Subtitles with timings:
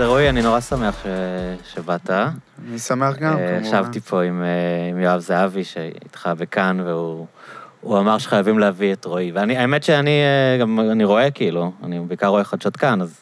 [0.00, 1.06] אז רועי, אני נורא שמח ש...
[1.74, 2.10] שבאת.
[2.10, 3.64] אני שמח גם, אה, כמובן.
[3.64, 7.26] ישבתי פה עם, אה, עם יואב זהבי, שאיתך בכאן, והוא
[7.80, 9.32] הוא אמר שחייבים להביא את רועי.
[9.32, 13.20] ואני, האמת שאני אה, גם, אני רואה כאילו, אני בעיקר רואה חדשות כאן, אז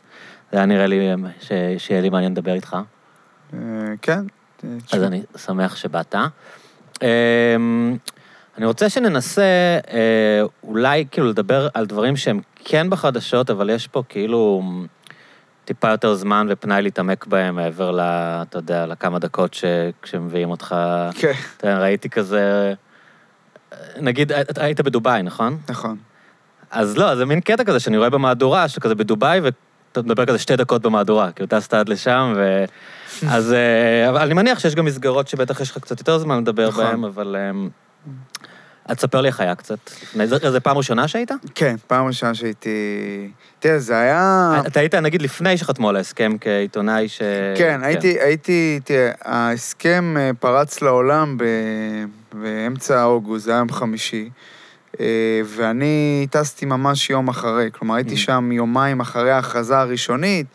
[0.52, 1.08] זה היה נראה לי
[1.40, 1.52] ש...
[1.78, 2.76] שיהיה לי מעניין לדבר איתך.
[4.02, 4.20] כן.
[4.92, 6.14] אז אני שמח שבאת.
[7.02, 7.56] אה,
[8.58, 9.78] אני רוצה שננסה
[10.62, 14.62] אולי כאילו לדבר על דברים שהם כן בחדשות, אבל יש פה כאילו
[15.68, 18.00] טיפה יותר זמן ופנאי להתעמק בהם מעבר ל...
[18.00, 19.64] אתה יודע, לכמה דקות ש...
[20.02, 20.76] כשמביאים אותך...
[21.14, 22.74] כן, אתה ראיתי כזה...
[23.96, 25.58] נגיד, היית בדובאי, נכון?
[25.68, 25.96] נכון.
[26.70, 30.38] אז לא, זה מין קטע כזה שאני רואה במהדורה, שאתה כזה בדובאי, ואתה מדבר כזה
[30.38, 32.64] שתי דקות במהדורה, כאילו טסת עד לשם, ו...
[33.34, 33.52] אז...
[33.52, 36.84] אה, אבל אני מניח שיש גם מסגרות שבטח יש לך קצת יותר זמן לדבר נכון.
[36.84, 37.36] בהן, אבל...
[38.88, 39.78] אז תספר לי איך היה קצת.
[40.50, 41.30] זה פעם ראשונה שהיית?
[41.54, 42.70] כן, פעם ראשונה שהייתי...
[43.58, 44.52] תראה, זה היה...
[44.66, 47.22] אתה היית, נגיד, לפני שחתמו על ההסכם כעיתונאי ש...
[47.56, 51.44] כן, הייתי, הייתי, תראה, ההסכם אה, פרץ לעולם ב...
[52.32, 54.30] באמצע אוגוסט, זה היה יום חמישי,
[55.00, 55.06] אה,
[55.44, 58.18] ואני טסתי ממש יום אחרי, כלומר הייתי Mm.
[58.18, 60.46] שם יומיים אחרי ההכרזה הראשונית,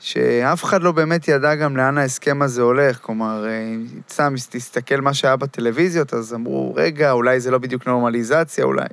[0.00, 5.00] שאף אחד לא באמת ידע גם לאן ההסכם הזה הולך, כלומר, אה, אם סתם תסתכל
[5.00, 8.86] מה שהיה בטלוויזיות, אז אמרו, רגע, אולי זה לא בדיוק נורמליזציה, אולי.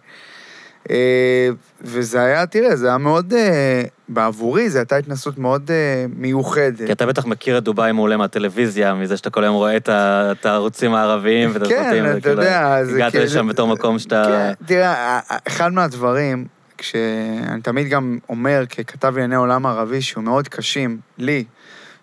[0.90, 1.50] אה,
[1.82, 5.72] וזה היה, תראה, זה היה מאוד, אה, בעבורי, זו הייתה התנסות מאוד
[6.18, 6.86] מיוחדת.
[6.86, 10.94] כי אתה בטח מכיר את דובאי מעולה מהטלוויזיה, מזה שאתה כל היום רואה את הערוצים
[10.94, 12.04] הערביים ואת הסרטים.
[12.06, 14.24] כן, אתה יודע, זה הגעת כאילו- לשם בתור מקום שאתה...
[14.28, 16.46] כן, תראה, אחד מהדברים,
[16.78, 21.44] כשאני תמיד גם אומר ככתב לענייני עולם ערבי, שהוא מאוד קשים לי,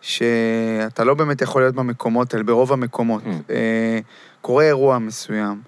[0.00, 3.22] שאתה לא באמת יכול להיות במקומות האלה, ברוב המקומות.
[3.25, 3.50] Mm.
[3.50, 3.98] אה,
[4.41, 5.61] קורה אירוע מסוים,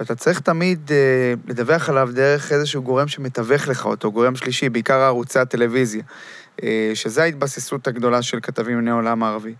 [0.00, 4.98] ואתה צריך תמיד אה, לדווח עליו דרך איזשהו גורם שמתווך לך אותו, גורם שלישי, בעיקר
[5.00, 6.02] ערוצי הטלוויזיה,
[6.62, 9.54] אה, שזו ההתבססות הגדולה של כתבים לענייני עולם הערבי.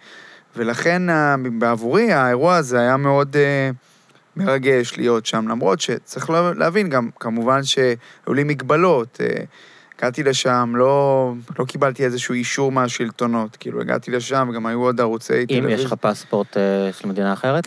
[0.56, 1.02] ולכן
[1.58, 3.70] בעבורי האירוע הזה היה מאוד אה,
[4.36, 9.20] מרגש להיות שם, למרות שצריך לה- להבין גם, כמובן שהיו לי מגבלות.
[9.20, 9.44] אה,
[9.98, 15.40] הגעתי לשם, לא, לא קיבלתי איזשהו אישור מהשלטונות, כאילו הגעתי לשם, גם היו עוד ערוצי
[15.40, 15.74] אם טלוויזיה.
[15.74, 17.64] יש לך פספורט אה, של מדינה אחרת?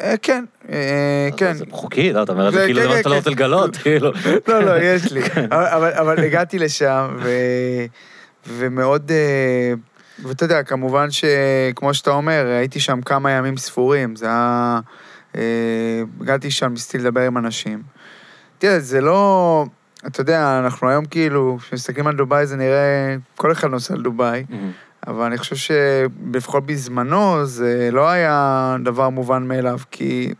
[0.00, 1.54] אה, כן, אה, כן.
[1.54, 3.18] זה חוקי, לא, אתה אומר את זה כאילו כן, זה מה כן, שאתה לא כן.
[3.18, 4.12] רוצה לגלות, כאילו.
[4.48, 5.20] לא, לא, יש לי.
[5.50, 7.16] אבל, אבל, הגעתי לשם.
[8.48, 9.10] ומאוד...
[10.24, 14.80] ואתה יודע, כמובן שכמו שאתה אומר, הייתי שם כמה ימים ספורים, זה היה...
[15.36, 15.42] אה,
[16.20, 17.82] הגעתי שם, ניסיתי לדבר עם אנשים.
[18.58, 19.66] תראה, זה לא...
[20.06, 23.16] אתה יודע, אנחנו היום כאילו, כשמסתכלים על דובאי זה נראה...
[23.36, 24.70] כל אחד נוסע לדובאי, מהמם.
[25.06, 30.34] אבל אני חושב שלפחות בזמנו זה לא היה דבר מובן מאליו, כי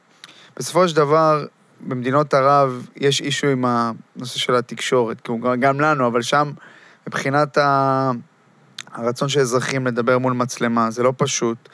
[0.57, 1.45] בסופו של דבר,
[1.81, 6.51] במדינות ערב יש אישו עם הנושא של התקשורת, כאילו גם- גם לנו, אבל שם,
[7.07, 8.11] מבחינת ה...
[8.95, 11.69] הרצון של אזרחים לדבר מול מצלמה, זה לא פשוט.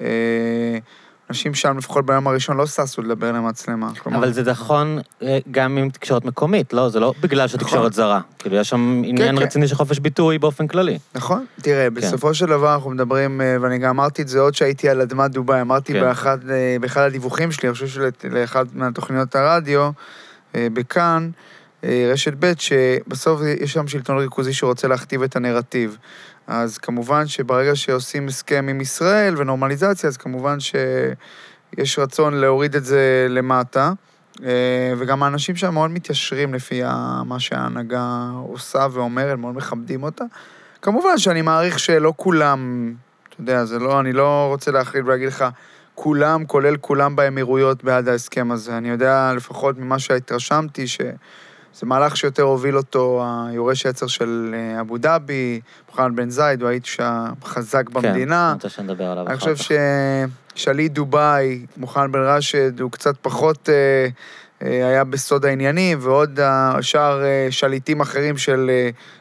[0.00, 0.78] אה,
[1.30, 3.90] אנשים שם, לפחות ביום הראשון, לא ששו לדבר למצלמה.
[3.94, 6.88] כלומר, אבל זה נכון אה, גם עם תקשורת מקומית, לא?
[6.88, 8.20] זה לא בגלל שהתקשורת זרה.
[8.38, 9.42] כאילו, יש שם עניין כן.
[9.42, 10.98] רציני של חופש ביטוי באופן כללי.
[11.14, 11.44] נכון.
[11.62, 15.00] תראה, בסופו של דבר אנחנו מדברים, אה, ואני גם אמרתי את זה עוד שהייתי על
[15.00, 16.00] אדמת דובאי, אמרתי כן.
[16.00, 19.90] באחד, אה, באחד הדיווחים שלי, אני חושב שלאחד מהתוכניות הרדיו,
[20.54, 21.30] בכאן,
[21.84, 25.96] רשת ב', שבסוף יש שם שלטון ריכוזי שרוצה להכתיב את הנרטיב.
[26.46, 33.26] אז כמובן שברגע שעושים הסכם עם ישראל ונורמליזציה, אז כמובן שיש רצון להוריד את זה
[33.30, 33.92] למטה.
[34.44, 36.82] אה, וגם האנשים שם מאוד מתיישרים לפי
[37.24, 40.24] מה שההנהגה עושה ואומרת, מאוד מכבדים אותה.
[40.82, 42.92] כמובן שאני מעריך שלא כולם,
[43.28, 45.44] אתה יודע, זה לא, אני לא רוצה להחליט ולהגיד לך,
[45.94, 48.78] כולם, כולל כולם באמירויות בעד ההסכם הזה.
[48.78, 50.84] אני יודע, לפחות ממה שהתרשמתי,
[51.76, 56.68] שזה מהלך שיותר הוביל אותו היורש עצר של אה, אבו דאבי, מוחמד בן זייד, הוא
[56.70, 58.48] האיש החזק כן, במדינה.
[58.48, 60.56] אני רוצה שנדבר עליו אני אחר חושב כך.
[60.56, 64.08] ששליט דובאי, מוחמד בן רשד, הוא קצת פחות אה,
[64.62, 68.70] אה, היה בסוד העניינים, ועוד השאר אה, שליטים אחרים של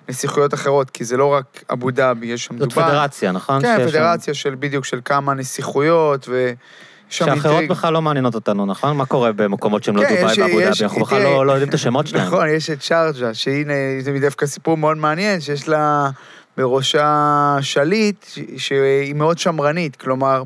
[0.10, 2.86] נסיכויות אחרות, כי זה לא רק אבו דאבי, יש שם זאת דובאי.
[2.90, 3.62] פדרציה, נכון?
[3.62, 6.56] כן, שם- פדרציה של בדיוק של כמה נסיכויות, ויש
[7.10, 8.98] שאחרות אינטריג- בכלל לא מעניינות אותנו, נכון?
[8.98, 10.84] מה קורה במקומות שהם לא כן, דובאי ואבו דאבי?
[10.84, 12.28] אנחנו בכלל לא לא יודעים את השמות שלהם.
[12.28, 16.10] נכון, יש את שרג'ה, שהנה, זה דווקא סיפור מאוד מעניין, שיש לה
[16.58, 17.18] בראשה
[17.62, 18.26] שליט,
[18.58, 20.44] שהיא מאוד שמרנית, כלומר,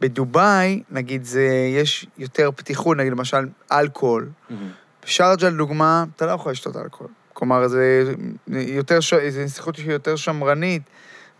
[0.00, 4.28] בדובאי, נגיד, זה, יש יותר פתיחות, נגיד, למשל, אלכוהול.
[4.50, 4.68] מהמם.
[5.06, 7.12] בשארג'ה, לדוגמה, אתה לא יכול לשתות אלכוהול.
[7.32, 8.12] כלומר, זה
[8.48, 8.98] יותר,
[9.28, 10.82] זה נסיכות שהיא יותר שמרנית.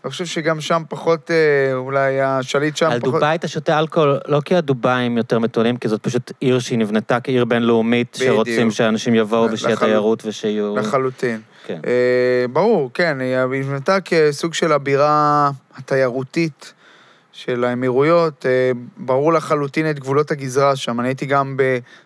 [0.03, 3.13] אני חושב שגם שם פחות, אה, אולי השליט שם על פחות...
[3.13, 7.19] דובאי אתה שותה אלכוהול, לא כי הדובאים יותר מתונים, כי זאת פשוט עיר שהיא נבנתה
[7.19, 8.33] כעיר בינלאומית, בדיוק.
[8.35, 10.75] שרוצים שאנשים יבואו ושיהיה לחלוט- תיירות ושיהיו...
[10.77, 11.41] לחלוטין.
[11.65, 11.79] כן.
[11.85, 16.73] אה, ברור, כן, היא נבנתה כסוג של הבירה התיירותית
[17.31, 20.99] של האמירויות, אה, ברור לחלוטין את גבולות הגזרה שם.
[20.99, 21.57] אני הייתי גם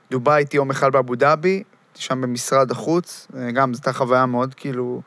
[0.10, 1.64] בדובאי, הייתי יום אחד באבו דאבי, הייתי
[1.96, 5.02] שם במשרד החוץ, אה, גם זו הייתה חוויה מאוד כאילו...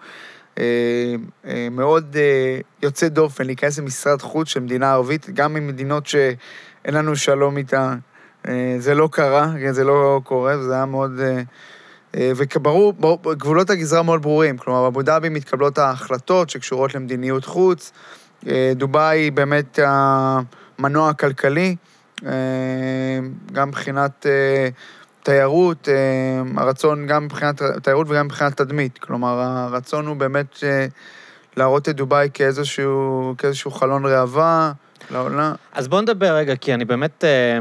[0.60, 1.14] אה,
[1.46, 7.16] אה, מאוד אה, יוצא דופן להיכנס למשרד חוץ של מדינה ערבית, גם ממדינות שאין לנו
[7.16, 7.98] שלום איתן.
[8.78, 11.20] זה לא קרה, כן, זה לא קורה, וזה היה מאוד...
[12.16, 14.58] וברור, ברור, גבולות הגזרה מאוד ברורים.
[14.58, 17.92] כלומר, באבו דאבי מתקבלות ההחלטות שקשורות למדיניות חוץ.
[18.74, 21.76] דובאי היא באמת המנוע הכלכלי,
[23.52, 24.26] גם מבחינת
[25.22, 28.99] תיירות, אה, הרצון גם מבחינת תיירות וגם מבחינת תדמית.
[28.99, 30.87] כלומר, הרצון הוא באמת אה,
[31.56, 34.72] להראות את דובאי כאיזשהו, כאיזשהו חלון ראווה
[35.11, 35.52] לעולם.
[35.72, 37.25] אז בוא נדבר רגע, כי אני באמת...
[37.25, 37.58] אה,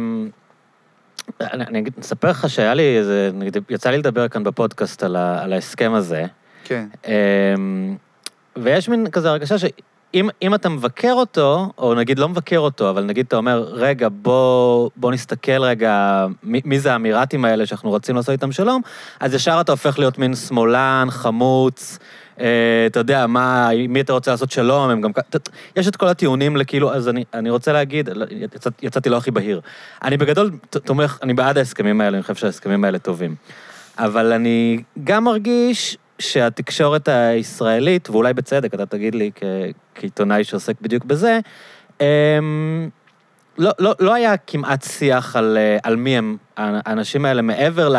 [1.42, 3.32] אני, אני אספר לך שהיה לי איזה...
[3.70, 6.26] יצא לי לדבר כאן בפודקאסט על, ה, על ההסכם הזה,
[6.64, 6.86] כן,
[8.56, 9.56] ויש מין כזה הרגשה
[10.14, 14.08] שאם אם אתה מבקר אותו, או נגיד לא מבקר אותו, אבל נגיד אתה אומר, רגע,
[14.12, 18.82] בוא, בוא נסתכל רגע, מי, מי זה האמירתים האלה שאנחנו רוצים לעשות איתם שלום,
[19.20, 22.00] אז ישר אתה הופך להיות מין שמאלן, חמוץ,
[22.40, 22.46] אה,
[22.86, 25.12] אתה יודע, מה, מי אתה רוצה לעשות שלום, הם גם...
[25.12, 29.18] ת- יש את כל הטיעונים לכאילו, אז אני, אני רוצה להגיד, לא, יצא, יצאתי לא
[29.18, 29.62] הכי בהיר.
[30.04, 33.36] אני בגדול תומך, אני בעד ההסכמים האלה, אני חושב שההסכמים האלה טובים.
[33.98, 39.32] אבל אני גם מרגיש שהתקשורת הישראלית, ואולי בצדק, אתה תגיד לי
[39.96, 41.40] כעיתונאי שעוסק בדיוק בזה,
[42.02, 42.90] אמ,
[43.58, 47.90] לא, לא, לא היה כמעט שיח על, אה, על מי הם האנשים האלה, מעבר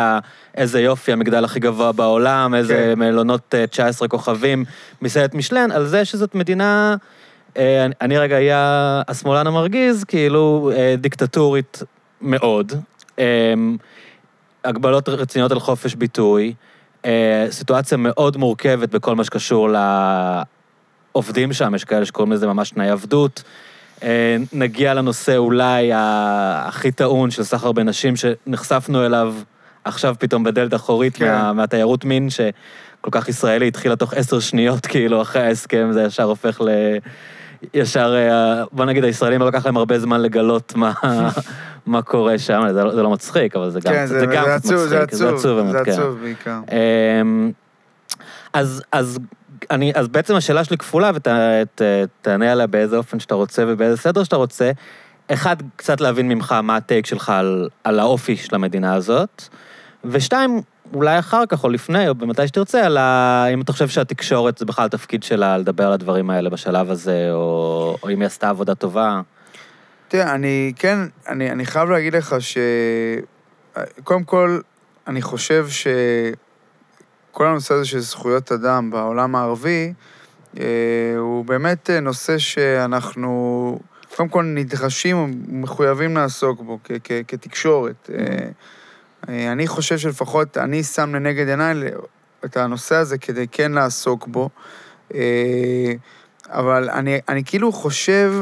[0.55, 2.99] לאיזה יופי, המגדל הכי גבוה בעולם, איזה כן.
[2.99, 4.65] מלונות אה, 19 כוכבים,
[5.01, 6.95] מסעדת משלן, על זה שזאת מדינה,
[7.57, 11.83] אה, אני- אני רגע אהיה השמאלן המרגיז, כאילו אה, דיקטטורית
[12.21, 12.73] מאוד.
[13.19, 13.53] אה,
[14.65, 16.70] הגבלות רציניות על חופש ביטוי, אה,
[17.49, 19.69] סיטואציה מאוד מורכבת בכל מה שקשור
[21.13, 23.43] לעובדים שם, יש כאלה שקוראים לזה ממש תנאי עבדות.
[24.03, 29.35] אה, נגיע לנושא אולי הכי טעון של סחר בנשים, שנחשפנו אליו
[29.83, 31.31] עכשיו פתאום בדלת אחורית כן.
[31.31, 36.23] מה, מהתיירות מין, שכל כך ישראלי התחילה תוך עשר שניות, כאילו, אחרי ההסכם, זה ישר
[36.23, 36.69] הופך ל...
[37.73, 40.93] ישר, אה, בוא נגיד, הישראלים לא לקח להם הרבה זמן לגלות מה,
[41.85, 44.45] מה קורה שם, זה לא, זה לא מצחיק, אבל זה גם, כן, זה, זה, גם
[44.45, 45.91] זה עצוב, זה מצחיק, זה עצוב עצוב, באמת, זה כן.
[45.91, 46.59] עצוב בעיקר.
[47.21, 47.51] אמ,
[48.53, 49.19] אז, אז,
[49.71, 54.35] אני, אז בעצם השאלה שלי כפולה, ותענה עליה באיזה אופן שאתה רוצה ובאיזה סדר שאתה
[54.35, 54.71] רוצה.
[55.27, 59.43] אחד, קצת להבין ממך מה הטייק שלך על, על האופי של המדינה הזאת,
[60.05, 60.61] ושתיים,
[60.93, 63.45] אולי אחר כך או לפני, או במתי שתרצה, על ה...
[63.53, 67.97] אם אתה חושב שהתקשורת זה בכלל התפקיד שלה לדבר על הדברים האלה בשלב הזה, או,
[68.03, 69.21] או אם היא עשתה עבודה טובה.
[70.07, 70.97] תראה, אני כן,
[71.27, 72.57] אני, אני חייב להגיד לך ש...
[74.03, 74.59] קודם כל,
[75.07, 79.93] אני חושב שכל הנושא הזה של זכויות אדם בעולם הערבי,
[80.59, 80.65] אה,
[81.17, 83.79] הוא באמת אה, נושא שאנחנו
[84.15, 88.09] קודם כל נדרשים ומחויבים לעסוק בו כ- כ- כתקשורת.
[88.13, 88.49] אה,
[89.27, 91.73] אני חושב שלפחות אני שם לנגד עיניי
[92.45, 94.49] את הנושא הזה כדי כן לעסוק בו.
[95.13, 95.93] אה,
[96.47, 98.33] אבל אני, אני כאילו חושב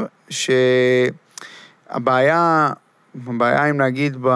[1.89, 2.69] שהבעיה,
[3.27, 4.27] הבעיה אם להגיד, ב,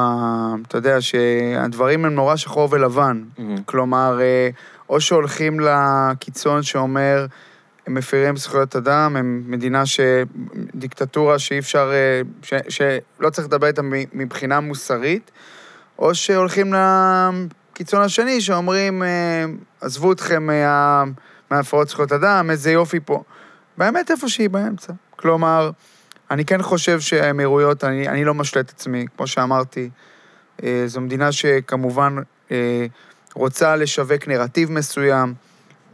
[0.68, 3.24] אתה יודע, שהדברים הם נורא שחור ולבן.
[3.66, 4.50] כלומר, אה,
[4.90, 7.26] או שהולכים לקיצון שאומר,
[7.88, 10.00] הם מפירים זכויות אדם, הם מדינה ש...
[10.76, 11.92] דיקטטורה שאי אפשר...
[11.94, 12.54] אה, ש...
[12.70, 13.82] שלא צריך לדבר איתה
[14.14, 15.32] מבחינה מוסרית,
[16.00, 19.46] או שהולכים לקיצון השני שאומרים, אה,
[19.82, 21.04] עזבו אתכם מה...
[21.52, 23.24] מהפרות זכויות אדם, איזה יופי פה.
[23.78, 24.94] באמת איפה שהיא באמצע.
[25.16, 25.72] כלומר,
[26.32, 29.90] אני כן חושב שהאמירויות, אני, אני לא משלה את עצמי, כמו שאמרתי,
[30.64, 32.16] אה, זו מדינה שכמובן
[32.52, 32.86] אה,
[33.36, 35.34] רוצה לשווק נרטיב מסוים.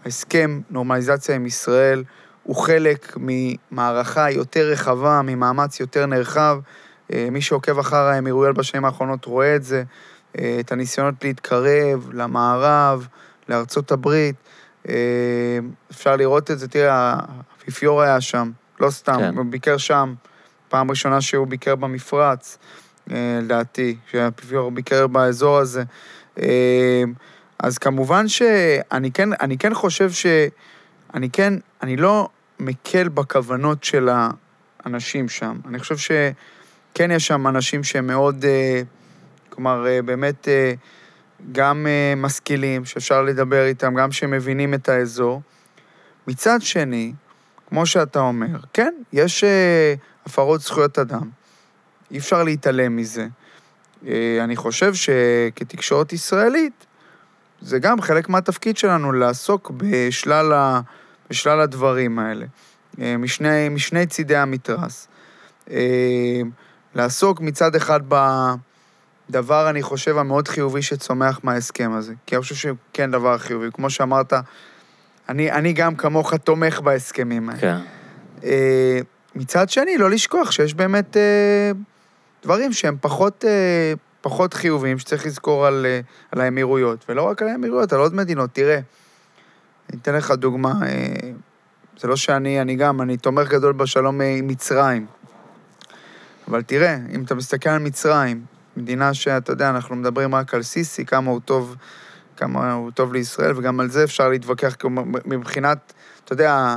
[0.05, 2.03] ההסכם נורמליזציה עם ישראל
[2.43, 6.59] הוא חלק ממערכה יותר רחבה, ממאמץ יותר נרחב.
[7.13, 9.83] אה, מי שעוקב אחר האמירויות בשנים האחרונות רואה את זה,
[10.39, 13.07] אה, את הניסיונות להתקרב למערב,
[13.49, 14.35] לארצות הברית.
[14.89, 14.93] אה,
[15.91, 17.15] אפשר לראות את זה, תראה,
[17.59, 19.37] האפיפיור היה שם, לא סתם, כן.
[19.37, 20.13] הוא ביקר שם,
[20.69, 22.57] פעם ראשונה שהוא ביקר במפרץ,
[23.41, 25.83] לדעתי, שהאפיפיור ביקר באזור הזה.
[27.59, 30.25] אז כמובן שאני כן, אני כן חושב ש...
[31.13, 34.09] אני כן, אני לא מקל בכוונות של
[34.85, 35.59] האנשים שם.
[35.67, 35.97] אני חושב
[36.93, 38.81] שכן יש שם אנשים שהם מאוד, אה,
[39.49, 40.73] כלומר, אה, באמת אה,
[41.51, 45.41] גם משכילים, שאפשר לדבר איתם, גם שמבינים את האזור.
[46.27, 47.13] מצד שני,
[47.69, 49.43] כמו שאתה אומר, כן, יש
[50.25, 51.29] הפרות זכויות אדם.
[52.11, 53.27] אי אפשר להתעלם מזה.
[54.43, 56.85] אני חושב שכתקשורת ישראלית,
[57.61, 60.81] זה גם חלק מהתפקיד שלנו לעסוק בשלל, ה,
[61.29, 62.45] בשלל הדברים האלה.
[62.97, 65.07] משני, משני צידי המתרס.
[66.95, 67.99] לעסוק מצד אחד
[69.29, 72.13] בדבר, אני חושב, המאוד חיובי שצומח מההסכם הזה.
[72.25, 73.67] כי אני חושב שכן דבר חיובי.
[73.73, 74.33] כמו שאמרת,
[75.29, 77.61] אני, אני גם כמוך תומך בהסכמים האלה.
[77.61, 77.77] כן.
[78.43, 78.99] אה,
[79.35, 81.71] מצד שני, לא לשכוח שיש באמת אה,
[82.43, 85.99] דברים שהם פחות, אה, פחות חיוביים, שצריך לזכור על, אה,
[86.31, 87.05] על האמירויות.
[87.09, 88.49] ולא רק על האמירויות, על עוד מדינות.
[88.53, 88.79] תראה,
[89.89, 90.73] אני אתן לך דוגמה.
[90.85, 91.31] אה,
[91.99, 95.05] זה לא שאני, אני גם, אני תומך גדול בשלום עם מצרים.
[96.49, 98.41] אבל תראה, אם אתה מסתכל על מצרים,
[98.77, 101.75] מדינה שאתה יודע, אנחנו מדברים רק על סיסי, כמה הוא טוב,
[102.37, 104.75] כמה הוא טוב לישראל, וגם על זה אפשר להתווכח,
[105.25, 105.93] מבחינת,
[106.25, 106.75] אתה יודע,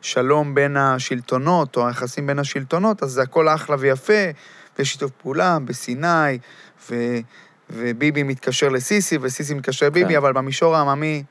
[0.00, 4.30] השלום בין השלטונות, או היחסים בין השלטונות, אז זה הכל אחלה ויפה,
[4.78, 6.38] ויש שיתוף פעולה בסיני,
[6.90, 6.94] ו,
[7.70, 10.16] וביבי מתקשר לסיסי, וסיסי מתקשר לביבי, כן.
[10.16, 11.22] אבל במישור העממי,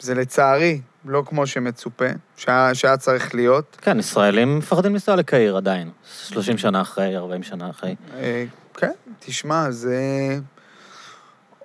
[0.00, 2.04] זה לצערי לא כמו שמצופה,
[2.36, 3.76] שהיה, שהיה צריך להיות.
[3.82, 5.90] כן, ישראלים מפחדים לנסוע לקהיר עדיין.
[6.28, 7.94] 30 שנה אחרי, 40 שנה אחרי.
[8.14, 9.98] אה, כן, תשמע, זה...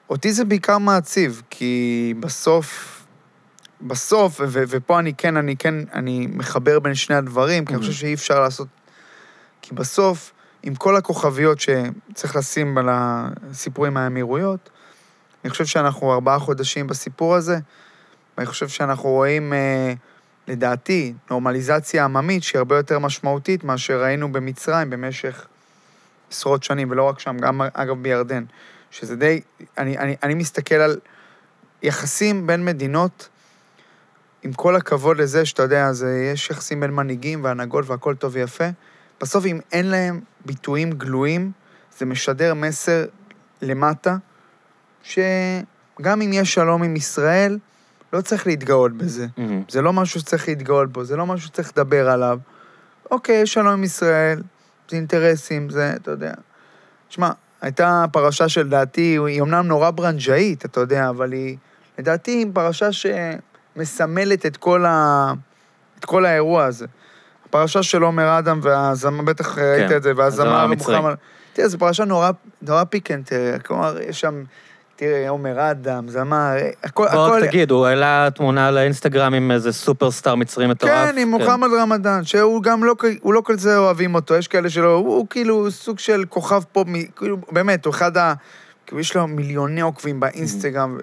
[0.10, 3.02] אותי זה בעיקר מעציב, כי בסוף,
[3.82, 7.94] בסוף, ו- ופה אני כן, אני כן, אני מחבר בין שני הדברים, כי אני חושב
[7.94, 8.68] שאי אפשר לעשות...
[9.62, 14.70] כי בסוף, עם כל הכוכביות שצריך לשים על הסיפורים מהאמירויות,
[15.44, 17.58] אני חושב שאנחנו ארבעה חודשים בסיפור הזה,
[18.38, 19.94] ואני חושב שאנחנו רואים, אה,
[20.48, 25.48] לדעתי, נורמליזציה עממית שהיא הרבה יותר משמעותית מאשר ראינו במצרים במשך
[26.32, 28.44] עשרות שנים, ולא רק שם, גם אגב בירדן.
[28.92, 29.42] שזה די...
[29.78, 31.00] אני, אני, אני מסתכל על
[31.82, 33.30] יחסים בין מדינות,
[34.44, 38.68] עם כל הכבוד לזה שאתה יודע, זה, יש יחסים בין מנהיגים והנהגות והכל טוב ויפה.
[39.22, 41.52] בסוף, אם אין להם ביטויים גלויים,
[41.98, 43.06] זה משדר מסר
[43.62, 44.18] למטה,
[45.04, 47.58] שגם אם יש שלום עם ישראל,
[48.16, 49.28] לא צריך להתגאות בזה.
[49.38, 49.64] מהמם.
[49.70, 52.40] זה לא משהו שצריך להתגאות בו, זה לא משהו שצריך לדבר עליו.
[53.12, 54.42] אוקיי, יש שלום עם ישראל,
[54.90, 56.34] זה אינטרסים, זה, אתה יודע.
[57.10, 57.30] שמע,
[57.62, 61.58] הייתה פרשה שלדעתי, היא אמנם נורא ברנג'אית, אתה יודע, אבל היא,
[62.00, 65.34] לדעתי, היא פרשה שמסמלת את כל, ה...
[66.00, 66.86] את כל האירוע הזה.
[67.46, 70.68] הפרשה של עומר אדם והזמר, בטח ראית את זה, הזמר והזמר.
[70.68, 71.14] מוחמד...
[71.54, 72.32] תראה, זו פרשה נורא,
[72.62, 73.32] נורא פיקנט,
[73.66, 74.44] כלומר, יש שם,
[74.96, 76.52] תראה, עומר אדם, זמר,
[76.84, 77.08] הכל...
[77.14, 80.92] בוא הכל- תגיד, הוא העלה תמונה לאינסטגרם עם איזה סופרסטאר מצרי מטורף.
[80.92, 84.70] כן, עם מוחמד רמדאן, שהוא גם לא, הוא לא כל זה אוהבים אותו, יש כאלה
[84.70, 88.34] שלא, הוא, הוא כאילו סוג של כוכב פופ, כאילו, באמת, הוא אחד ה...
[88.86, 90.98] כאילו, יש לו מיליוני עוקבים באינסטגרם,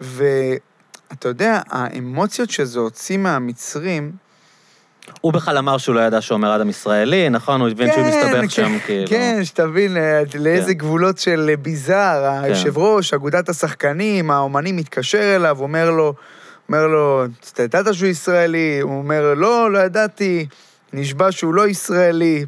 [0.00, 4.12] ואתה יודע, האמוציות שזה הוציא מהמצרים,
[5.20, 7.60] הוא בכלל אמר שהוא לא ידע שאומר אדם ישראלי, נכון?
[7.60, 9.06] הוא הבין שהוא מסתבך שם, כאילו.
[9.08, 10.78] כן, שתבין אה, לאיזה כן.
[10.78, 16.14] גבולות של ביזאר, היושב ראש, אגודת השחקנים, האומנים מתקשר אליו, אומר לו,
[16.68, 18.80] אומר לו, אתה ידעת שהוא ישראלי?
[18.82, 20.46] הוא אומר, לא, לא ידעתי,
[20.92, 22.46] נשבע שהוא לא ישראלי.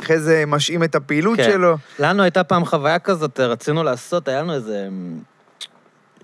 [0.00, 1.44] אחרי זה משעים את הפעילות כן.
[1.44, 1.76] שלו.
[1.98, 4.88] לנו הייתה פעם חוויה כזאת, רצינו לעשות, היה לנו איזה...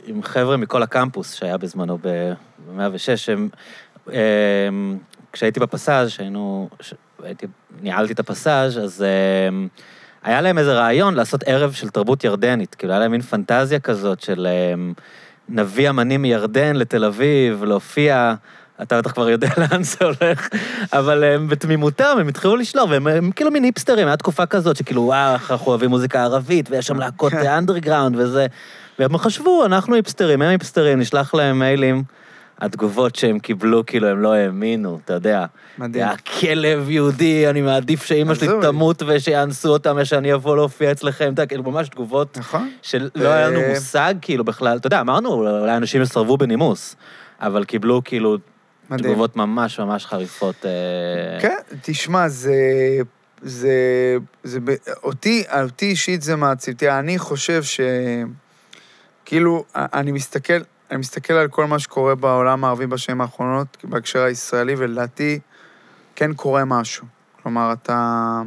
[0.07, 3.33] עם חבר'ה מכל הקמפוס שהיה בזמנו ב-106,
[4.09, 4.99] הם...
[5.37, 6.69] כשהייתי בפסאז', שהיינו...
[7.23, 7.47] הייתי...
[7.83, 9.05] ניהלתי את הפסאז', אז
[9.49, 9.69] הם,
[10.23, 12.75] היה להם איזה רעיון לעשות ערב של תרבות ירדנית.
[12.75, 14.95] כאילו, היה להם מין פנטזיה כזאת של הם,
[15.49, 18.35] נביא אמנים מירדן לתל אביב, להופיע.
[18.83, 20.49] אתה בטח כבר יודע לאן זה הולך,
[20.93, 25.03] אבל הם בתמימותם, הם התחילו לשלוח, והם הם כאילו מין היפסטרים, הייתה תקופה כזאת שכאילו,
[25.03, 28.47] וואו, אנחנו אוהבים מוזיקה ערבית, ויש שם להקות אנדרגראונד וזה.
[28.99, 32.03] והם חשבו, אנחנו היפסטרים, הם היפסטרים, נשלח להם מיילים.
[32.61, 35.47] התגובות שהם קיבלו, כאילו, הם לא האמינו, אתה יודע.
[35.79, 36.05] מדהים.
[36.05, 38.49] היה כלב יהודי, אני מעדיף שאימא שלי.
[38.63, 42.71] תמות ושיאנסו אותה, ושאני אבוא להופיע אצלכם, אתה יודע, כאילו, ממש תגובות נכון?
[42.83, 45.29] שלא היה לנו אה, מושג, כאילו, בכלל, אתה יודע, אמרנו,
[45.61, 46.97] אולי אנשים יסרבו בנימוס,
[47.41, 48.37] אבל קיבלו, כאילו,
[48.91, 49.11] מדהים.
[49.11, 50.67] תגובות ממש ממש חריפות.
[50.67, 52.55] אה, כן, תשמע, זה...
[53.43, 54.17] זה...
[54.45, 54.59] זה...
[55.03, 56.75] אותי, אותי אישית זה מעציב.
[56.77, 57.81] תראה, אני חושב ש...
[59.25, 60.59] כאילו, אני מסתכל,
[60.91, 65.41] אני מסתכל על כל מה שקורה בעולם הערבי בשנים האחרונות, בהקשר הישראלי, ולדעתי,
[66.17, 67.07] כן קורה משהו.
[67.43, 68.43] כלומר, אתה...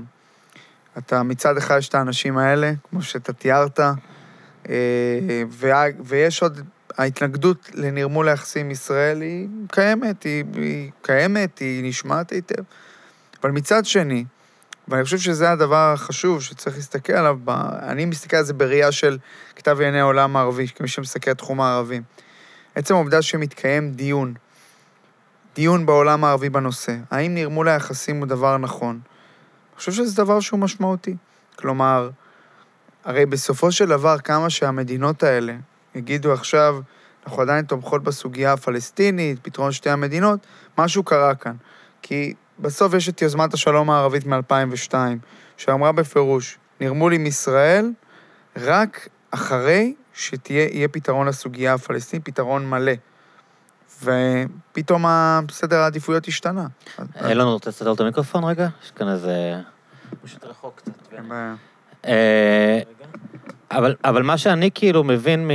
[0.98, 3.80] אתה מצד אחד יש את האנשים האלה, כמו שאתה תיארת,
[4.70, 5.44] אה,
[6.04, 6.62] ויש עוד,
[6.98, 12.64] ההתנגדות לנרמול היחסים עם ישראל היא קיימת, היא, היא קיימת, היא נשמעת היטב.
[13.42, 14.26] אבל מצד שני,
[14.88, 17.38] ואני חושב שזה הדבר החשוב שצריך להסתכל עליו.
[17.82, 19.18] אני מסתכל על זה בראייה של
[19.56, 22.02] כתב ענייני העולם הערבי, כמי שמסתכל על תחום הערבי.
[22.80, 24.34] עצם העובדה שמתקיים דיון,
[25.56, 28.90] דיון בעולם הערבי בנושא, האם נרמול היחסים הוא דבר נכון?
[28.96, 31.16] אני חושב שזה דבר שהוא משמעותי.
[31.56, 32.10] כלומר,
[33.06, 35.56] הרי בסופו של דבר, כמה שהמדינות האלה
[35.96, 36.80] יגידו עכשיו,
[37.26, 40.40] אנחנו עדיין תומכות בסוגיה הפלסטינית, פתרון שתי המדינות,
[40.78, 41.56] משהו קרה כאן.
[42.02, 44.94] כי בסוף יש את יוזמת השלום הערבית מ-2002,
[45.58, 47.92] שאמרה בפירוש, נרמול עם ישראל
[48.56, 52.92] רק אחרי שיהיה פתרון לסוגיה הפלסטינית, פתרון מלא.
[54.04, 55.06] ופתאום
[55.52, 56.68] סדר העדיפויות השתנה.
[57.26, 58.68] אילון, רוצה לסדר את המיקרופון רגע?
[58.84, 59.60] יש כאן איזה...
[60.24, 60.92] פשוט רחוק קצת.
[62.06, 62.80] אה,
[63.72, 65.52] אבל, אבל מה שאני כאילו מבין מ,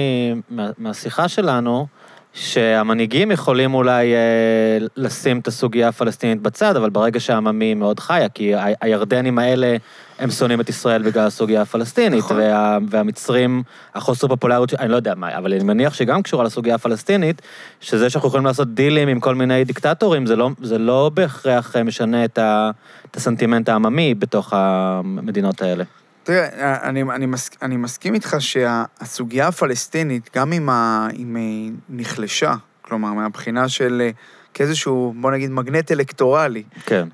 [0.51, 1.87] מה, מהשיחה שלנו,
[2.33, 8.53] שהמנהיגים יכולים אולי אה, לשים את הסוגיה הפלסטינית בצד, אבל ברגע שהעממי מאוד חיה, כי
[8.81, 9.77] הירדנים האלה,
[10.19, 12.37] הם שונאים את ישראל בגלל הסוגיה הפלסטינית, נכון.
[12.37, 13.63] וה, והמצרים,
[13.95, 17.43] החוסר פופולריות, אני לא יודע מה, אבל אני מניח שגם קשורה לסוגיה הפלסטינית,
[17.81, 21.83] שזה שאנחנו יכולים לעשות דילים עם כל מיני דיקטטורים, זה לא, זה לא בהכרח אה,
[21.83, 22.71] משנה את, ה,
[23.11, 25.85] את הסנטימנט העממי בתוך המדינות האלה.
[26.25, 33.69] תראה, אני, אני, מס, אני מסכים איתך שהסוגיה הפלסטינית, גם אם היא נחלשה, כלומר, מהבחינה
[33.69, 34.11] של אה,
[34.55, 37.09] כאיזשהו, בוא נגיד, מגנט אלקטורלי, כן.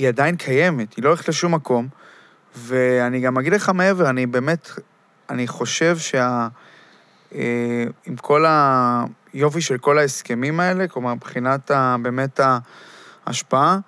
[0.00, 1.88] היא עדיין קיימת, היא לא הולכת לשום מקום,
[2.56, 4.70] ואני גם אגיד לך מעבר, אני באמת,
[5.30, 6.48] אני חושב שה...
[7.34, 8.44] אה, עם כל
[9.32, 12.40] היופי של כל ההסכמים האלה, כלומר, מבחינת ה, באמת
[13.26, 13.78] ההשפעה,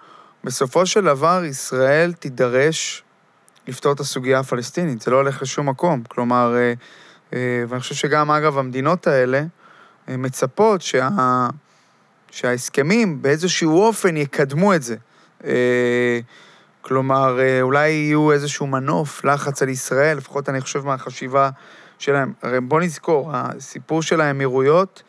[0.45, 3.03] בסופו של דבר ישראל תידרש
[3.69, 6.03] לפתור את הסוגיה הפלסטינית, זה לא הולך לשום מקום.
[6.09, 6.73] כלומר, אה,
[7.33, 9.45] אה, ואני חושב שגם, אגב, המדינות האלה
[10.09, 11.09] אה, מצפות שה,
[12.31, 14.97] שההסכמים באיזשהו אופן יקדמו את זה.
[15.45, 16.21] אה,
[16.83, 21.51] כלומר, אה, אולי יהיו איזשהו מנוף, לחץ על ישראל, לפחות אני חושב מהחשיבה
[21.99, 22.33] שלהם.
[22.43, 25.03] הרי בוא נזכור, הסיפור של האמירויות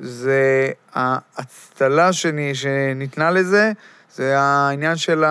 [0.00, 3.72] זה האצטלה שני, שניתנה לזה,
[4.14, 5.24] זה העניין של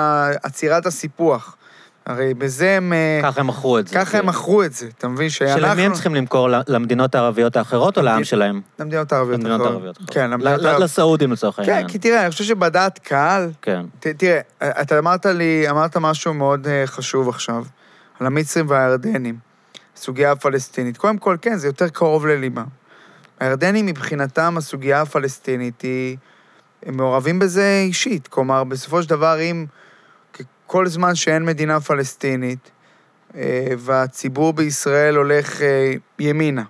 [0.44, 1.58] עצירת הסיפוח.
[2.06, 2.94] הרי בזה הם...
[2.94, 3.96] אה, ככה הם מכרו את זה.
[3.96, 4.30] ככה הם כן.
[4.30, 5.30] מכרו את זה, אתה מבין?
[5.30, 5.62] שאנחנו...
[5.62, 6.50] שלמי הם צריכים למכור?
[6.68, 8.62] למדינות הערביות האחרות או לעם שלהם?
[8.80, 9.40] למדינות הערביות.
[9.40, 9.98] למדינות האחרות.
[10.12, 10.82] כן, למדינות הערביות.
[10.82, 11.88] לסעודים לצורך כן, העניין.
[11.88, 13.86] כי תראה, אני חושב שבדעת קהל, כן.
[14.00, 17.64] תראה, אתה אמרת לי, אמרת משהו מאוד אה, חשוב עכשיו,
[18.20, 19.38] על המצרים והירדנים,
[19.98, 20.98] הסוגיה הפלסטינית.
[20.98, 22.66] קודם כל, כן, זה יותר קרוב לליבם.
[23.40, 26.18] הירדנים, מבחינתם, הסוגיה הפלסטינית היא...
[26.86, 28.28] הם מעורבים בזה אישית.
[28.28, 29.66] כלומר, בסופו של דבר, אם
[30.72, 32.72] כל זמן שאין מדינה פלסטינית,
[33.36, 36.64] אה, והציבור בישראל הולך אה, ימינה,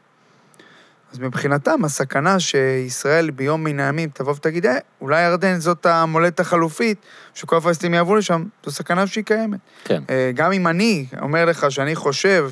[1.12, 6.98] אז מבחינתם, הסכנה שישראל ביום מן הימים תבוא ותגיד, אה, אולי ירדן זאת המולדת החלופית,
[7.34, 9.60] שכל הפלסטינים יעברו לשם, זו סכנה שהיא קיימת.
[9.84, 10.04] כן.
[10.10, 12.52] אה, גם אם אני אומר לך שאני חושב,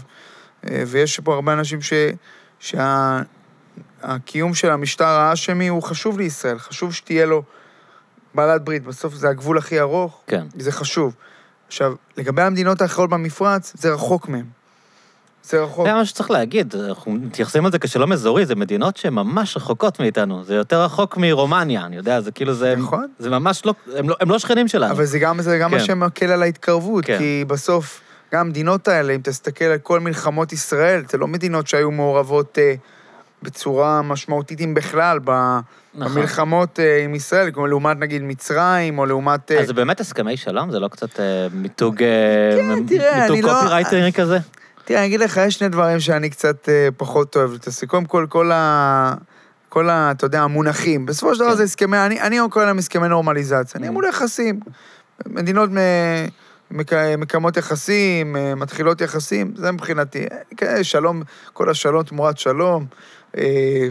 [0.64, 1.94] ויש פה הרבה אנשים ש...
[2.60, 7.44] שהקיום של המשטר האשמי הוא חשוב לישראל, חשוב שתהיה לו
[8.36, 10.46] בעלת ברית, בסוף זה הגבול הכי ארוך, כן.
[10.56, 11.16] זה חשוב.
[11.70, 14.46] עכשיו, לגבי המדינות האחרות במפרץ, זה רחוק מהם.
[15.44, 15.88] זה רחוק.
[15.88, 20.44] זה מה שצריך להגיד, אנחנו מתייחסים לזה כשלום אזורי, זה מדינות שהן ממש רחוקות מאיתנו.
[20.44, 22.76] זה יותר רחוק מרומניה, אני יודע, זה כאילו זה...
[22.76, 23.08] נכון.
[23.20, 23.74] זה ממש לא...
[23.96, 24.94] הם לא, הם לא שכנים שלנו.
[24.94, 25.84] אבל זה גם, זה גם מה כן.
[25.84, 27.18] שמקל על ההתקרבות, כן.
[27.18, 28.02] כי בסוף,
[28.34, 32.74] גם המדינות האלה, אם תסתכל על כל מלחמות ישראל, זה לא מדינות שהיו מעורבות אה,
[33.44, 35.20] בצורה משמעותית, אם בכלל.
[35.94, 36.16] נכון.
[36.16, 39.52] במלחמות אה, עם ישראל, כמו לעומת נגיד מצרים, או לעומת...
[39.52, 40.72] אה, אז זה באמת הסכמי שלום?
[40.72, 41.96] זה לא קצת אה, מיתוג...
[41.98, 44.38] כן, תראה, מיתוג אני לא- קופירייטרי כזה?
[44.86, 47.88] תראה, אני אגיד לך, יש שני דברים שאני קצת פחות אוהב להתעסק.
[47.88, 49.14] קודם כל, כל ה...
[49.70, 50.12] כל ה...
[50.12, 51.06] אתה יודע, המונחים.
[51.06, 51.58] בסופו של דבר כן.
[51.58, 51.98] זה הסכמי...
[51.98, 53.80] אני, אני קורא להם הסכמי נורמליזציה.
[53.80, 53.84] Mm.
[53.84, 54.60] אני מול יחסים.
[55.26, 55.78] מדינות מ...
[56.72, 56.94] מק...
[57.18, 60.26] מקיימות יחסים, מתחילות יחסים, זה מבחינתי.
[60.58, 61.24] כן, שלום,
[61.54, 62.86] כל השלום תמורת שלום.
[63.38, 63.88] אה,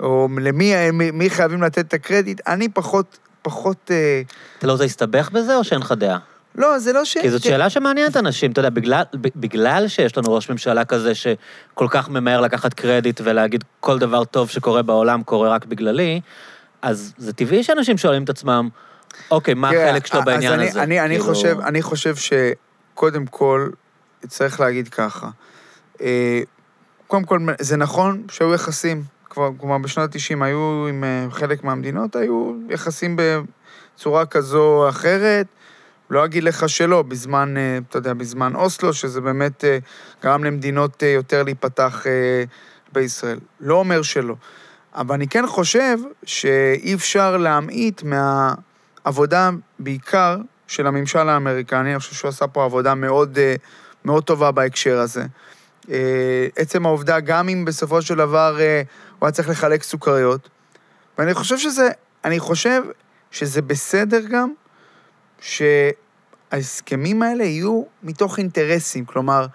[0.00, 2.40] או למי מי, חייבים לתת את הקרדיט.
[2.46, 3.18] אני פחות...
[3.42, 3.90] פחות...
[3.90, 4.22] אה,
[4.58, 6.18] אתה לא רוצה להסתבך בזה, או שאין לך דעה?
[6.54, 7.18] לא, זה לא ש...
[7.18, 9.02] כי זאת שאלה שמעניינת אנשים, אתה יודע, בגלל,
[9.36, 14.50] בגלל שיש לנו ראש ממשלה כזה שכל כך ממהר לקחת קרדיט ולהגיד כל דבר טוב
[14.50, 16.20] שקורה בעולם קורה רק בגללי,
[16.82, 18.68] אז זה טבעי שאנשים שואלים את עצמם,
[19.30, 20.82] אוקיי, מה תראה, החלק שלו בעניין אני, הזה?
[20.82, 23.68] אני, אני, כאילו- חושב, אני חושב שקודם כל,
[24.28, 25.28] צריך להגיד ככה,
[26.00, 26.40] אה,
[27.06, 32.16] קודם כל, זה נכון שהיו יחסים, כבר, כלומר בשנות ה-90 היו עם אה, חלק מהמדינות,
[32.16, 35.46] היו יחסים בצורה כזו או אחרת,
[36.10, 39.78] לא אגיד לך שלא, בזמן, אה, אתה יודע, בזמן אוסלו, שזה באמת אה,
[40.22, 42.04] גרם למדינות יותר להיפתח
[42.92, 43.38] בישראל.
[43.60, 44.34] לא אומר שלא.
[44.94, 52.28] אבל אני כן חושב שאי אפשר להמעיט מהעבודה, בעיקר של הממשל האמריקני, אני חושב שהוא
[52.28, 53.38] עשה פה עבודה מאוד,
[54.04, 55.24] מאוד טובה בהקשר הזה.
[55.90, 58.82] אה, עצם העובדה, גם אם בסופו של דבר אה,
[59.18, 60.48] הוא היה צריך לחלק סוכריות,
[61.18, 61.88] ואני חושב שזה,
[62.24, 62.82] אני חושב
[63.30, 64.52] שזה בסדר גם
[65.40, 69.46] שההסכמים האלה יהיו מתוך אינטרסים, כלומר,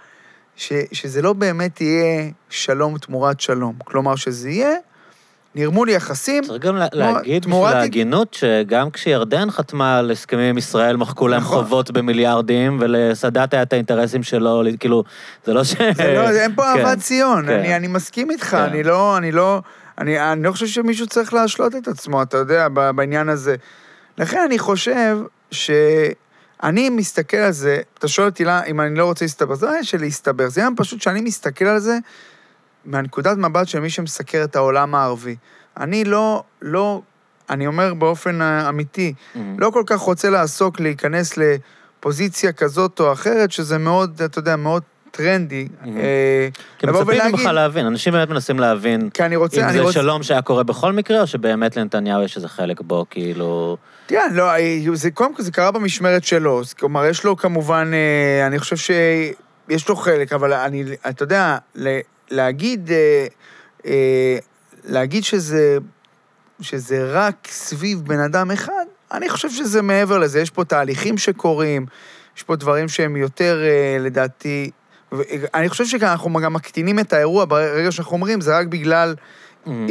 [0.56, 4.76] ש, שזה לא באמת יהיה שלום תמורת שלום, כלומר, שזה יהיה
[5.56, 10.98] נרמול יחסים, צריך גם לה- להגיד בשביל ההגינות, שגם כשירדן חתמה על הסכמים עם ישראל,
[10.98, 11.64] מחקו להם נכון.
[11.64, 15.04] חובות במיליארדים, ולסאדאת היה את האינטרסים שלו, כאילו,
[15.46, 15.76] זה לא ש...
[15.96, 17.52] זה לא, אין פה כן, אהבת ציון, כן.
[17.60, 18.58] אני, אני מסכים איתך, כן.
[18.58, 19.62] אני לא, אני לא,
[19.98, 23.56] אני, אני לא חושב שמישהו צריך להשלות את עצמו, אתה יודע, בעניין הזה.
[24.18, 25.18] לכן אני חושב
[25.52, 29.84] שאני מסתכל על זה, אתה שואל אותי אם אני לא רוצה להסתבר, זה לא עניין
[29.84, 31.98] של להסתבר, זה עניין פשוט שאני מסתכל על זה
[32.86, 35.36] מהנקודת מבט של מי שמסקר את העולם הערבי.
[35.78, 37.02] אני לא, לא,
[37.50, 39.60] אני אומר באופן אמיתי, מהמם.
[39.60, 44.84] לא כל כך רוצה לעסוק, להיכנס לפוזיציה כזאת או אחרת, שזה מאוד, אתה יודע, מאוד
[45.12, 45.68] טרנדי.
[45.82, 45.98] מהמם.
[45.98, 46.48] אה,
[46.80, 49.94] כי מצפים ממך להבין, אנשים באמת מנסים להבין כי אני רוצה, אם אני זה רוצה...
[49.94, 53.78] שלום שהיה קורה בכל מקרה, או שבאמת לנתניהו יש איזה חלק בו, כאילו...
[54.06, 58.48] תראה, לא, אה, זה, קודם כל זה קרה במשמרת שלו, כלומר, יש לו כמובן, אה,
[58.48, 61.58] אני חושב שיש לו חלק, אבל אני, אתה יודע,
[62.32, 63.28] להגיד, אה,
[63.86, 64.38] אה,
[64.84, 65.78] להגיד שזה,
[66.62, 71.86] שזה רק סביב בן אדם אחד, אני חושב שזה מעבר לזה, יש פה תהליכים שקורים,
[72.38, 74.72] יש פה דברים שהם יותר, אה, לדעתי,
[75.54, 79.16] אני חושב שאנחנו גם מקטינים את האירוע ברגע שאנחנו אומרים, זה רק בגלל
[79.66, 79.88] מהמם.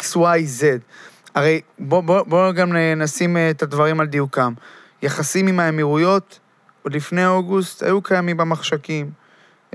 [0.00, 0.64] X, Y, Z.
[1.34, 4.52] הרי בואו בוא, בוא גם נשים את הדברים על דיוקם.
[5.02, 6.38] יחסים עם האמירויות,
[6.82, 9.10] עוד לפני אוגוסט, היו קיימים במחשכים.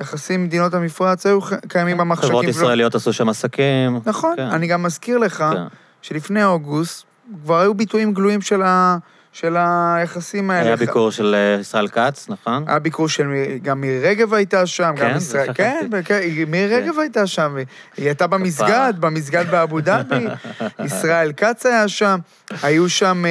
[0.01, 2.29] יחסים מדינות המפרץ היו קיימים במחשכים.
[2.29, 3.99] חברות ישראליות עשו שם עסקים.
[4.05, 4.41] נכון, כן.
[4.41, 5.63] אני גם מזכיר לך כן.
[6.01, 7.03] שלפני אוגוסט
[7.43, 8.97] כבר היו ביטויים גלויים של, ה,
[9.31, 10.67] של היחסים האלה.
[10.67, 12.63] היה ביקור של אה, ישראל כץ, נכון?
[12.67, 13.27] היה ביקור של
[13.61, 15.09] גם מירי רגב הייתה שם, כן?
[15.09, 15.53] גם ישראל...
[15.53, 15.87] כן.
[16.05, 17.55] כן, מירי רגב הייתה שם,
[17.97, 20.25] היא הייתה במסגד, במסגד באבו דאבי,
[20.85, 22.19] ישראל כץ היה שם,
[22.63, 23.23] היו שם...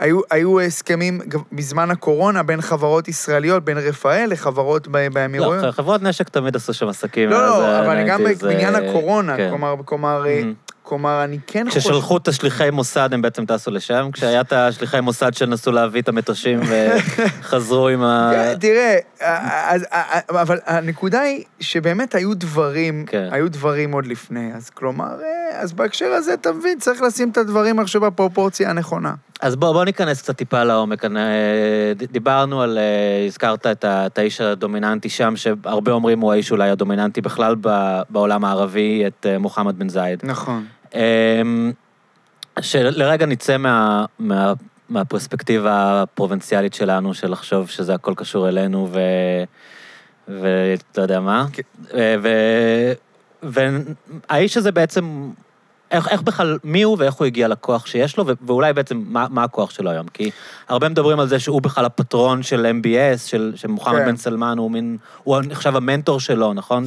[0.00, 1.20] היו, היו הסכמים
[1.52, 5.64] בזמן הקורונה בין חברות ישראליות, בין רפאל לחברות באמירויות.
[5.64, 7.30] לא, חברות נשק תמיד עשו שם עסקים.
[7.30, 9.48] לא, לא, אבל גם ראיתי, זה- בעניין הקורונה, כן.
[9.50, 10.72] כלומר, כלומר, Mhm.
[10.82, 11.80] כלומר, אני כן חושב...
[11.80, 16.08] כששלחו את השליחי מוסד, הם בעצם טסו לשם, כשהיה את השליחי מוסד שנסו להביא את
[16.08, 18.30] המטושים וחזרו עם ה...
[18.34, 18.96] כן, תראה,
[19.68, 19.86] אז,
[20.30, 23.28] אבל הנקודה היא שבאמת היו דברים, כן.
[23.32, 27.36] היו דברים עוד לפני, אז כלומר, אה, אז בהקשר הזה, אתה מבין, צריך לשים את
[27.36, 29.14] הדברים עכשיו בפרופורציה הנכונה.
[29.40, 31.04] אז בוא, בוא ניכנס קצת טיפה לעומק.
[31.04, 36.32] אני, אה, דיברנו על, אה, הזכרת את, ה, את האיש הדומיננטי שם, שהרבה אומרים הוא
[36.32, 37.54] האיש אולי הדומיננטי בכלל
[38.10, 40.20] בעולם הערבי, את אה, מוחמד בן זייד.
[40.22, 40.64] נכון.
[40.94, 41.72] אמ,
[42.60, 44.52] שלרגע נצא מה, מה,
[44.88, 49.00] מהפרספקטיבה הפרובינציאלית שלנו, של לחשוב שזה הכל קשור אלינו, ו...
[50.28, 51.46] ואתה יודע מה?
[51.52, 51.62] כן.
[52.22, 52.28] ו...
[53.42, 55.30] והאיש הזה בעצם,
[55.90, 59.26] איך, איך בכלל, מי הוא ואיך הוא הגיע לכוח שיש לו, ו- ואולי בעצם מה,
[59.30, 60.06] מה הכוח שלו היום?
[60.08, 60.30] כי
[60.68, 64.06] הרבה מדברים על זה שהוא בכלל הפטרון של MBS, של, שמוחמד כן.
[64.06, 66.84] בן סלמן הוא מין, הוא עכשיו המנטור שלו, נכון?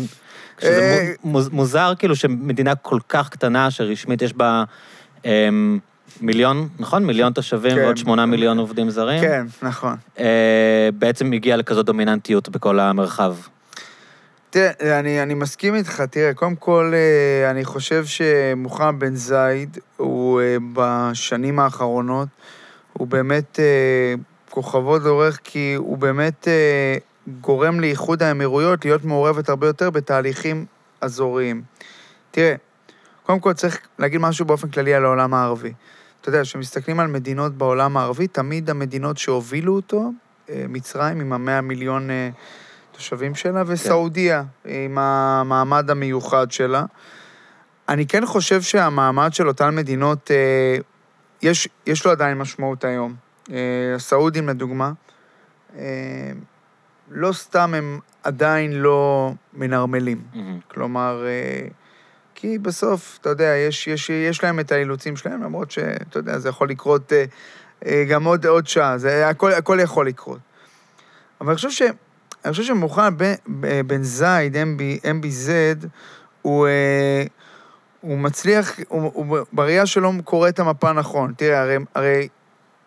[0.61, 4.63] שזה אה, מו- מוז- מוזר כאילו שמדינה כל כך קטנה, שרשמית יש בה
[5.25, 5.79] אמ,
[6.21, 7.05] מיליון, נכון?
[7.05, 7.81] מיליון תושבים כן.
[7.83, 9.21] ועוד שמונה מיליון עובדים זרים.
[9.21, 9.95] כן, נכון.
[10.19, 13.35] אה, בעצם הגיע לכזאת דומיננטיות בכל המרחב.
[14.51, 20.41] תראה, אני, אני מסכים איתך, תראה, קודם כל, אה, אני חושב שמוחמד בן זייד, הוא
[20.41, 22.27] אה, בשנים האחרונות,
[22.93, 24.13] הוא באמת אה,
[24.49, 26.47] כוכבות לאורך, כי הוא באמת
[27.41, 30.65] גורם לאיחוד האמירויות להיות מעורבת הרבה יותר בתהליכים
[31.01, 31.61] אזוריים.
[32.31, 32.55] תראה,
[33.25, 35.73] קודם כל צריך להגיד משהו באופן כללי על העולם הערבי.
[36.21, 40.11] אתה יודע, כשמסתכלים על מדינות בעולם הערבי, תמיד המדינות שהובילו אותו,
[40.49, 42.09] מצרים עם המאה מיליון
[43.01, 46.85] אה, תושבים שלה, וסעודיה עם המעמד המיוחד שלה.
[47.89, 50.77] אני כן חושב שהמעמד של אותן מדינות, אה,
[51.41, 53.15] יש, יש לו עדיין משמעות היום.
[53.51, 54.91] אה, הסעודים, לדוגמה,
[55.77, 56.31] אה,
[57.11, 60.21] לא סתם הם עדיין לא מנרמלים.
[60.67, 61.67] כלומר, אה,
[62.35, 66.49] כי בסוף, אתה יודע, יש, יש, יש להם את האילוצים שלהם, למרות שאתה יודע, זה
[66.49, 67.25] יכול לקרות אה,
[67.85, 70.39] אה, גם עוד, עוד שעה, זה, הכל, הכל יכול לקרות.
[71.41, 71.81] אבל אני חושב ש...
[72.45, 73.33] אני חושב שמוחמד בן,
[73.87, 75.87] בן זייד, MB, MBZ,
[76.41, 77.23] הוא, אה,
[78.01, 81.33] הוא מצליח, הוא, הוא בראייה שלו קורא את המפה נכון.
[81.37, 82.27] תראה, הרי, הרי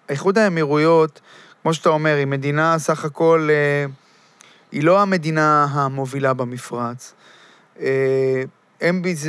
[0.09, 1.21] איחוד האמירויות,
[1.63, 3.87] כמו שאתה אומר, היא מדינה סך הכל, אה,
[4.73, 7.15] היא לא המדינה המובילה במפרץ.
[7.81, 8.43] אה,
[8.81, 9.29] MBZ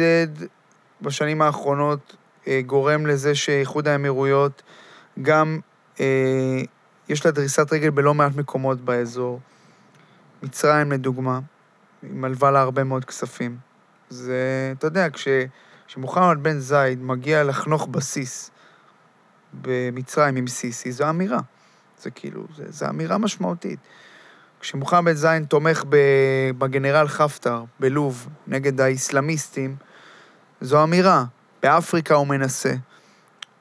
[1.01, 2.15] בשנים האחרונות
[2.65, 4.61] גורם לזה שאיחוד האמירויות
[5.21, 5.59] גם
[7.09, 9.39] יש לה דריסת רגל בלא מעט מקומות באזור.
[10.43, 11.39] מצרים, לדוגמה,
[12.01, 13.57] היא מלווה לה הרבה מאוד כספים.
[14.09, 15.27] זה, אתה יודע, כש,
[15.87, 18.51] כשמוחמד בן זייד מגיע לחנוך בסיס
[19.53, 21.39] במצרים עם סיסי, זו אמירה.
[22.01, 23.79] זה כאילו, זה אמירה משמעותית.
[24.59, 25.83] כשמוחמד בן זייד תומך
[26.57, 29.75] בגנרל חפטר בלוב נגד האסלאמיסטים,
[30.61, 31.25] זו אמירה.
[31.63, 32.73] באפריקה הוא מנסה.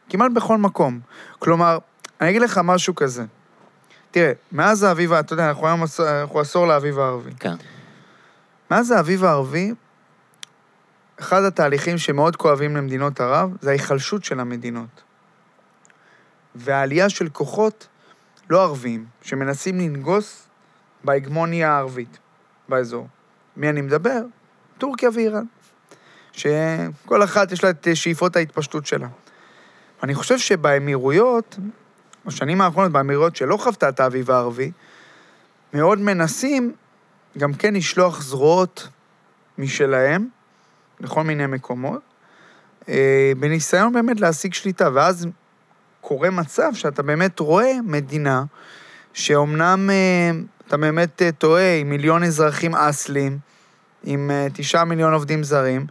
[0.09, 1.01] כמעט בכל מקום.
[1.39, 1.79] כלומר,
[2.21, 3.25] אני אגיד לך משהו כזה.
[4.15, 7.31] תראה, מאז האביב, אתה יודע, אנחנו היום אנחנו עשור לאביב הערבי.
[7.41, 7.55] כן.
[8.71, 9.73] מאז האביב הערבי,
[11.21, 15.03] אחד התהליכים שמאוד כואבים למדינות ערב זה ההיחלשות של המדינות.
[16.55, 17.87] והעלייה של כוחות
[18.51, 20.49] לא ערביים, שמנסים לנגוס
[21.05, 22.19] בהגמוניה הערבית
[22.69, 23.09] באזור.
[23.57, 24.21] מי אני מדבר?
[24.79, 25.45] טורקיה ואיראן.
[26.33, 29.09] שכל אחת יש לה את שאיפות ההתפשטות שלה.
[30.03, 31.59] אני חושב שבאמירויות,
[32.27, 34.71] בשנים האחרונות, באמירויות שלא חוותה את האביב הערבי,
[35.75, 36.73] מאוד מנסים
[37.39, 38.89] גם כן לשלוח זרועות
[39.59, 40.29] משלהם
[41.01, 42.01] לכל מיני מקומות,
[42.89, 45.27] אה, בניסיון באמת להשיג שליטה, ואז
[46.01, 48.45] קורה מצב שאתה באמת רואה מדינה
[49.13, 50.31] שאומנם אה,
[50.69, 53.39] אתה באמת אה, טועה עם מיליון אזרחים אסלים,
[54.05, 55.87] עם אה, תשעה מיליון עובדים זרים,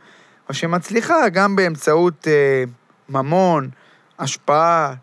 [0.47, 2.63] אבל שמצליחה גם באמצעות אה,
[3.09, 3.69] ממון,
[4.19, 4.95] השפעה, אה,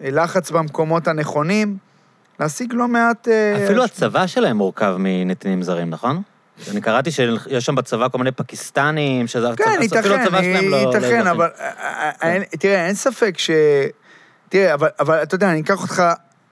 [0.00, 1.76] לחץ במקומות הנכונים,
[2.40, 3.28] להשיג לא מעט...
[3.28, 6.22] אה, אפילו הצבא שלהם מורכב מנתינים זרים, נכון?
[6.70, 9.48] אני קראתי שיש שם בצבא כל מיני פקיסטנים, שזה...
[9.56, 10.76] כן, הצבא- אפילו ייתכן, הצבא שלהם לא...
[10.76, 11.26] ייתכן, לאזרחים.
[11.26, 11.48] אבל...
[11.60, 11.70] אה,
[12.22, 13.50] אה, אין- תראה, אין ספק ש...
[14.48, 16.02] תראה, אבל, אבל אתה יודע, אני אקח אותך...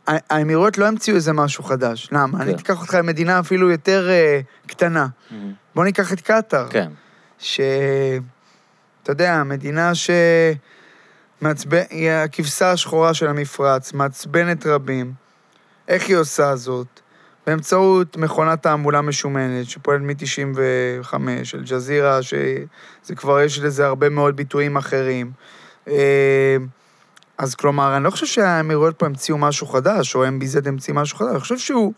[0.09, 2.09] האמירויות לא המציאו איזה משהו חדש.
[2.13, 2.43] למה?
[2.43, 2.59] אני כן.
[2.59, 5.07] אקח אותך למדינה אפילו יותר אה, קטנה.
[5.75, 6.67] בוא ניקח את קטאר.
[6.71, 6.89] כן.
[7.39, 7.61] ש...
[9.03, 10.11] אתה יודע, מדינה ש...
[11.40, 11.83] מעצבן...
[11.90, 15.12] היא הכבשה השחורה של המפרץ, מעצבנת רבים.
[15.88, 16.87] איך היא עושה זאת?
[17.46, 21.14] באמצעות מכונת תעמולה משומנת, שפועלת מ-95,
[21.55, 25.33] אל-ג'זירה, שזה כבר, יש לזה הרבה מאוד ביטויים אחרים.
[25.88, 26.57] אה,
[27.38, 31.31] אז כלומר, אני לא חושב שהאמירויות פה המציאו משהו חדש, או MBZ המציא משהו חדש,
[31.31, 31.92] אני חושב שהוא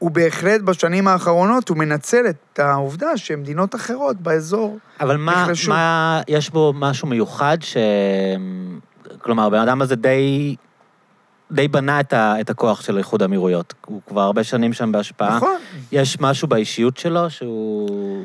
[0.00, 5.70] הוא בהחלט בשנים האחרונות, הוא מנצל את העובדה שמדינות אחרות באזור אבל מה, נחלשו.
[5.70, 7.76] מה, יש בו משהו מיוחד ש...
[9.18, 10.56] כלומר, הבן אדם הזה די,
[11.52, 13.74] די בנה את, ה, את הכוח של איחוד האמירויות.
[13.86, 15.36] הוא כבר הרבה שנים שם בהשפעה.
[15.36, 15.58] נכון.
[15.92, 18.24] יש משהו באישיות שלו שהוא...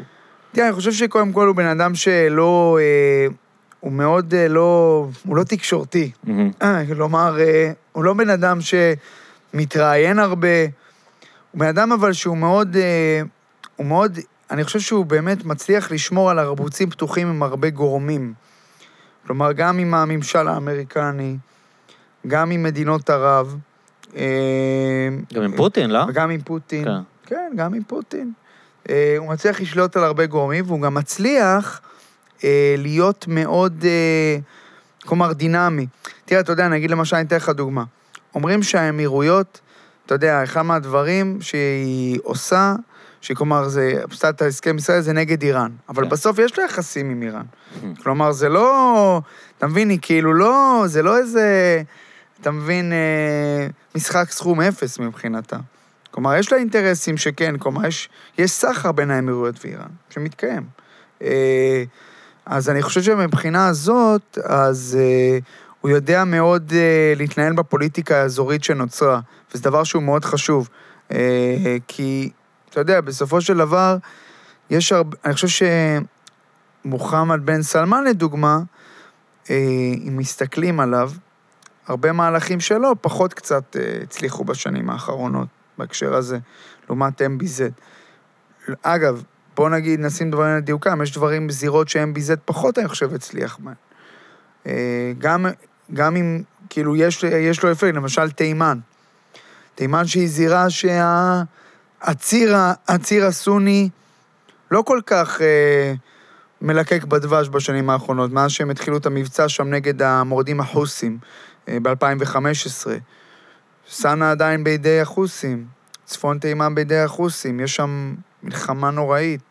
[0.52, 2.78] תראה, אני חושב שקודם כל הוא בן אדם שלא...
[2.82, 3.28] אה,
[3.80, 5.08] הוא מאוד אה, לא...
[5.26, 6.12] הוא לא תקשורתי.
[6.24, 6.52] מהמם.
[6.62, 10.48] אה, כלומר, אה, הוא לא בן אדם שמתראיין הרבה.
[11.56, 12.76] הוא בן אדם אבל שהוא מאוד...
[12.76, 13.22] אה,
[13.76, 14.20] הוא מאוד...
[14.52, 18.34] אני חושב שהוא באמת מצליח לשמור על ערבוצים פתוחים עם הרבה גורמים.
[19.28, 21.38] כלומר, גם עם הממשל האמריקני,
[22.28, 23.58] גם עם מדינות ערב.
[24.16, 26.00] אה, גם עם פוטין, לא?
[26.08, 26.86] וגם עם פוטין.
[26.86, 27.02] כן.
[27.26, 28.32] כן, גם עם פוטין.
[28.90, 31.82] אה, הוא מצליח לשלוט על הרבה גורמים, והוא גם מצליח
[32.78, 33.86] להיות מאוד,
[35.06, 35.88] כלומר, דינמי.
[36.26, 37.84] תראה, אתה יודע, אני אגיד למשל, אני אתן לך דוגמה.
[38.36, 39.62] אומרים שהאמירויות,
[40.06, 42.76] אתה יודע, אחד מהדברים שהיא עושה,
[43.22, 45.72] שכלומר, זה, את ההסכם ישראל, זה נגד איראן.
[45.90, 46.10] אבל כן.
[46.10, 47.46] בסוף יש לה יחסים עם איראן.
[48.04, 49.22] כלומר, זה לא...
[49.58, 50.84] אתה מבין, היא כאילו לא...
[50.86, 51.82] זה לא איזה...
[52.42, 55.58] אתה מבין, אה, משחק סכום אפס מבחינתה.
[56.12, 60.64] כלומר, יש לה אינטרסים שכן, כלומר, יש, יש סחר בין האמירויות ואיראן, שמתקיים.
[61.22, 61.84] אה,
[62.46, 65.40] אז אני חושב שמבחינה הזאת, אז אה,
[65.82, 69.20] הוא יודע מאוד אה, להתנהל בפוליטיקה האזורית שנוצרה,
[69.56, 70.70] וזה דבר שהוא מאוד חשוב.
[71.12, 72.32] אה, כי,
[72.70, 73.98] אתה יודע, בסופו של דבר,
[74.70, 75.18] יש הרבה...
[75.26, 75.68] אני חושב
[76.86, 78.60] שמוחמד בן סלמן, לדוגמה,
[79.50, 79.56] אה,
[80.08, 81.12] אם מסתכלים עליו,
[81.88, 86.38] הרבה מהלכים שלו פחות קצת אה, הצליחו בשנים האחרונות בהקשר הזה,
[86.88, 87.82] לעומת MBZ.
[88.82, 89.24] אגב,
[89.56, 93.76] בוא נגיד, נשים דברים על דיוקם, יש דברים בזירות ש-MBZ פחות, אני חושב, הצליח בהן.
[95.18, 95.46] גם,
[95.94, 98.80] גם אם, כאילו, יש, יש לו אפקט, למשל תימן.
[99.76, 102.56] תימן שהיא זירה שהציר
[102.88, 103.90] הציר הסוני
[104.72, 105.94] לא כל כך אה,
[106.62, 111.18] מלקק בדבש בשנים האחרונות, מאז שהם התחילו את המבצע שם נגד המורדים החוסים
[111.68, 112.88] אה, ב-2015.
[113.90, 115.66] סאנה עדיין בידי החוסים,
[116.06, 119.42] צפון תימן בידי החוסים, יש שם מלחמה נוראית,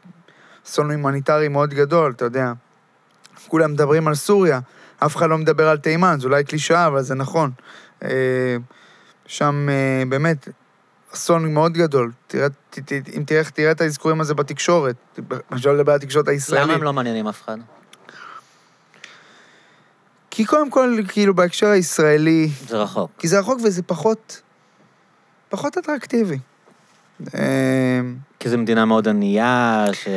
[0.67, 2.53] אסון הומניטרי מאוד גדול, אתה יודע.
[3.49, 4.61] כולם מדברים על סוריה,
[4.99, 7.51] אף אחד לא מדבר על תימן, זה אולי קלישאה, אבל זה נכון.
[8.03, 8.57] אה,
[9.27, 10.49] שם אה, באמת
[11.15, 12.13] אסון מאוד גדול.
[12.27, 14.97] תראה, ת, ת, אם תראה, תראה את האזכורים הזה בתקשורת,
[15.55, 16.65] אפשר לדבר על התקשורת הישראלית.
[16.65, 17.59] למה הם לא מעניינים אף אחד?
[20.31, 23.11] כי קודם כל, כאילו, בהקשר הישראלי, זה רחוק.
[23.19, 24.43] כי זה רחוק וזה פחות,
[25.49, 26.39] פחות אטרקטיבי.
[27.35, 28.01] אה,
[28.41, 30.09] כי זו מדינה מאוד ענייה, ש...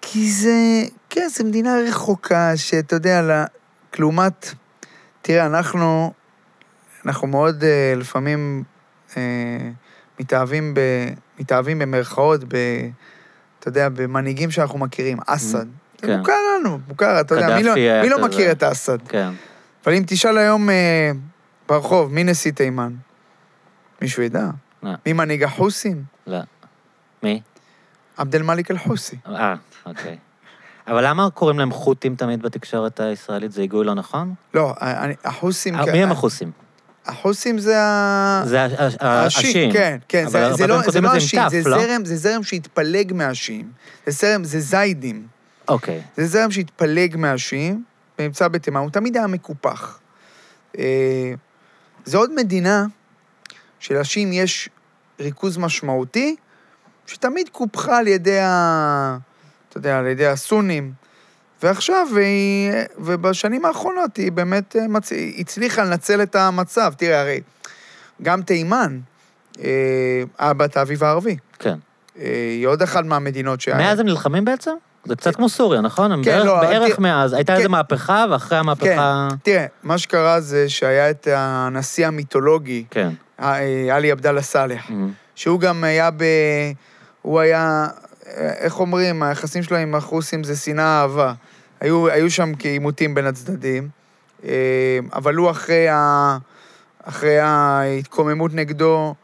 [0.00, 3.44] כי זה, כן, זו מדינה רחוקה, שאתה יודע,
[3.98, 4.54] לעומת,
[5.22, 6.12] תראה, אנחנו,
[7.06, 8.64] אנחנו מאוד אה, לפעמים
[9.16, 9.22] אה,
[10.20, 10.80] מתאהבים, ב,
[11.38, 12.54] מתאהבים במרכאות, ב,
[13.60, 15.18] אתה יודע, במנהיגים שאנחנו מכירים.
[15.26, 15.66] אסד,
[16.00, 16.18] זה כן.
[16.18, 18.24] מוכר לנו, מוכר, אתה יודע, מי לא- מי לא.
[18.28, 18.98] מכיר את אסד?
[19.08, 19.28] כן.
[19.84, 21.10] אבל אם תשאל היום אה,
[21.68, 22.92] ברחוב, מי נשיא תימן?
[24.02, 24.46] מישהו ידע.
[24.82, 24.90] לא.
[25.06, 26.02] מי מנהיג החוסים?
[26.26, 26.38] לא.
[27.22, 27.40] מי?
[28.16, 29.16] עבד אל-מאליק אל-חוסי.
[29.26, 29.54] אה,
[29.86, 30.16] אוקיי.
[30.86, 33.52] אבל למה קוראים להם חות'ים תמיד בתקשורת הישראלית?
[33.52, 34.34] זה היגוי לא נכון?
[34.54, 35.74] לא, אני- החוסים...
[35.74, 36.50] אה, מי הם החוסים?
[37.06, 38.42] החוסים זה ה...
[38.44, 38.66] זה
[39.00, 39.72] השיעים.
[39.72, 41.78] כן, כן, זה, לא, זה לא זה עם השיעים, זה לא?
[42.04, 43.72] זה זרם שהתפלג מהשיעים.
[44.06, 45.26] זה זרם, זה זיידים.
[45.68, 46.02] אוקיי.
[46.16, 47.84] זה זרם שהתפלג מהשיעים,
[48.18, 49.98] ונמצא בתימן, הוא תמיד היה מקופח.
[50.78, 51.32] אה,
[52.04, 52.86] זה עוד מדינה
[53.80, 54.68] שלשיעים יש
[55.20, 56.36] ריכוז משמעותי,
[57.06, 59.18] שתמיד קופחה על ידי ה...
[59.68, 60.92] אתה יודע, על ידי הסונים.
[61.68, 65.12] ועכשיו, היא, ובשנים האחרונות היא באמת אה, מצ...
[65.38, 66.92] הצליחה לנצל את המצב.
[66.96, 67.40] תראה, הרי
[68.22, 68.98] גם תימן,
[69.64, 69.70] אה,
[70.38, 71.36] היה בת האביב הערבי.
[71.58, 71.74] כן.
[72.18, 72.24] אה,
[72.58, 73.76] היא עוד אחת מהמדינות שהיה...
[73.76, 74.70] מאז הם נלחמים בעצם?
[75.04, 76.12] זה קצת כמו סוריה, נכון?
[76.12, 77.32] הם כן, בערך- לא, בערך תראה- מאז.
[77.32, 77.58] הייתה כן.
[77.58, 79.28] איזו מהפכה, ואחרי המהפכה...
[79.42, 83.08] תראה, מה שקרה זה שהיה את הנשיא המיתולוגי, כן.
[83.40, 83.56] אה,
[83.96, 84.92] עלי עבדאללה סאלח, Mhm.
[85.34, 86.24] שהוא גם היה ב...
[87.22, 87.86] הוא היה...
[88.26, 91.32] אה, איך אומרים, היחסים שלו עם החוסים זה שנאה אהבה.
[91.80, 93.88] היו, היו שם כעימותים בין הצדדים,
[94.44, 96.38] אה, אבל הוא אחרי, ה...
[97.02, 99.14] אחרי ההתקוממות נגדו,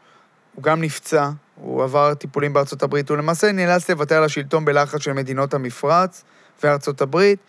[0.55, 5.01] הוא גם נפצע, הוא עבר טיפולים בארצות הברית, הוא למעשה נאלץ לוותר על השלטון בלחץ
[5.01, 6.23] של מדינות המפרץ
[6.63, 7.39] וארצות הברית.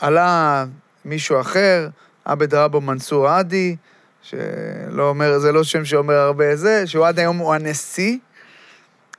[0.00, 0.64] עלה
[1.04, 1.88] מישהו אחר,
[2.24, 3.76] עבד רבו מנסור עדי,
[4.22, 8.18] שלא אומר, זה לא שם שאומר הרבה זה, שהוא עד היום הוא הנשיא,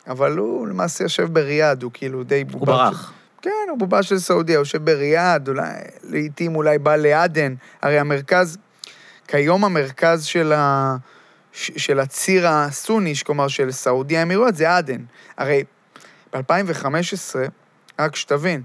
[0.08, 2.74] אבל הוא למעשה יושב בריאד, הוא כאילו די בובה.
[2.74, 3.14] הוא ברח.
[3.42, 5.72] כן, הוא בובה של סעודיה, יושב בריאד, אולי,
[6.04, 7.56] לעיתים אולי בא לעדן.
[7.82, 8.58] הרי המרכז,
[9.28, 10.96] כיום המרכז של, ה,
[11.52, 15.04] של הציר הסוני, כלומר של סעודיה האמירויות, זה עדן.
[15.38, 15.64] הרי
[16.34, 17.36] ב-2015,
[18.00, 18.64] רק שתבין,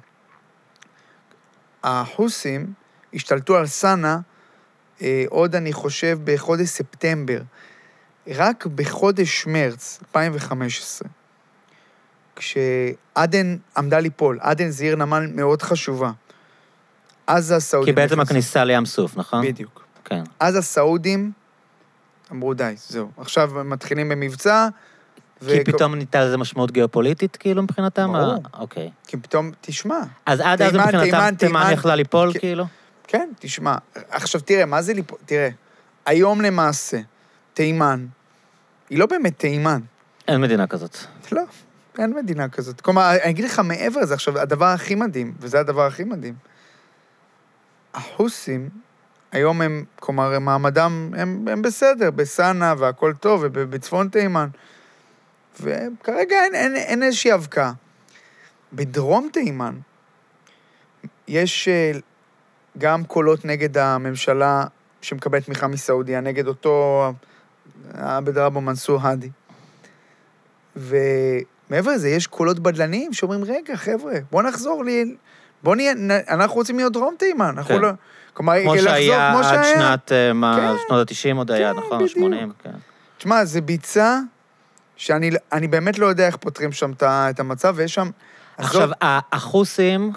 [1.85, 2.73] החוסים
[3.15, 4.19] השתלטו על סאנה
[5.03, 7.41] אה, עוד, אני חושב, בחודש ספטמבר.
[8.29, 11.09] רק בחודש מרץ 2015,
[12.37, 16.11] כשעדן עמדה ליפול, עדן זה עיר נמל מאוד חשובה.
[17.27, 17.95] אז כי הסעודים...
[17.95, 19.47] בעצם נכנסו- הכניסה לים סוף, נכון?
[19.47, 19.85] בדיוק.
[20.05, 20.23] כן.
[20.41, 21.33] אז הסעודים
[22.33, 23.11] אמרו, די, זהו.
[23.17, 24.69] עכשיו מתחילים במבצע.
[25.41, 28.13] כי וכ- פתאום ניתן לזה משמעות גיאופוליטית, כאילו, מבחינתם?
[28.13, 28.33] ברור.
[28.33, 28.91] אה, אוקיי.
[29.07, 31.71] כי פתאום, תשמע, אז עד אז מבחינתם תימן.
[31.73, 32.33] יכלה ליפול.
[32.39, 32.65] כאילו?
[33.07, 33.75] כן, תשמע.
[34.11, 35.19] עכשיו תראה, מה זה ליפול?
[35.27, 35.49] תראה,
[36.07, 37.01] היום למעשה,
[37.55, 38.07] תימן,
[38.91, 39.81] היא לא באמת תימן.
[40.29, 40.97] אין מדינה כזאת.
[41.33, 41.43] לא,
[41.99, 42.81] אין מדינה כזאת.
[42.81, 46.35] כלומר, אני אגיד לך מעבר לזה, עכשיו, הדבר הכי מדהים, וזה הדבר הכי מדהים,
[47.95, 48.69] החוסים,
[49.33, 54.49] היום הם, כלומר, הם מעמדם, הם, הם בסדר, בסאנה והכל טוב, ובצפון תימן.
[55.61, 57.73] וכרגע אין, אין, אין איזושהי אבקה.
[58.73, 59.79] בדרום תימן
[61.29, 61.93] יש אה,
[62.79, 64.65] גם קולות נגד הממשלה
[65.03, 67.13] שמקבלת תמיכה מסעודיה, נגד אותו
[67.95, 69.31] עבד רבו מנסור האדי.
[71.73, 75.17] ומעבר לזה, יש קולות בדלניים שאומרים, רגע, חבר'ה, בואו נחזור לי...
[75.63, 75.93] בואו נהיה...
[76.29, 77.81] אנחנו רוצים להיות דרום תימן, אנחנו כן.
[77.81, 77.89] לא...
[78.35, 79.79] כלומר, כמו לחזור שהיה כמו עד שהיה.
[79.79, 80.75] שנת, אה, מה, כן.
[80.89, 82.05] שנות ה-90 עוד היה, כן, נכון?
[82.05, 82.33] בדיוק.
[82.33, 82.71] ה-80, כן.
[83.19, 84.19] תשמע, זה ביצה
[84.97, 88.11] שאני אני באמת לא יודע איך פותרים שם את המצב, ויש שם...
[88.59, 90.13] עכשיו, ה- החוסים,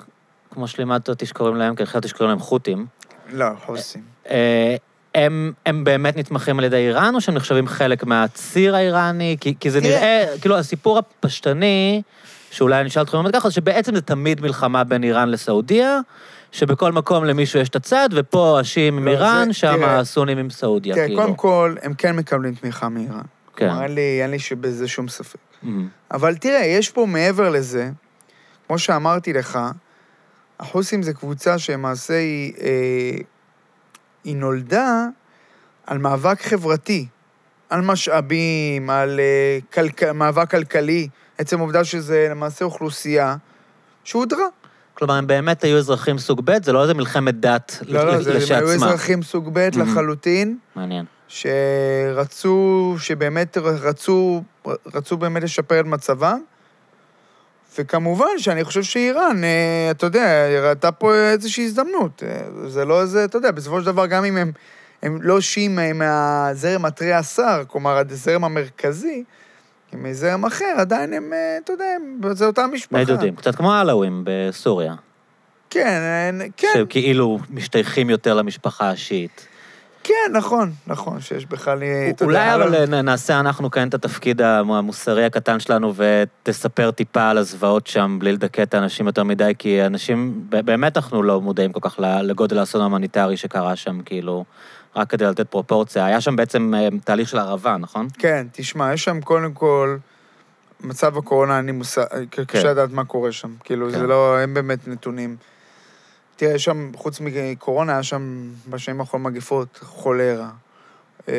[0.51, 2.85] כמו שלימדת אותי שקוראים להם, כי חשבתי שקוראים להם חות'ים,
[3.29, 4.01] לא, חוסים.
[5.15, 9.37] הם, הם באמת נתמכים על ידי איראן, או שהם נחשבים חלק מהציר האיראני?
[9.39, 12.01] כי, כי זה נראה, כאילו, הסיפור הפשטני,
[12.51, 15.99] שאולי אני אשאל אתכם באמת ככה, שבעצם זה תמיד מלחמה בין איראן לסעודיה,
[16.51, 20.95] שבכל מקום למישהו יש את הצד, ופה השיעים עם לא, איראן, שם הסונים עם סעודיה,
[20.95, 21.21] תראה, כאילו.
[21.21, 23.21] קודם כל, הם כן מקבלים תמיכה מאיראן.
[23.55, 23.67] כן.
[23.67, 25.39] כלומר, אין לי, אין לי בזה שום ספק.
[25.63, 27.89] אמ, אבל תראה, יש פה מעבר לזה,
[28.67, 29.59] כמו שאמרתי לך,
[30.59, 33.17] החוסים זה קבוצה שלמעשה היא, אה,
[34.25, 35.05] היא נולדה
[35.85, 37.07] על מאבק חברתי,
[37.69, 40.03] על משאבים, על אה, כלכ...
[40.03, 41.07] מאבק כלכלי.
[41.37, 43.35] עצם העובדה שזה למעשה אוכלוסייה
[44.03, 44.45] שהודרה.
[44.93, 48.29] כלומר, הם באמת היו אזרחים סוג ב', זה לא איזה מלחמת דת לא, לא, זה,
[48.29, 48.73] הם היו לשעצמה.
[48.87, 49.79] אזרחים סוג ב' Mhm.
[49.79, 51.05] לחלוטין, מעניין.
[51.27, 54.43] שרצו, שבאמת רצו,
[54.93, 56.39] רצו באמת לשפר את מצבם.
[57.79, 62.23] וכמובן שאני חושב שאיראן, אה, אתה יודע, ראתה פה איזושהי הזדמנות.
[62.27, 64.51] אה, זה לא איזה, אתה יודע, בסופו של דבר, גם אם הם,
[65.03, 69.23] הם לא שיעים אה, מהזרם הטרי השר, כלומר, הזרם המרכזי,
[69.93, 71.95] הם מזרם אחר, עדיין הם, אתה יודע,
[72.31, 72.95] זה אותה משפחה.
[72.95, 74.95] בני דודים, קצת כמו העלאווים בסוריה,
[75.69, 76.67] כן, כן.
[76.73, 79.47] שכאילו משתייכים יותר למשפחה השיעית.
[80.07, 81.83] כן, נכון, נכון, שיש בכלל...
[81.83, 87.37] אה, אולי אבל נ- נעשה אנחנו כאן את התפקיד המוסרי הקטן שלנו ותספר טיפה על
[87.37, 91.79] הזוועות שם בלי לדכא את האנשים יותר מדי, כי אנשים, באמת אנחנו לא מודעים כל
[91.89, 94.45] כך לגודל האסון ההומניטרי שקרה שם, כאילו,
[94.95, 96.05] רק כדי לתת פרופורציה.
[96.05, 98.07] היה שם בעצם אה, תהליך של הרעבה, נכון?
[98.17, 99.97] כן, תשמע, יש שם קודם כל,
[100.83, 102.03] מצב הקורונה, אני מושג,
[102.47, 103.49] קשה לדעת מה קורה שם.
[103.63, 103.99] כאילו, כן.
[103.99, 105.35] זה לא, אין באמת נתונים.
[106.35, 110.49] תראה, שם, חוץ מקורונה, היה שם בשנים האחרונות מגפות, חולרה.
[111.29, 111.33] אה,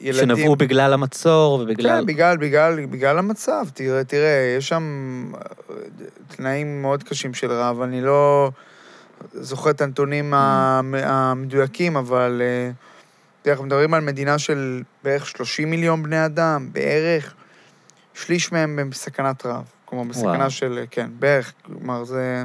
[0.00, 0.36] ילדים...
[0.36, 2.00] שנבעו בגלל המצור ובגלל...
[2.00, 3.64] כן, בגלל, בגלל, בגלל המצב.
[3.74, 4.82] תראה, תראה, יש שם
[5.34, 5.40] אה,
[6.28, 7.80] תנאים מאוד קשים של רעב.
[7.80, 8.50] אני לא
[9.32, 12.70] זוכר את הנתונים המ- המדויקים, אבל אה,
[13.42, 17.34] תראה, אנחנו מדברים על מדינה של בערך 30 מיליון בני אדם, בערך.
[18.14, 19.64] שליש מהם הם בסכנת רעב.
[19.88, 20.50] כלומר, בסכנה וואו.
[20.50, 21.52] של, כן, בערך.
[21.62, 22.44] כלומר, זה...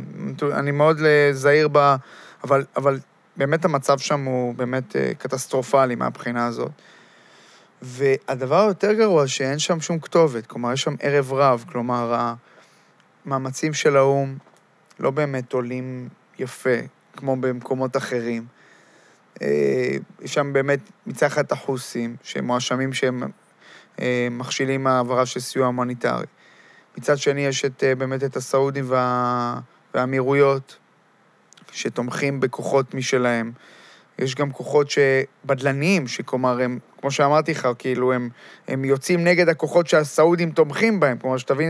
[0.52, 1.00] אני מאוד
[1.32, 1.96] זהיר ב...
[2.44, 3.00] אבל, אבל
[3.38, 6.72] באמת המצב שם הוא באמת אה, קטסטרופלי מהבחינה הזאת.
[7.82, 10.48] והדבר היותר גרוע, שאין שם שום כתובת.
[10.48, 11.66] כלומר, יש שם ערב רב.
[11.72, 12.34] כלומר,
[13.26, 14.38] המאמצים של האו"ם
[15.00, 16.78] לא באמת עולים יפה,
[17.18, 18.46] כמו במקומות אחרים.
[19.42, 23.24] אה, יש שם באמת מצחת החוסים, שהם מואשמים שהם
[24.02, 26.26] אה, מכשילים העברה של סיוע הומניטרי.
[26.98, 29.60] מצד שני, יש את, אה, באמת את הסעודים וה...
[29.94, 30.78] והאמירויות,
[31.72, 33.52] שתומכים בכוחות משלהם.
[34.20, 38.30] יש גם כוחות שבדלניים, שכלומר, הם, כמו שאמרתי לך, כאילו, הם,
[38.68, 41.18] הם יוצאים נגד הכוחות שהסעודים תומכים בהם.
[41.18, 41.70] כלומר, שתבין...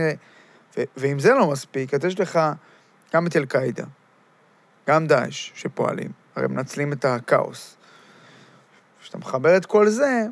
[0.76, 2.40] ו, ואם זה לא מספיק, אז יש לך
[3.14, 3.84] גם את אל-קאעידה,
[4.88, 6.10] גם דאעש שפועלים.
[6.36, 7.76] הרי מנצלים את הכאוס.
[9.00, 10.26] כשאתה מחבר את כל זה,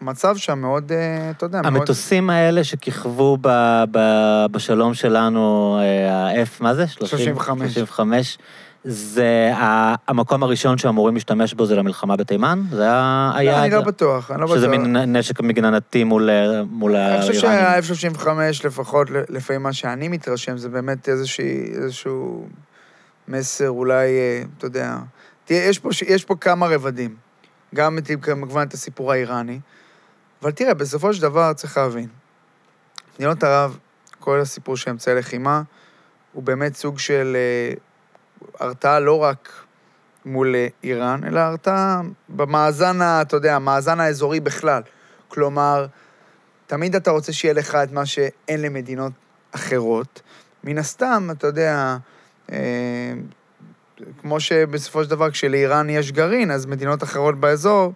[0.00, 1.74] המצב שם מאוד, אה, אתה יודע, מאוד...
[1.76, 6.86] המטוסים האלה שכיכבו ב- ב- בשלום שלנו, אה, ה-F, מה זה?
[6.88, 7.74] 35.
[7.74, 8.38] 35.
[8.84, 12.62] זה ה- המקום הראשון שאמורים להשתמש בו זה למלחמה בתימן?
[12.70, 13.58] זה היה לא?
[13.64, 14.56] אני לא בטוח, אני לא בטוח.
[14.56, 17.82] שזה מין נשק מגננתי מול אה, מול אני חושב האיראנים.
[17.82, 18.26] שה-F-35,
[18.66, 22.46] לפחות לפי מה שאני מתרשם, זה באמת איזשהו
[23.28, 24.96] מסר, אולי, אה, אתה יודע...
[25.44, 27.14] תראה, יש פה, ש- יש פה כמה רבדים.
[27.74, 29.60] גם כמובן את הסיפור האיראני,
[30.42, 32.08] אבל תראה, בסופו של דבר צריך להבין.
[33.14, 33.78] מדינות ערב,
[34.20, 35.62] כל הסיפור של אמצעי לחימה,
[36.32, 37.74] הוא באמת סוג של אה,
[38.60, 39.52] הרתעה לא רק
[40.24, 44.82] מול אה, איראן, אלא הרתעה במאזן, ה- אתה יודע, המאזן האזורי בכלל.
[45.28, 45.86] כלומר,
[46.66, 49.12] תמיד אתה רוצה שיהיה לך את מה שאין למדינות
[49.52, 50.22] אחרות.
[50.64, 51.96] מן הסתם, אתה יודע,
[52.52, 53.12] אה,
[54.20, 57.92] כמו שבסופו של דבר כשלאיראן יש גרעין, אז מדינות אחרות באזור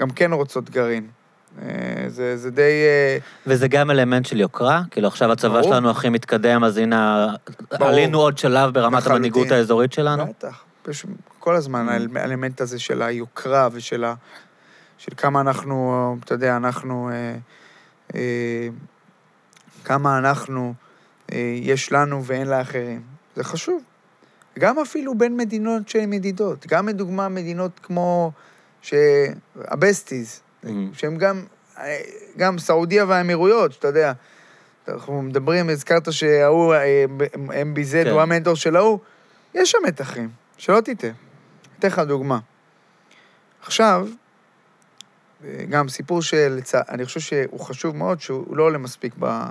[0.00, 1.06] גם כן רוצות גרעין.
[1.62, 2.62] אה, זה, זה די...
[2.62, 4.82] אה, וזה גם אלמנט של יוקרה?
[4.90, 5.62] כאילו עכשיו הצבא ברור.
[5.62, 7.28] שלנו הכי מתקדם, אז הנה,
[7.70, 7.88] ברור.
[7.88, 9.12] עלינו עוד שלב ברמת לחלוטין.
[9.12, 10.26] המנהיגות האזורית שלנו?
[10.26, 10.64] בטח.
[10.88, 11.06] יש
[11.38, 12.18] כל הזמן Mm.
[12.18, 14.14] האלמנט הזה של היוקרה ושל ה...
[14.98, 17.10] של כמה אנחנו, אתה יודע, אנחנו...
[17.12, 17.36] אה,
[18.14, 18.68] אה,
[19.84, 20.74] כמה אנחנו,
[21.32, 23.02] אה, יש לנו ואין לאחרים.
[23.36, 23.82] זה חשוב.
[24.58, 26.66] גם אפילו בין מדינות שהן ידידות.
[26.66, 28.32] גם לדוגמה מדינות כמו...
[28.82, 28.94] ש...
[30.64, 30.98] הבסטיז, Mm.
[30.98, 31.44] שהם גם,
[32.36, 34.12] גם סעודיה והאמירויות, שאתה יודע,
[34.88, 37.04] אנחנו מדברים, הזכרת שההוא, אה,
[37.36, 38.10] MBZ כן.
[38.10, 38.98] הוא המנטור של ההוא,
[39.54, 41.10] יש שם מתחים, שלא תטעה.
[41.78, 42.38] אתן לך דוגמה.
[43.62, 44.08] עכשיו,
[45.68, 46.58] גם סיפור של,
[46.88, 49.42] אני חושב שהוא חשוב מאוד, שהוא לא עולה מספיק ב...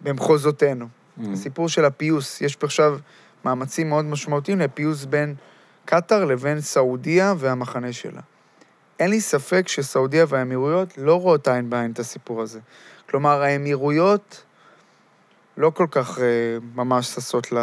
[0.00, 0.86] במחוזותינו.
[0.86, 1.22] Mm.
[1.32, 2.98] הסיפור של הפיוס, יש פה עכשיו
[3.44, 5.34] מאמצים מאוד משמעותיים לפיוס בין
[5.84, 8.20] קטאר לבין סעודיה והמחנה שלה.
[8.98, 12.60] אין לי ספק שסעודיה והאמירויות לא רואות עין בעין את הסיפור הזה.
[13.10, 14.44] כלומר, האמירויות
[15.56, 16.24] לא כל כך אה,
[16.74, 17.58] ממש ששות ל...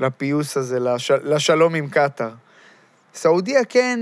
[0.00, 1.10] לפיוס הזה, לש...
[1.10, 2.30] לשלום עם קטאר.
[3.14, 4.00] סעודיה כן,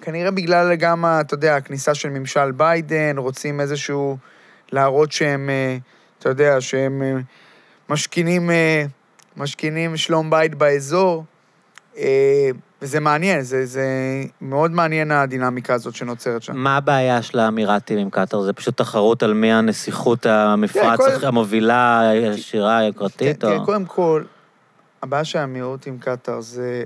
[0.00, 4.16] כנראה בגלל גם, אתה יודע, הכניסה של ממשל ביידן, רוצים איזשהו...
[4.72, 5.76] להראות שהם, אה,
[6.18, 7.12] אתה יודע, שהם אה,
[7.88, 8.84] משכינים, אה,
[9.36, 11.24] משכינים שלום בית באזור.
[12.82, 13.84] וזה מעניין, זה, זה
[14.40, 16.56] מאוד מעניין הדינמיקה הזאת שנוצרת שם.
[16.56, 18.42] מה הבעיה של האמירתים עם קטאר?
[18.42, 23.40] זה פשוט תחרות על מי הנסיכות המפרץ כן, כל- המובילה, הישירה, היוקרתית?
[23.40, 24.24] כן, או- תראה, קודם כל,
[25.02, 26.82] הבעיה של האמירות עם קטאר זה.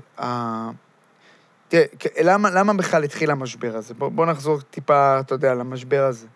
[1.67, 1.83] תראה,
[2.23, 3.93] למה, למה בכלל התחיל המשבר הזה?
[3.93, 6.27] בוא, בוא נחזור טיפה, אתה יודע, למשבר הזה.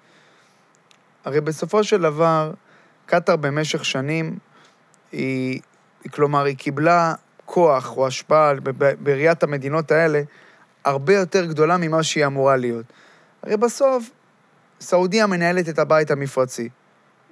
[1.26, 2.52] הרי בסופו של דבר,
[3.06, 4.38] קטאר במשך שנים,
[5.12, 5.60] היא-
[6.12, 7.14] כלומר, היא קיבלה
[7.46, 8.54] כוח או השפעה
[9.00, 10.22] בראיית המדינות האלה
[10.86, 12.86] הרבה יותר גדולה ממה שהיא אמורה להיות.
[13.44, 14.10] הרי בסוף,
[14.82, 16.70] סעודיה מנהלת את הבית המפרצי.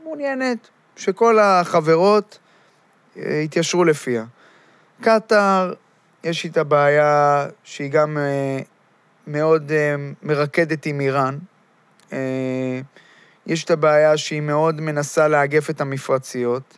[0.03, 2.39] מעוניינת שכל החברות
[3.17, 4.25] אה, יתיישרו לפיה.
[5.01, 5.73] קטאר
[6.23, 8.59] יש איתה בעיה שהיא גם אה,
[9.27, 11.37] מאוד אה, מרקדת עם איראן.
[13.47, 16.77] יש את הבעיה שהיא מאוד מנסה לאגף את המפרציות,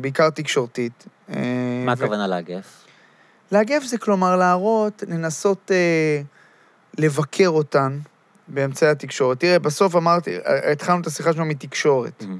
[0.00, 1.06] בעיקר תקשורתית.
[1.86, 2.84] מה הכוונה לאגף?
[3.52, 6.22] לאגף זה כלומר להראות, לנסות אה,
[6.98, 7.98] לבקר אותן
[8.48, 9.40] באמצעי התקשורת.
[9.40, 12.22] תראה, בסוף אמרתי, אה, התחלנו את השיחה שלנו מתקשורת.
[12.22, 12.38] מהמם.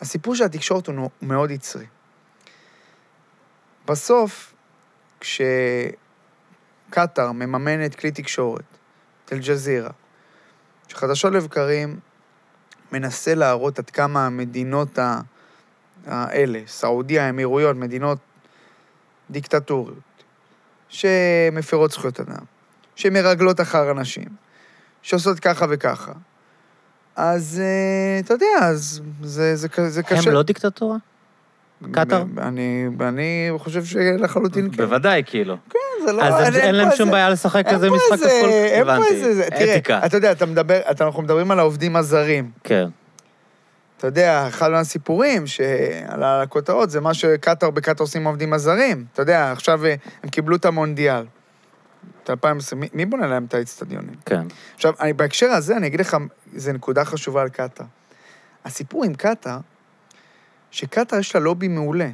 [0.00, 1.86] הסיפור של התקשורת הוא מאוד יצרי.
[3.88, 4.54] בסוף,
[5.20, 5.92] כשקטאר
[7.32, 8.64] מממנת כלי תקשורת,
[9.32, 9.90] אל-ג'זירה,
[10.88, 11.98] שחדשות לבקרים
[12.92, 14.98] מנסה להראות עד כמה המדינות
[16.06, 18.18] האלה, סעודיה, האמירויות, מדינות
[19.30, 19.98] דיקטטוריות,
[20.88, 22.44] שמפרות זכויות אדם,
[22.96, 24.28] שמרגלות אחר אנשים,
[25.02, 26.12] שעושות ככה וככה.
[27.16, 30.28] אז אה, אתה יודע, אז זה, זה, זה, זה קשה.
[30.28, 30.96] הם לא דיקטטורה?
[31.92, 32.24] קטאר?
[32.38, 34.76] אני, אני חושב שלחלוטין כן.
[34.76, 35.56] בוודאי, כאילו.
[36.06, 36.22] זה לא...
[36.22, 38.48] אז אין אין להם שום בעיה לשחק כזה משחק כפול?
[38.50, 39.20] אין פה הבנתי.
[39.50, 40.06] תראה, אתיקה.
[40.06, 42.50] אתה יודע, אתה מדבר, אתה- אנחנו מדברים על העובדים הזרים.
[42.64, 42.88] כן.
[43.96, 49.04] אתה יודע, אחד מהסיפורים שעל הכותרות זה מה שקטאר בקטאר עושים עם העובדים הזרים.
[49.12, 51.24] אתה יודע, עכשיו אה, הם קיבלו את המונדיאל.
[52.24, 54.14] את 2020, מי- מי בונה להם את האצטדיונים?
[54.26, 54.46] כן.
[54.74, 56.16] עכשיו, אני, בהקשר הזה, אני אגיד לך,
[56.56, 57.86] זו נקודה חשובה על קטאר.
[58.64, 59.58] הסיפור עם קטאר,
[60.70, 62.08] שקטאר יש לה לובי מעולה,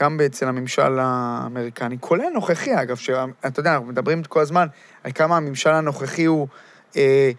[0.00, 4.66] גם אצל הממשל האמריקני, כולל הנוכחי, אגב, שאתה יודע, אנחנו מדברים כל הזמן
[5.04, 6.48] על כמה הממשל הנוכחי הוא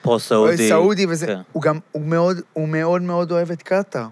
[0.02, 0.70] פרו-סעודי.
[0.70, 1.40] סעודי וזה, כן.
[1.52, 4.06] הוא גם, הוא מאוד, הוא מאוד מאוד אוהב את קטאר.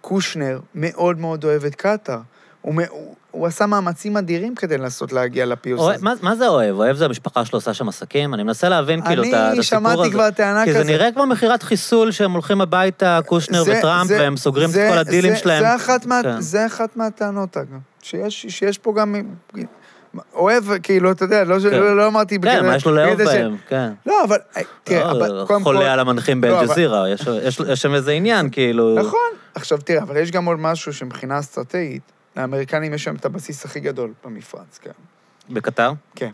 [0.00, 2.18] קושנר מאוד מאוד אוהב את קטאר.
[2.62, 6.04] הוא, הוא, הוא עשה מאמצים אדירים כדי לנסות להגיע לפיוס הזה.
[6.04, 6.76] מה- מה זה אוהב?
[6.76, 8.34] אוהב זה המשפחה שלו עושה שם עסקים?
[8.34, 10.10] אני מנסה להבין כאילו את ה- את אני הסיפור שמעתי הזה.
[10.10, 10.86] כבר טענה כי כזאת.
[10.86, 14.74] זה נראה כמו מכירת חיסול שהם הולכים הביתה, קושנר זה- וטראמפ, זה- והם סוגרים את
[14.74, 15.62] זה- כל הדילים זה- שלהם.
[15.62, 16.40] זה אחת, מה, כן.
[16.40, 17.66] זה אחת מהטענות, אגב.
[18.02, 19.14] שיש, שיש פה גם...
[20.34, 21.70] אוהב, כאילו, אתה יודע, לא, כן.
[21.70, 22.34] לא, לא אמרתי...
[22.34, 23.56] כן, בגלל- מה יש לו לאהוב ש- בהם?
[23.68, 23.92] כן.
[24.06, 24.36] לא, אבל...
[24.84, 25.74] תראה, לא, אבל קודם כל...
[25.76, 28.94] חולה על המנחים לא, באלג'זירה, יש- שם איזה עניין, כאילו...
[28.98, 29.20] נכון.
[29.54, 32.02] עכשיו, תראה, אבל יש גם עוד משהו שמבחינה אסטרטגית,
[32.36, 34.90] לאמריקנים יש שם את הבסיס הכי גדול במפרץ, כן.
[35.50, 35.92] בקטר?
[36.14, 36.30] כן.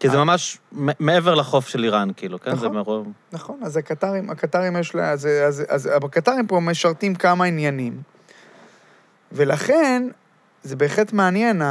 [0.00, 0.24] כי זה אה.
[0.24, 0.58] ממש
[1.00, 2.50] מעבר לחוף של איראן, כאילו, כן?
[2.50, 2.76] זה נכון.
[2.76, 3.08] מרוב...
[3.32, 5.10] נכון, אז הקטרים, הקטרים יש לה...
[5.10, 8.02] אז, אז, אז הקטרים פה משרתים כמה עניינים,
[9.32, 10.08] ולכן
[10.62, 11.66] זה בהחלט מעניין, ה,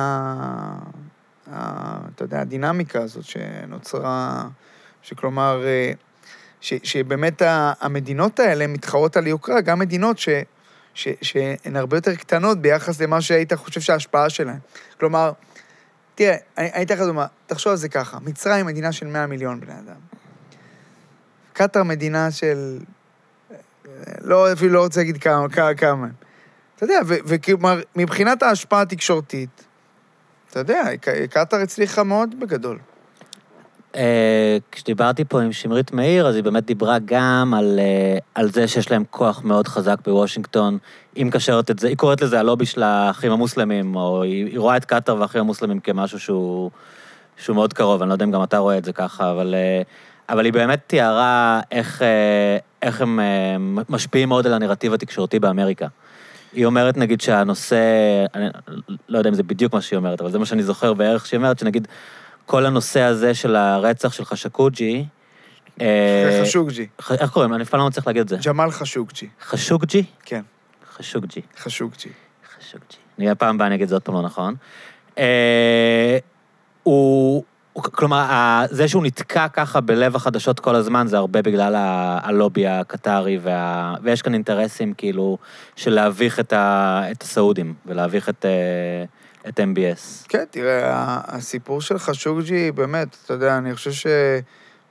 [1.51, 4.47] אתה יודע, הדינמיקה הזאת שנוצרה,
[5.01, 5.91] שכלומר, אה,
[6.61, 7.41] ש, שבאמת
[7.81, 10.29] המדינות האלה מתחרות על יוקרה, גם מדינות ש,
[10.93, 14.59] ש, שהן הרבה יותר קטנות ביחס למה שהיית חושב שההשפעה שלהן.
[14.99, 15.31] כלומר,
[16.15, 19.73] תראה, אני אתן לך דוגמה, תחשוב על זה ככה, מצרים מדינה של 100 מיליון בני
[19.73, 19.99] אדם.
[21.53, 22.79] קטאר מדינה של...
[24.21, 25.47] לא, אפילו לא רוצה להגיד כמה,
[25.77, 26.07] כמה.
[26.75, 29.63] אתה יודע, וכלומר, מבחינת ההשפעה התקשורתית,
[30.51, 30.83] אתה יודע,
[31.29, 32.79] קטאר הצליחה מאוד בגדול.
[33.95, 38.67] אה, כשדיברתי פה עם שמרית מאיר, אז היא באמת דיברה גם על, אה, על זה
[38.67, 40.77] שיש להם כוח מאוד חזק בוושינגטון.
[41.15, 44.77] היא מקשרת את זה, היא קוראת לזה הלובי של האחים המוסלמים, או היא, היא רואה
[44.77, 46.71] את קטאר והאחים המוסלמים כמשהו שהוא,
[47.37, 49.81] שהוא מאוד קרוב, אני לא יודע אם גם אתה רואה את זה ככה, אבל, אה,
[50.29, 52.01] אבל היא באמת תיארה איך,
[52.81, 53.19] איך הם
[53.89, 55.87] משפיעים מאוד על הנרטיב התקשורתי באמריקה.
[56.53, 57.75] היא אומרת, נגיד, שהנושא,
[58.35, 58.45] אני
[59.09, 61.37] לא יודע אם זה בדיוק מה שהיא אומרת, אבל זה מה שאני זוכר בערך שהיא
[61.37, 61.87] אומרת, שנגיד,
[62.45, 65.05] כל הנושא הזה של הרצח של חשקוג'י,
[65.81, 66.87] אה, חשוקג'י.
[67.11, 67.53] איך קוראים?
[67.53, 68.37] אני אף פעם לא מצליח להגיד את זה.
[68.45, 69.27] ג'מאל חשוקג'י.
[69.41, 70.03] חשוקג'י?
[70.25, 70.41] כן,
[70.95, 71.41] חשוקג'י.
[71.57, 72.09] חשוקג'י.
[72.59, 72.97] חשוקג'י.
[73.19, 74.55] אני הפעם הבאה אני אגיד את זה עוד פעם לא נכון.
[75.17, 76.17] אה,
[76.83, 77.43] הוא-
[77.73, 78.25] כלומר,
[78.69, 83.95] זה שהוא נתקע ככה בלב החדשות כל הזמן, זה הרבה בגלל ה- הלובי הקטרי, וה,
[84.03, 85.37] ויש כאן אינטרסים כאילו
[85.75, 89.03] של להביך את, ה, את הסעודים, ולהביך את, אה,
[89.49, 90.27] את MBS.
[90.29, 90.79] כן, תראה,
[91.27, 94.09] הסיפור של חשוקג'י, באמת, אתה יודע, אני חושב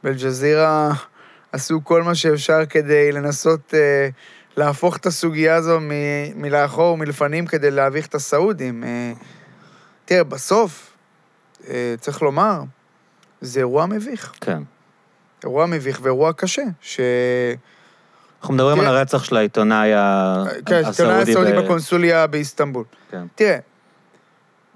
[0.02, 0.90] שבאלג'זירה
[1.52, 4.08] עשו כל מה שאפשר כדי לנסות אה,
[4.56, 8.84] להפוך את הסוגיה הזו מ- מלאחור ומלפנים כדי להביך את הסעודים.
[8.84, 9.12] אה,
[10.04, 10.89] תראה, בסוף,
[12.00, 12.60] צריך לומר,
[13.40, 14.32] זה אירוע מביך.
[14.40, 14.62] כן.
[15.44, 17.00] אירוע מביך ואירוע קשה, ש...
[18.40, 21.12] אנחנו מדברים תראה- על הרצח של העיתונאי ה- כן, הסעודי.
[21.30, 22.84] הסעודי ב- בקונסוליה באיסטנבול.
[23.10, 23.26] כן.
[23.34, 23.58] תראה,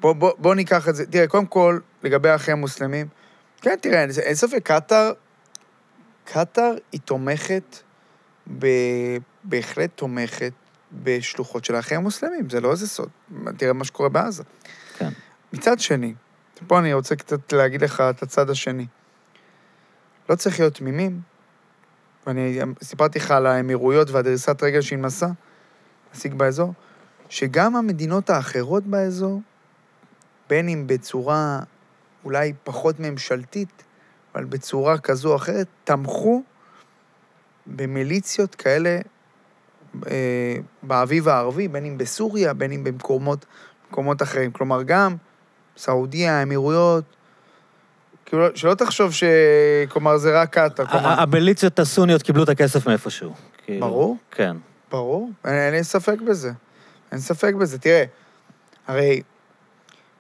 [0.00, 1.06] בוא, בוא, בוא ניקח את זה.
[1.06, 3.06] תראה, קודם כל, לגבי האחים המוסלמים,
[3.60, 5.12] כן, תראה, אין, אין ספק, קטאר,
[6.24, 7.76] קטאר היא תומכת,
[8.58, 8.66] ב,
[9.44, 10.52] בהחלט תומכת
[10.92, 13.08] בשלוחות של האחים המוסלמים, זה לא איזה סוד.
[13.56, 14.42] תראה מה שקורה בעזה.
[14.98, 15.08] כן.
[15.52, 16.14] מצד שני,
[16.66, 18.86] פה אני רוצה קצת להגיד לך את הצד השני.
[20.28, 21.20] לא צריך להיות תמימים,
[22.26, 25.30] ואני סיפרתי לך על האמירויות והדריסת רגל שהיא נסעה,
[26.12, 26.72] להשיג באזור,
[27.28, 29.40] שגם המדינות האחרות באזור
[30.48, 31.60] בין אם בצורה
[32.24, 33.82] אולי פחות ממשלתית,
[34.34, 36.42] אבל בצורה כזו או אחרת, תמכו
[37.66, 38.98] במיליציות כאלה
[40.06, 43.46] אה, באביב הערבי, בין אם בסוריה, בין אם במקומות
[43.90, 44.50] מקומות אחרים.
[44.50, 45.16] כלומר, גם
[45.76, 47.04] סעודיה, האמירויות,
[48.26, 49.24] כאילו, שלא תחשוב ש...
[49.88, 50.86] כלומר, זה רק קטאר.
[50.86, 53.32] כלומר, המיליציות הסוניות קיבלו את הכסף מאיפשהו.
[53.64, 54.16] כאילו, ברור.
[54.30, 54.56] כן.
[54.90, 56.52] ברור, אין, אין לי ספק בזה.
[57.12, 57.78] אין ספק בזה.
[57.78, 58.04] תראה,
[58.86, 59.22] הרי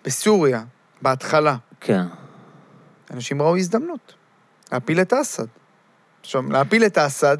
[0.04, 0.62] בסוריה,
[1.02, 2.04] בהתחלה, כן.
[3.10, 4.14] אנשים ראו הזדמנות
[4.72, 5.46] להפיל את אסד.
[6.20, 7.36] עכשיו, להפיל את אסד,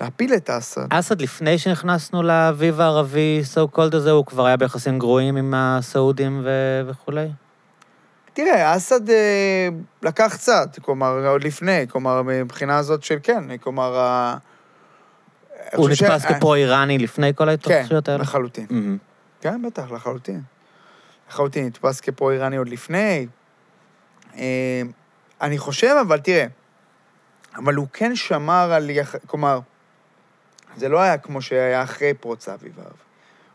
[0.00, 0.86] להפיל את אסד.
[0.90, 6.42] אסד, לפני שנכנסנו לאביב הערבי, so called הזה, הוא כבר היה ביחסים גרועים עם הסעודים
[6.44, 6.50] ו...
[6.86, 7.28] וכולי?
[8.32, 9.68] תראה, אסד אה,
[10.02, 14.36] לקח צד, כלומר, עוד לפני, כלומר, מבחינה הזאת של כן, כלומר, ה...
[15.74, 18.22] הוא נתפס ש- כפרו-איראני לפני כל כן, ההתרחשויות האלה?
[18.22, 18.66] לחלוטין.
[18.70, 18.98] מהמם.
[19.40, 20.40] כן, בטח, לחלוטין.
[21.30, 23.26] לחלוטין, נתפס כפרו-איראני עוד לפני.
[24.36, 24.82] אה,
[25.40, 26.46] אני חושב, אבל תראה,
[27.56, 28.90] אבל הוא כן שמר על...
[28.90, 29.14] יח...
[29.26, 29.60] כלומר,
[30.76, 32.96] זה לא היה כמו שהיה אחרי פרוץ האביב הערבי.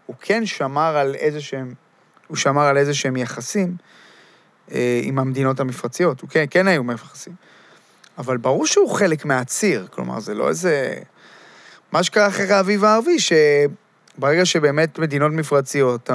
[0.06, 1.74] הוא כן שמר על איזה שהם...
[2.28, 3.76] הוא שמר על איזה שהם יחסים
[4.72, 6.22] אה, עם המדינות המפרציות.
[6.22, 7.34] הוא כן, כן היו יחסים.
[8.18, 10.94] אבל ברור שהוא חלק מהציר, כלומר, זה לא איזה...
[11.92, 16.10] מה שקרה אחרי האביב הערבי, שברגע שבאמת מדינות מפרציות,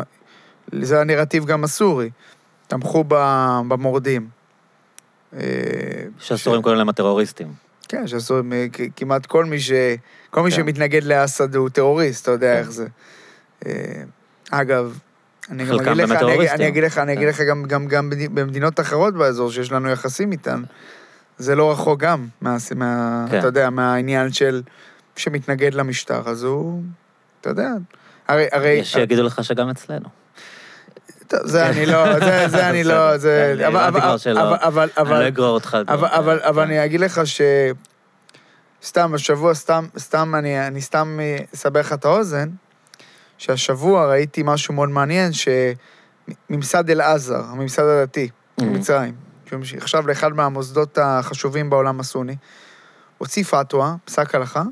[0.72, 2.10] זה הנרטיב גם הסורי,
[2.66, 3.04] תמכו
[3.68, 4.28] במורדים.
[5.32, 5.40] אה,
[6.18, 7.65] שהסורים קוראים להם הטרוריסטים.
[7.86, 8.04] כן,
[8.72, 9.72] כ- כמעט כל מי, ש...
[10.30, 10.56] כל מי כן.
[10.56, 12.58] שמתנגד לאסד הוא טרוריסט, אתה יודע כן.
[12.58, 12.86] איך זה.
[13.66, 14.02] אה,
[14.50, 14.98] אגב,
[15.50, 16.48] אני גם אגיד לך, אני אגיד-.
[16.48, 17.28] אני אגיד לך, אני אגיד כן.
[17.28, 20.62] לך גם, גם, גם במדינות אחרות באזור שיש לנו יחסים איתן,
[21.38, 23.38] זה לא רחוק גם, מה, מה, כן.
[23.38, 24.62] אתה יודע, מהעניין של
[25.16, 26.82] שמתנגד למשטר, אז הוא,
[27.40, 27.70] אתה יודע,
[28.28, 30.08] הרי, הרי, יש שיגידו לך שגם אצלנו.
[31.28, 33.98] טוב, זה אני לא, זה, זה אני לא, זה, אבל, אבל.
[34.38, 35.76] אבל, אבל, אני לא אגרור אותך.
[35.88, 36.08] אבל.
[36.08, 36.58] אבל, כן.
[36.58, 37.40] אני אגיד לך ש...
[38.84, 41.18] סתם, השבוע, סתם, סתם, אני, אני סתם
[41.54, 42.48] אסבר לך את האוזן,
[43.38, 45.30] שהשבוע ראיתי משהו מאוד מעניין,
[46.48, 48.28] שממסד אל-עזר, הממסד הדתי,
[48.60, 48.64] Mhm.
[48.64, 49.14] במצרים,
[49.62, 52.36] שנחשב לאחד מהמוסדות החשובים בעולם הסוני,
[53.18, 54.62] הוציא פתווה, פסק הלכה,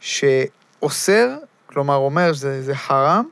[0.00, 1.28] שאוסר,
[1.66, 3.24] כלומר אומר שזה זה חרם,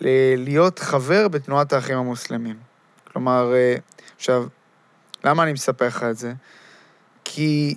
[0.00, 2.56] להיות חבר בתנועת האחים המוסלמים.
[3.12, 3.76] כלומר, אה,
[4.16, 4.46] עכשיו,
[5.24, 6.32] למה אני מספר לך את זה?
[7.24, 7.76] כי,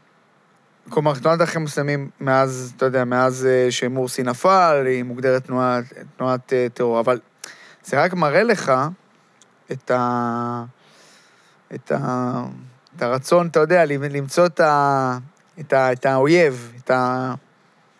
[0.89, 5.83] כלומר, תנועת האחים המוסלמים, מאז, אתה יודע, מאז אה, שמורסי נפל, היא מוגדרת תנועת,
[6.17, 7.19] תנועת אה, טרור, אבל
[7.83, 8.71] זה רק מראה לך
[9.71, 10.63] את ה...
[11.75, 12.43] את, ה...
[12.95, 15.17] את הרצון, אתה יודע, למצוא את, ה...
[15.59, 15.91] את, ה...
[15.91, 17.33] את האויב, את ה...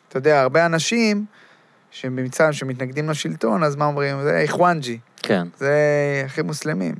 [0.09, 1.25] אתה יודע, הרבה אנשים
[1.91, 4.23] שבמצרים, שמתנגדים לשלטון, אז מה אומרים?
[4.23, 5.47] זה איחואנג'י, כן.
[5.57, 5.73] זה
[6.25, 6.95] אחים מוסלמים.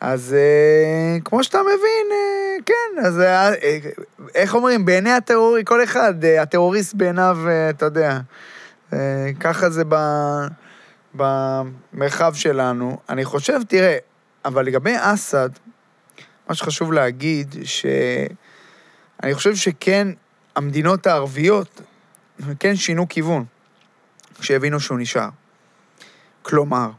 [0.00, 3.78] אז אה, כמו שאתה מבין, אה, כן, אז אה, אה,
[4.34, 8.18] איך אומרים, בעיני הטרור, כל אחד, אה, הטרוריסט בעיניו, אה, אתה יודע,
[8.92, 9.94] אה, ככה זה ב,
[11.14, 12.98] במרחב שלנו.
[13.08, 13.96] אני חושב, תראה,
[14.44, 15.50] אבל לגבי אסד,
[16.48, 20.08] מה שחשוב להגיד, שאני חושב שכן,
[20.56, 21.80] המדינות הערביות
[22.58, 23.44] כן שינו כיוון
[24.40, 25.28] כשהבינו שהוא נשאר.
[26.42, 26.90] כלומר,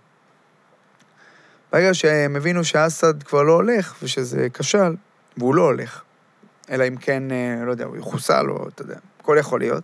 [1.71, 4.95] ברגע שהם הבינו שאסד כבר לא הולך ושזה כשל,
[5.37, 6.01] והוא לא הולך,
[6.69, 9.83] אלא אם כן, אה, לא יודע, הוא יחוסל או, אתה יודע, הכל יכול להיות,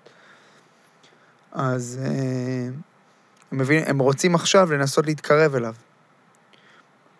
[1.51, 2.09] אז אה,
[3.51, 5.75] הם, מבין, הם רוצים עכשיו לנסות להתקרב אליו.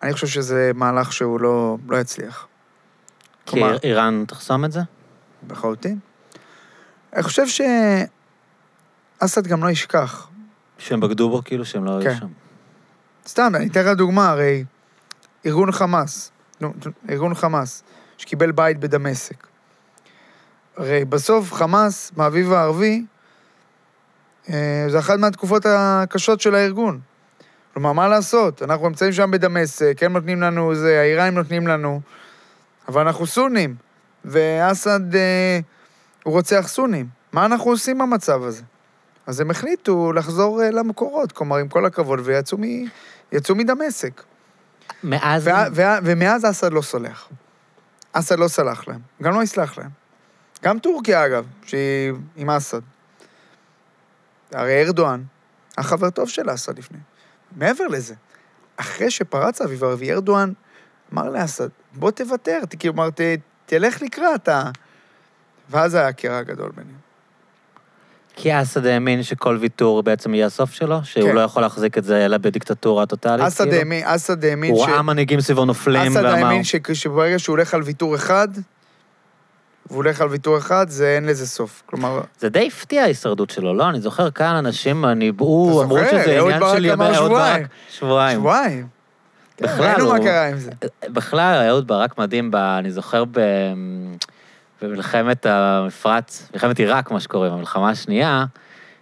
[0.02, 2.46] אני חושב שזה מהלך שהוא לא, לא יצליח.
[3.46, 4.80] כי כלומר- איראן תחסום את זה?
[5.50, 5.98] לחלוטין.
[7.12, 7.42] אני חושב
[9.20, 10.27] שאסד גם לא ישכח.
[10.78, 12.08] שהם בגדו בו כאילו שהם לא כן.
[12.08, 12.26] היו שם.
[13.26, 14.64] סתם, אני אתן לך דוגמה, הרי
[15.46, 16.72] ארגון חמאס, נו,
[17.10, 17.82] ארגון חמאס,
[18.18, 19.46] שקיבל בית בדמשק.
[20.76, 23.04] הרי בסוף חמאס, מהאביב הערבי,
[24.50, 27.00] אה, זה אחת מהתקופות הקשות של הארגון.
[27.74, 28.62] כלומר, מה לעשות?
[28.62, 32.00] אנחנו נמצאים שם בדמשק, הם נותנים לנו זה, האיראנים נותנים לנו,
[32.88, 33.74] אבל אנחנו סונים,
[34.24, 35.60] ואסד אה,
[36.24, 37.06] הוא רוצח סונים.
[37.32, 38.62] מה אנחנו עושים במצב הזה?
[39.28, 42.62] אז הם החליטו לחזור אה, למקורות, כלומר, עם כל הכבוד, ויצאו מ...
[43.32, 44.22] יצאו מדמשק.
[45.04, 45.46] מאז...
[45.46, 47.28] וה, וה, ומאז אסד לא סולח.
[48.12, 49.90] אסד לא סלח להם, גם לא יסלח להם.
[50.62, 52.80] גם טורקיה, אגב, שהיא עם אסד.
[54.52, 55.22] הרי ארדואן,
[55.78, 56.98] החבר טוב של אסד לפני.
[57.56, 58.14] מעבר לזה,
[58.76, 60.52] אחרי שפרץ האביב הערבי, ארדואן
[61.12, 63.20] אמר לאסד, בוא תוותר, כלומר, ת,
[63.66, 64.70] תלך לקראת ה...
[65.70, 67.07] ואז היה הקרע הגדול ביניהם.
[68.40, 70.98] כי אסד האמין שכל ויתור בעצם יהיה הסוף שלו?
[71.04, 71.34] שהוא כן.
[71.34, 73.46] לא יכול להחזיק את זה אלא בדיקטטורה טוטאלית?
[73.46, 73.78] אסד כאילו?
[73.78, 74.88] האמין, אסד האמין הוא ש...
[74.88, 76.46] ראה מנהיגים סביבו נופלים אסד ואמר...
[76.46, 78.48] האמין ש- שברגע שהוא הולך על ויתור אחד,
[79.86, 81.82] והוא הולך על ויתור אחד, זה אין לזה סוף.
[81.86, 83.88] כלומר, זה די הפתיע ההישרדות שלו, לא?
[83.88, 85.98] אני זוכר כאן אנשים ניבאו, אמרו?
[86.10, 87.16] שזה עניין של ימי...
[87.16, 87.30] אהוד.
[87.30, 88.38] ברק, שבועיים.
[88.38, 88.86] שבועיים.
[89.56, 90.70] כן, בכלל, ראינו מה הוא- קרה עם זה.
[91.08, 93.40] בכלל, אהוד ברק מדהים, ב, אני זוכר ב,
[94.82, 98.44] במלחמת המפרץ, מלחמת עיראק, מה שקוראים, המלחמה השנייה,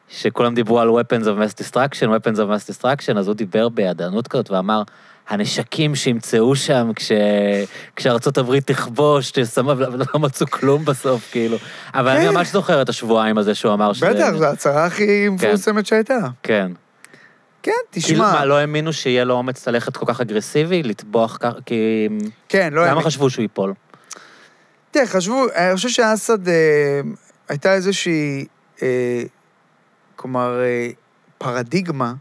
[0.09, 4.29] שכולם דיברו על weapons of mass destruction, weapons of mass destruction, אז הוא דיבר בידענות
[4.29, 4.83] כזאת ואמר,
[5.29, 7.13] הנשקים שימצאו שם כש...
[7.97, 11.57] כשארצות הברית תכבוש, תשמה, ולא מצאו כלום בסוף, כאילו.
[11.95, 12.35] אבל אני כן.
[12.35, 14.03] ממש זוכר את השבועיים הזה שהוא אמר ש...
[14.03, 16.19] בטח, זו ההצהרה הכי מפורסמת שהייתה.
[16.43, 16.73] כן.
[17.63, 18.33] כן, כאילו, תשמע.
[18.33, 22.09] מה, לא האמינו שיהיה לו אומץ ללכת כל כך אגרסיבי, לטבוח ככה, כי...
[22.49, 22.83] כן, לא...
[22.83, 23.05] למה האמין.
[23.05, 23.75] חשבו שהוא ייפול?
[24.97, 27.01] תראה, חשבו, אני חושב שאסד, אה,
[27.49, 28.47] הייתה איזושהי,
[28.83, 29.23] אה,
[30.17, 30.89] כלומר, אה,
[31.39, 32.15] פרדיגמה,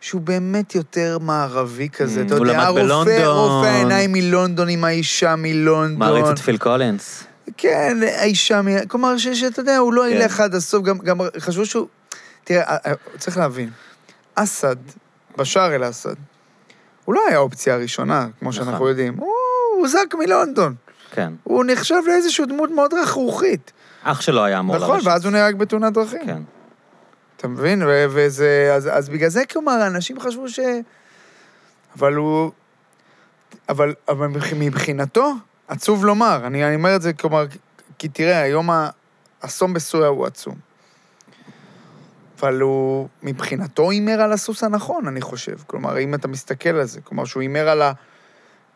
[0.00, 3.26] שהוא באמת יותר מערבי כזה, Mm, אתה יודע, הרופא.
[3.26, 5.98] רופא העיניים מלונדון עם האישה מלונדון.
[5.98, 7.24] מעריץ את פיל קולינס.
[7.56, 10.16] כן, האישה, מ- כלומר, שאתה יודע, הוא לא כן.
[10.16, 11.86] ילך עד הסוף, גם, גם חשבו שהוא...
[12.44, 13.70] תראה, אה, אה, צריך להבין,
[14.34, 14.76] אסד,
[15.38, 16.14] בשאר אל-אסד,
[17.04, 18.64] הוא לא היה האופציה הראשונה, כמו נכון.
[18.64, 19.14] שאנחנו יודעים.
[19.18, 19.32] הוא
[19.80, 20.74] הוזק מלונדון.
[21.14, 21.32] כן.
[21.42, 23.72] הוא נחשב לאיזושהי דמות מאוד רכרוכית.
[24.02, 25.06] אח שלו היה אמור נכון, לרשת.
[25.06, 26.26] ואז הוא נהרג בתאונת דרכים.
[26.26, 26.42] כן.
[27.36, 27.82] אתה מבין?
[27.82, 28.72] ו- וזה...
[28.76, 30.60] אז, אז בגלל זה, כלומר, אנשים חשבו ש...
[31.98, 32.50] אבל הוא...
[33.68, 35.32] אבל, אבל מבח- מבחינתו,
[35.68, 36.46] עצוב לומר.
[36.46, 37.46] אני, אני אומר את זה, כלומר,
[37.98, 38.70] כי תראה, היום
[39.42, 40.54] האסון בסוריה הוא עצום.
[42.40, 45.56] אבל הוא, מבחינתו, הימר על הסוס הנכון, אני חושב.
[45.66, 47.92] כלומר, אם אתה מסתכל על זה, כלומר, שהוא הימר על ה...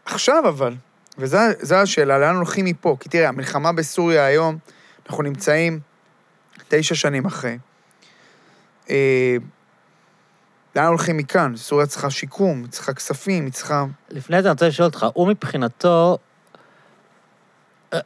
[0.05, 0.75] עכשיו, אבל,
[1.19, 2.97] וזו השאלה, לאן הולכים מפה?
[3.01, 4.59] כי תראה, המלחמה בסוריה היום,
[5.07, 5.81] אנחנו נמצאים
[6.69, 7.59] תשע שנים אחרי.
[8.91, 9.37] אה,
[10.77, 11.53] לאן הולכים מכאן?
[11.57, 13.85] סוריה צריכה שיקום, היא צריכה כספים, היא צריכה...
[14.11, 16.19] לפני זה אני רוצה לשאול אותך, הוא מבחינתו,
[17.93, 17.99] אה,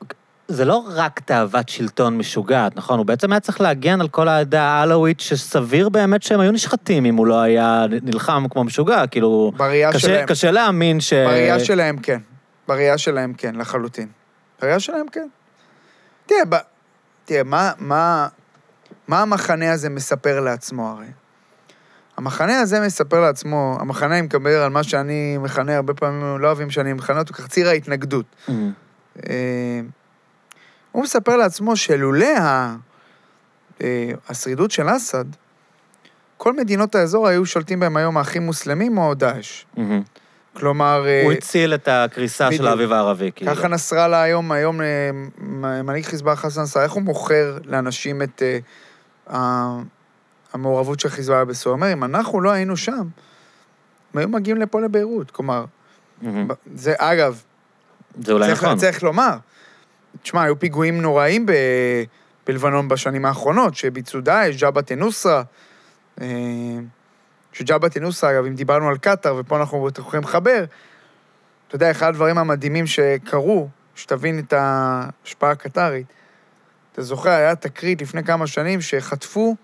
[0.49, 2.99] זה לא רק תאוות שלטון משוגעת, נכון?
[2.99, 7.17] הוא בעצם היה צריך להגן על כל העדה העלווית, שסביר באמת שהם היו נשחטים אם
[7.17, 9.53] הוא לא היה נלחם כמו משוגע, כאילו...
[9.57, 10.27] בראייה שלהם.
[10.27, 11.13] קשה להאמין ש...
[11.13, 12.19] בראייה שלהם כן.
[12.69, 14.09] בראייה שלהם כן, לחלוטין.
[14.61, 15.29] בראייה שלהם כן.
[16.27, 16.57] תראה, ב...
[17.25, 18.29] תראה, מה, מה,
[19.09, 21.07] מה המחנה הזה מספר לעצמו הרי?
[22.17, 26.71] המחנה הזה מספר לעצמו, המחנה, אני מדבר על מה שאני מכנה, הרבה פעמים לא אוהבים
[26.71, 28.27] שאני מכנה אותו כך, ציר ההתנגדות.
[28.49, 28.53] Mm,
[29.29, 29.81] אה,
[30.93, 32.77] הוא מספר לעצמו שלולא ה-
[33.81, 35.25] אה, השרידות של אסד,
[36.37, 39.65] כל מדינות האזור היו שולטים בהם היום האחים מוסלמים או דאעש.
[39.77, 40.03] מהמם.
[40.57, 42.69] כלומר, אה, הוא הציל את הקריסה של בדיוק.
[42.71, 43.55] האביב הערבי, כאילו.
[43.55, 45.11] ככה נסראללה היום, היום אה,
[45.83, 48.43] מנהיג חיזבאללה חסן נסראללה, איך הוא מוכר לאנשים את
[49.33, 49.79] ה-
[50.53, 51.75] המעורבות של חיזבאללה בסוריה?
[51.75, 52.93] הוא אומר, אם אנחנו לא היינו שם,
[54.15, 55.31] הם היו מגיעים לפה לביירות.
[55.31, 55.65] כלומר,
[56.23, 56.49] מהמם.
[56.75, 57.43] זה, אגב,
[58.25, 58.77] זה אולי צריך, נכון.
[58.79, 59.37] צריך לומר,
[60.23, 61.53] תשמע, היו פיגועים נוראים ב,
[62.47, 65.43] בלבנון בשנים האחרונות, שביצעו דאעש, ג'בהת א-נוסרה.
[66.21, 66.27] אה,
[67.53, 70.65] שג'בהת א-נוסרה, אגב, אם דיברנו על קטאר, ופה אנחנו יכולים לחבר,
[71.69, 76.07] אתה יודע, אחד הדברים המדהימים שקרו, שתבין את ההשפעה הקטארית,
[76.93, 79.57] אתה זוכר, היה תקרית לפני כמה שנים שחטפו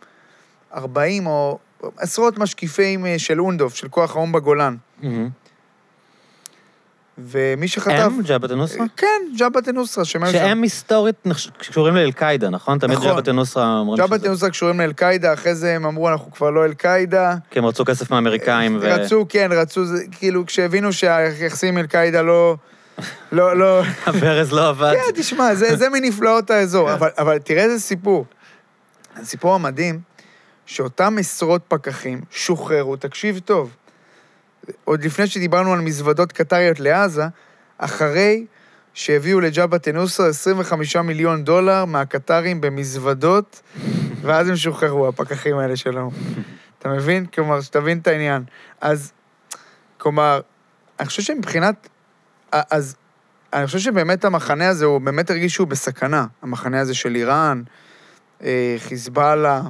[0.75, 1.59] 40 או
[1.97, 4.77] עשרות משקיפים אה, של אונדוב, של כוח האו"ם בגולן.
[5.03, 5.29] מהמם.
[7.27, 7.91] ומי שחטף...
[7.91, 8.85] הם ג'בהת א-נוסרה?
[8.97, 9.07] כן,
[9.39, 11.17] ג'בהת א-נוסרה, שהם היסטורית
[11.59, 12.79] קשורים לאל-קאעידה, נכון?
[12.79, 13.11] תמיד נכון.
[13.11, 14.29] ג'בהת א-נוסרה אומרים ג'בהת שזה...
[14.29, 17.35] א-נוסרה קשורים לאל-קאעידה, אחרי זה הם אמרו, אנחנו כבר לא אל-קאעידה.
[17.51, 18.85] כי הם רצו כסף מהאמריקאים ו...
[18.85, 22.57] רצו, כן, רצו, כאילו, כשהבינו שהיחסים עם אל-קאעידה לא...
[23.33, 23.83] לא, לא...
[24.07, 24.93] הברז לא עבד.
[24.95, 26.93] כן, תשמע, זה, מנפלאות האזור.
[26.95, 28.27] אבל, אבל תראה איזה סיפור.
[29.17, 30.01] הסיפור המדהים,
[30.67, 33.71] שאותם עשרות פקחים שוחררו, תקשיב טוב,
[34.85, 37.25] עוד לפני שדיברנו על מזוודות קטריות לעזה,
[37.79, 38.47] אחרי
[38.95, 43.63] שהביאו לג'בהת א-נוסרה 25 מיליון דולר מהקטרים במזוודות,
[44.23, 46.11] ואז הם שוחררו, הפקחים האלה שלנו.
[46.79, 47.27] אתה מבין?
[47.27, 48.43] כלומר, שתבין את העניין.
[48.81, 49.13] אז,
[49.99, 50.41] כלומר,
[51.01, 51.89] אני חושב שמבחינת...
[52.53, 52.97] אז
[53.53, 56.27] אני חושב שבאמת המחנה הזה, הוא באמת הרגיש שהוא בסכנה.
[56.43, 57.63] המחנה הזה של איראן,
[58.43, 59.63] אה, חיזבאללה,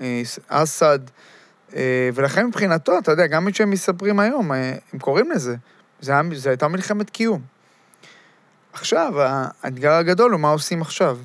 [0.00, 0.98] אה, אסד,
[2.14, 5.56] ולכן מבחינתו, אתה יודע, גם מה שהם מספרים היום, אה, הם קוראים לזה.
[6.00, 6.14] זה
[6.44, 7.40] הייתה מלחמת קיום.
[8.72, 9.12] עכשיו,
[9.62, 11.18] האתגר הגדול הוא מה עושים עכשיו.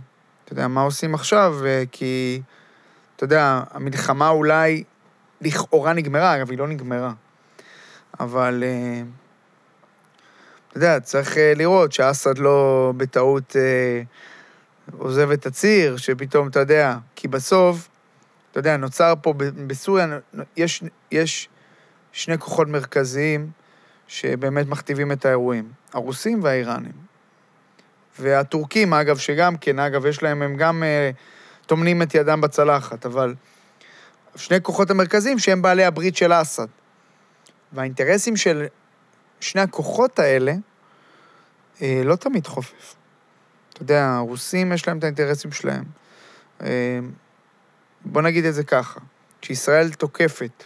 [0.45, 2.41] אתה יודע, מה עושים עכשיו, אה, כי,
[3.15, 4.83] אתה יודע, המלחמה אולי
[5.41, 7.13] לכאורה נגמרה, אגב, היא לא נגמרה.
[8.19, 9.01] אבל, אה,
[10.69, 14.01] אתה יודע, צריך אה, לראות שאסד לא בטעות אה,
[14.97, 17.87] עוזב את הציר, שפתאום, אתה יודע, כי בסוף,
[18.55, 19.33] אתה יודע, נוצר פה
[19.67, 20.19] בסוריה,
[20.57, 21.49] יש, יש
[22.11, 23.51] שני כוחות מרכזיים
[24.07, 26.91] שבאמת מכתיבים את האירועים, הרוסים והאיראנים.
[28.19, 31.11] והטורקים, אגב, שגם כן, אגב, יש להם, הם גם אה,
[31.65, 33.35] טומנים את ידם בצלחת, אבל
[34.35, 36.67] שני כוחות המרכזיים שהם בעלי הברית של אסד.
[37.73, 38.65] והאינטרסים של
[39.39, 40.53] שני הכוחות האלה
[41.81, 42.95] אה, לא תמיד חופף.
[43.73, 45.83] אתה יודע, הרוסים יש להם את האינטרסים שלהם.
[46.61, 46.99] אה,
[48.05, 48.99] בוא נגיד את זה ככה,
[49.41, 50.63] כשישראל תוקפת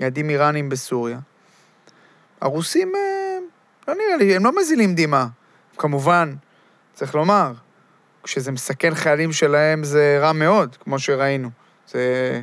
[0.00, 1.18] יעדים איראנים בסוריה,
[2.40, 3.38] הרוסים, אה,
[3.88, 5.28] לא נראה לי, הם לא מזילים דמעה.
[5.78, 6.34] כמובן,
[6.94, 7.52] צריך לומר,
[8.22, 11.50] כשזה מסכן חיילים שלהם זה רע מאוד, כמו שראינו.
[11.88, 12.42] זה...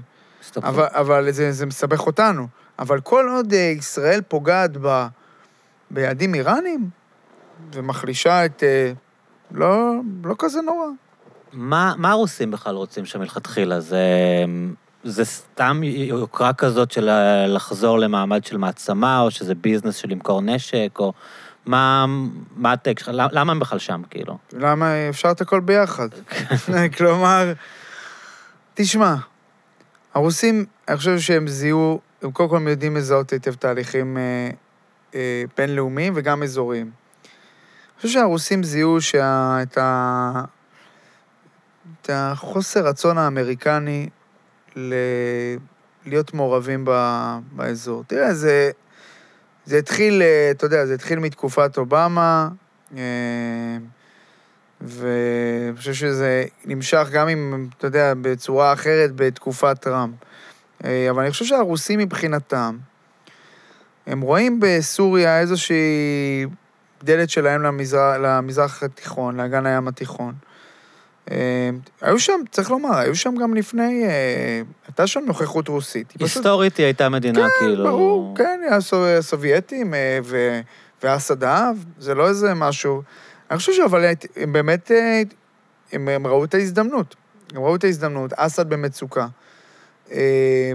[0.58, 2.47] אבל, אבל זה, זה מסבך אותנו.
[2.80, 5.08] אבל כל עוד אה, ישראל פוגעת ב,
[5.91, 6.89] ביעדים איראנים
[7.74, 8.64] ומחלישה את...
[8.64, 8.91] אה,
[9.52, 9.93] לא,
[10.24, 10.88] לא כזה נורא.
[11.54, 13.80] מה, מה הרוסים בכלל רוצים שם מלכתחילה?
[13.80, 14.06] זה,
[15.04, 17.10] זה סתם יוקרה כזאת של
[17.47, 21.14] לחזור למעמד של מעצמה, או שזה ביזנס של למכור נשק, או
[21.66, 22.06] מה,
[22.56, 23.10] מה הטק שלך?
[23.32, 24.38] למה הם בכלל שם, כאילו?
[24.54, 26.08] למה אפשר את הכל ביחד?
[26.97, 27.54] כלומר,
[28.74, 29.16] תשמע,
[30.14, 34.50] הרוסים, אני חושב שהם זיהו, הם קודם כל יודעים לזהות היטב תהליכים אה,
[35.16, 36.86] אה, בינלאומיים וגם אזוריים.
[36.86, 40.43] אני חושב שהרוסים זיהו שה, את, ה,
[42.02, 44.10] את החוסר רצון האמריקני
[44.76, 44.94] ל,
[46.06, 46.92] להיות מעורבים ב,
[47.52, 48.04] באזור.
[48.08, 48.72] תראה, זה,
[49.66, 52.50] זה התחיל, אה, אתה יודע, זה התחיל מתקופת אובמה,
[52.98, 53.78] אה,
[54.82, 60.14] ואני חושב שזה נמשך גם אם, אתה יודע, בצורה אחרת בתקופת טראמפ.
[60.86, 62.78] אה, אבל אני חושב שהרוסים מבחינתם,
[64.08, 66.46] הם רואים בסוריה איזושהי
[67.04, 70.34] דלת שלהם למזרח, למזרח התיכון, לאגן הים התיכון.
[71.32, 71.70] אה,
[72.02, 76.14] היו שם, צריך לומר, היו שם גם לפני, אה, הייתה שם נוכחות רוסית.
[76.20, 77.84] היסטורית היא הייתה מדינה, כן, כאילו...
[77.84, 78.62] ברור, כן,
[79.18, 80.60] הסובייטים אה, ו-
[81.04, 83.02] ואסד אהב, זה לא איזה משהו...
[83.52, 84.06] אני חושב שאבל
[84.36, 85.22] הם באמת, אה,
[85.92, 87.16] הם, ראו את ההזדמנות.
[87.56, 89.28] הם ראו את ההזדמנות, אסד במצוקה.
[90.12, 90.72] אה,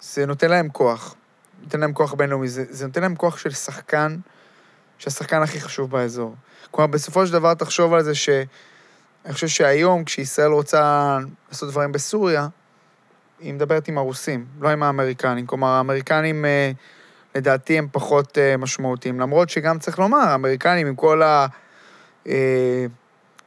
[0.00, 1.14] זה נותן להם כוח.
[1.62, 2.48] נותן להם כוח בינלאומי.
[2.48, 4.16] זה, זה נותן להם כוח של שחקן,
[4.98, 6.34] שהשחקן הכי חשוב באזור.
[6.70, 8.28] כלומר, בסופו של דבר תחשוב על זה ש...
[9.24, 12.48] אני חושב שהיום, כשישראל רוצה לעשות דברים בסוריה,
[13.40, 15.46] היא מדברת עם הרוסים, לא עם האמריקנים.
[15.46, 16.70] כלומר, האמריקנים, אה,
[17.34, 19.20] לדעתי, הם פחות אה, משמעותיים.
[19.20, 21.22] למרות שגם צריך לומר, האמריקנים, עם כל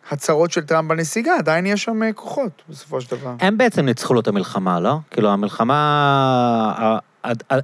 [0.10, 3.34] ההצהרות של טראמפ בנסיגה, עדיין יש שם אה, כוחות, בסופו של דבר.
[3.40, 4.98] הם בעצם ניצחו לו את המלחמה, לא?
[5.12, 7.00] כאילו, המלחמה...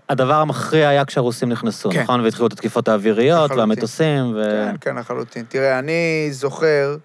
[0.10, 2.01] הדבר המכריע היה כשהרוסים נכנסו, כן.
[2.01, 2.22] נכון?
[2.22, 3.60] והתחילו את התקיפות האוויריות לחלוטין.
[3.60, 4.41] והמטוסים, ו...
[4.43, 5.45] כן, כן, לחלוטין.
[5.49, 6.97] תראה, אני זוכר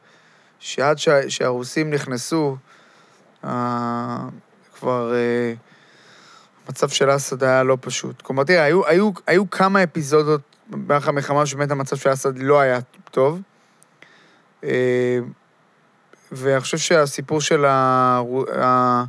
[0.63, 2.57] שעד שה, שהרוסים נכנסו,
[3.45, 4.29] אה,
[4.75, 5.55] כבר אה,
[6.67, 8.23] המצב של אסד היה לא פשוט.
[8.23, 10.41] כלומר, תראה, היו, היו, היו כמה אפיזודות
[10.71, 12.79] במהלך המלחמה שבאמת המצב של אסד לא היה
[13.11, 13.41] טוב.
[14.65, 15.19] אה,
[16.33, 18.23] ואני חושב שהסיפור של ה...
[18.63, 19.05] ה...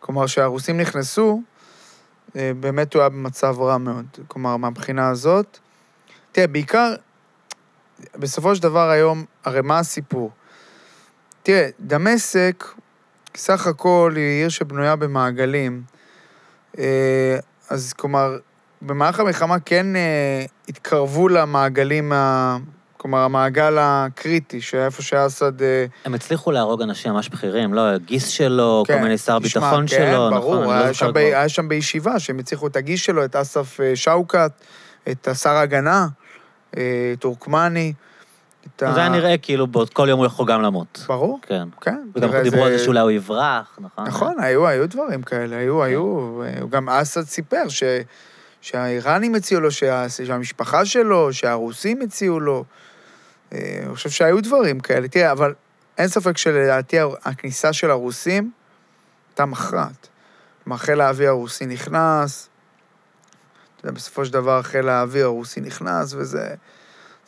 [0.00, 1.42] כלומר, שהרוסים נכנסו,
[2.36, 4.06] אה, באמת הוא היה במצב רע מאוד.
[4.28, 5.58] כלומר, מהבחינה הזאת.
[6.32, 6.94] תראה, בעיקר,
[8.16, 10.30] בסופו של דבר היום, הרי מה הסיפור?
[11.42, 12.64] תראה, דמשק,
[13.36, 15.82] סך הכל היא עיר שבנויה במעגלים.
[16.78, 17.38] אה,
[17.70, 18.36] אז כלומר,
[18.82, 22.56] במהלך המלחמה כן אה, התקרבו למעגלים, ה...
[22.96, 25.62] כלומר, המעגל הקריטי, שאיפה שאסד...
[25.62, 27.98] אה, הם הצליחו להרוג אנשים ממש בכירים, לא?
[27.98, 30.64] גיס שלו, כל כן, מיני שר ביטחון כן, שלו, ברור, נכון?
[30.64, 31.16] לא היה, שם ב.
[31.16, 34.52] היה שם בישיבה, שהם הצליחו את הגיס שלו, את אסף שאוקת,
[35.10, 36.06] את השר ההגנה,
[37.18, 38.09] טורקמני, את
[38.82, 38.94] ה...
[38.94, 41.04] זה היה נראה כאילו בעוד כל יום הוא יכול גם למות.
[41.08, 41.68] ברור, כן.
[41.80, 42.08] כן.
[42.14, 44.06] וגם תראה, דיברו על זה שאולי הוא יברח, נכון?
[44.06, 45.84] נכון, היו, היו דברים כאלה, היו, כן.
[45.84, 46.42] היו.
[46.42, 47.82] אה, גם אסד סיפר ש,
[48.60, 52.64] שהאיראנים הציעו לו, שה, שהמשפחה שלו, שהרוסים הציעו לו.
[53.52, 55.08] אה, אני חושב שהיו דברים כאלה.
[55.08, 55.54] תראה, אבל
[55.98, 58.50] אין ספק שלדעתי הכניסה של הרוסים
[59.30, 60.08] הייתה מכרעת.
[60.64, 62.48] כלומר, חיל האוויר הרוסי נכנס,
[63.76, 66.54] אתה יודע, בסופו של דבר חיל האוויר הרוסי נכנס, וזה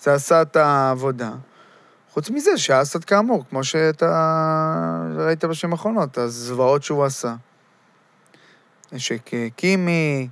[0.02, 1.30] זה עשה את העבודה.
[2.10, 7.34] חוץ מזה שאסד כאמור, כמו שאתה ראית בשנים האחרונות, הזוועות שהוא עשה.
[8.92, 10.28] נשק אה, קימי,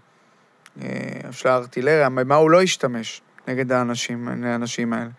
[0.83, 0.89] אה,
[1.31, 5.11] של הארטילריה, במה הוא לא השתמש נגד האנשים, האנשים האלה.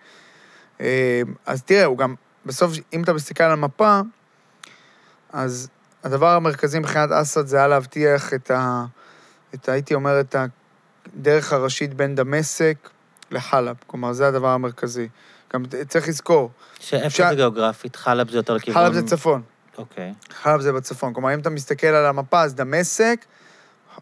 [0.82, 4.00] אה, אז תראה, הוא גם, בסוף, אם אתה מסתכל על המפה,
[5.34, 5.70] אז
[6.04, 8.86] הדבר המרכזי מבחינת אסד זה היה להבטיח את ה...
[9.54, 10.36] את, הייתי אומר, את
[11.16, 12.90] הדרך הראשית בין דמשק
[13.32, 13.76] לחלב.
[13.88, 15.08] כלומר, זה הדבר המרכזי.
[15.54, 17.96] גם צריך לזכור, שאיפה אפשר- זה גיאוגרפית?
[17.96, 18.84] חלב זה יותר לכיוון...
[18.84, 19.42] חלב זה צפון.
[19.78, 20.14] אוקיי.
[20.42, 21.14] חלב זה בצפון.
[21.14, 23.26] כלומר, אם אתה מסתכל על המפה, אז דמשק,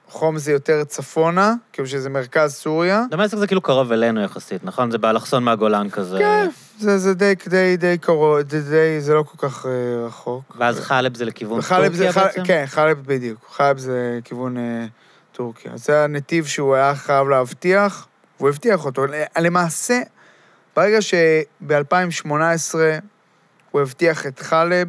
[0.09, 3.03] חום זה יותר צפונה, כאילו שזה מרכז סוריה.
[3.11, 4.91] דמשק זה כאילו קרוב אלינו יחסית, נכון?
[4.91, 6.17] זה באלכסון מהגולן כזה.
[6.19, 6.49] כן,
[6.79, 9.71] זה, זה די, די, די קרוב, די, די, זה לא כל כך אה,
[10.07, 10.55] רחוק.
[10.57, 12.43] ואז חלב זה לכיוון וחלב זה, טורקיה חל- בעצם?
[12.45, 13.39] כן, חלב בדיוק.
[13.51, 14.85] חלב זה כיוון אה,
[15.31, 15.71] טורקיה.
[15.75, 18.07] זה הנתיב שהוא היה חייב להבטיח,
[18.39, 19.05] והוא הבטיח אותו.
[19.39, 20.01] למעשה,
[20.75, 22.31] ברגע שב-2018
[23.71, 24.87] הוא הבטיח את חלב,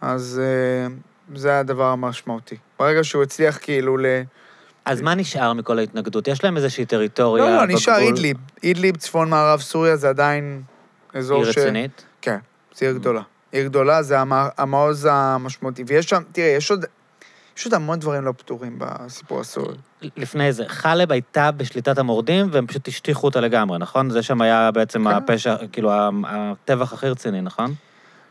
[0.00, 0.94] אז אה,
[1.36, 2.56] זה הדבר המשמעותי.
[2.78, 4.06] ברגע שהוא הצליח כאילו ל...
[4.84, 6.28] אז מה נשאר מכל ההתנגדות?
[6.28, 8.08] יש להם איזושהי טריטוריה לא, לא, נשאר בגבול?
[8.14, 8.36] אידליב.
[8.62, 10.62] אידליב, צפון מערב סוריה, זה עדיין
[11.14, 11.58] אזור עיר ש...
[11.58, 12.04] רצינית?
[12.22, 12.38] כן,
[12.74, 13.22] זו עיר גדולה.
[13.52, 15.84] עיר גדולה זה המ- המעוז המשמעותי.
[15.86, 16.84] ויש שם, תראה, יש עוד,
[17.64, 19.74] עוד המון דברים לא פתורים בסיפור הסורי.
[20.16, 24.10] לפני זה, חלב הייתה בשליטת המורדים, והם פשוט השטיחו אותה לגמרי, נכון?
[24.10, 25.14] זה שם היה בעצם כן.
[25.14, 25.92] הפשע, כאילו,
[26.28, 27.74] הטבח הכי רציני, נכון?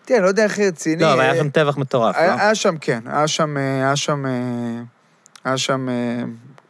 [0.06, 1.02] תראה, לא יודע איך רציני.
[1.02, 2.42] לא, אבל היה שם טבח מטורף, היה, לא?
[2.42, 4.32] היה שם, כן, היה שם, אה, היה שם, אה,
[5.44, 6.24] היה שם אה,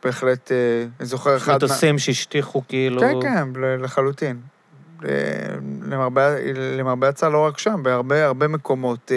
[0.03, 0.51] בהחלט,
[0.99, 1.51] אני זוכר אחד...
[1.51, 3.01] מה- מטוסים שהשטיחו כאילו...
[3.01, 3.47] כן, כן,
[3.79, 4.39] לחלוטין.
[5.85, 6.35] למרבה,
[6.77, 9.11] למרבה הצער, לא רק שם, בהרבה הרבה מקומות.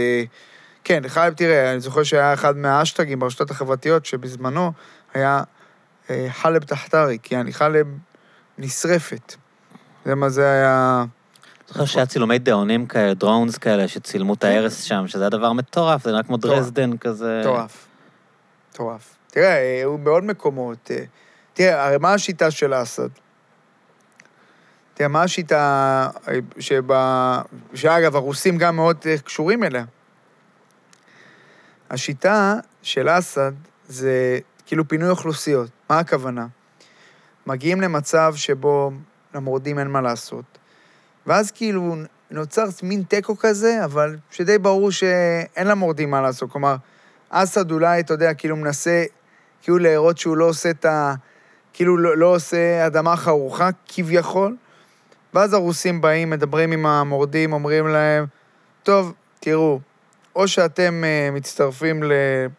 [0.85, 4.72] כן, חייב, תראה, אני זוכר שהיה אחד מהאשטגים ברשתות החברתיות, שבזמנו
[5.14, 5.43] היה
[6.11, 7.87] אה, חלב תחתריק, יעני חלב
[8.59, 9.35] נשרפת.
[10.05, 10.99] זה מה זה היה...
[11.01, 15.53] אני זוכר שהיה צילומי דאונים כאלה, דרונס כאלה, שצילמו את ההרס שם, שזה היה דבר
[15.53, 16.37] מטורף, זה נראה כמו.
[16.37, 17.41] דרזדן כזה.
[17.41, 17.87] מטורף.
[18.72, 19.16] מטורף.
[19.31, 20.91] תראה, אה, הוא בעוד מקומות.
[20.91, 21.05] אה,
[21.55, 23.09] תראה, הרי מה השיטה של אסד?
[24.95, 26.09] תראה, מה השיטה
[26.59, 27.43] שבה...
[27.74, 29.85] שאגב, הרוסים גם מאוד קשורים אליה.
[31.91, 33.53] השיטה של אסד
[33.88, 35.70] זה כאילו פינוי אוכלוסיות.
[35.91, 36.47] מה הכוונה?
[37.47, 38.91] מגיעים למצב שבו
[39.34, 40.59] למורדים אין מה לעשות,
[41.26, 41.97] ואז כאילו
[42.30, 46.53] נוצר מין תיקו כזה, אבל שדי ברור שאין למורדים מה לעשות.
[46.53, 46.76] כלומר,
[47.30, 49.05] אסד אולי, אתה יודע, כאילו מנסה
[49.62, 51.14] כאילו להראות שהוא לא עושה את ה...
[51.72, 54.57] כאילו לא, לא עושה אדמה חרוכה, כביכול.
[55.34, 58.26] ואז הרוסים באים, מדברים עם המורדים, אומרים להם,
[58.82, 59.80] טוב, תראו,
[60.37, 62.12] או שאתם uh, מצטרפים ל...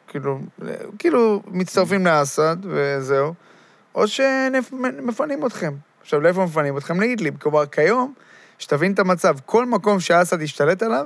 [0.07, 3.33] כאילו, ל- כאילו, מצטרפים לאסד, וזהו,
[3.95, 5.73] או שמפנים אתכם.
[6.01, 6.99] עכשיו, לאיפה מפנים אתכם?
[6.99, 7.37] לאידליב.
[7.37, 8.13] כלומר, כיום,
[8.59, 11.05] שתבין את המצב, כל מקום שאסד ישתלט עליו,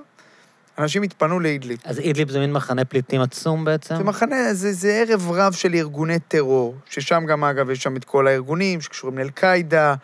[0.77, 1.79] אנשים יתפנו לאידליב.
[1.85, 3.95] אז אידליב זה מין מחנה פליטים עצום בעצם?
[3.95, 8.05] זה מחנה, זה, זה ערב רב של ארגוני טרור, ששם גם, אגב, יש שם את
[8.05, 9.95] כל הארגונים שקשורים לאל-קאעידה,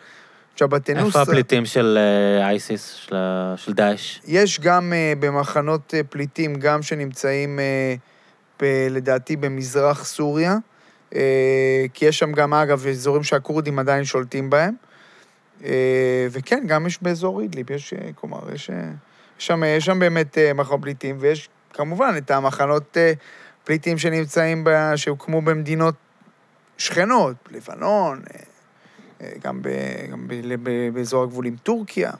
[0.60, 1.20] ג'בהת-א-נוסרה.
[1.20, 3.16] איפה הפליטים של אה, אייסיס, של
[3.56, 4.20] של דאעש?
[4.26, 10.56] יש גם uh, במחנות uh, פליטים, גם שנמצאים, uh, ב, לדעתי, במזרח סוריה,
[11.10, 11.14] uh,
[11.94, 14.74] כי יש שם גם, אגב, אזורים שהכורדים עדיין שולטים בהם.
[15.60, 15.64] Uh,
[16.30, 18.72] וכן, גם יש באזור אידליב, יש, uh, כלומר, יש, uh,
[19.38, 23.18] יש, שם, יש שם באמת uh, מחנות פליטים, ויש כמובן את המחנות uh,
[23.64, 25.94] פליטים שנמצאים, ב, שהוקמו במדינות
[26.78, 28.51] שכנות, לבנון, uh,
[29.44, 29.68] גם, ב,
[30.10, 32.10] גם ב, ב, באזור הגבול עם טורקיה.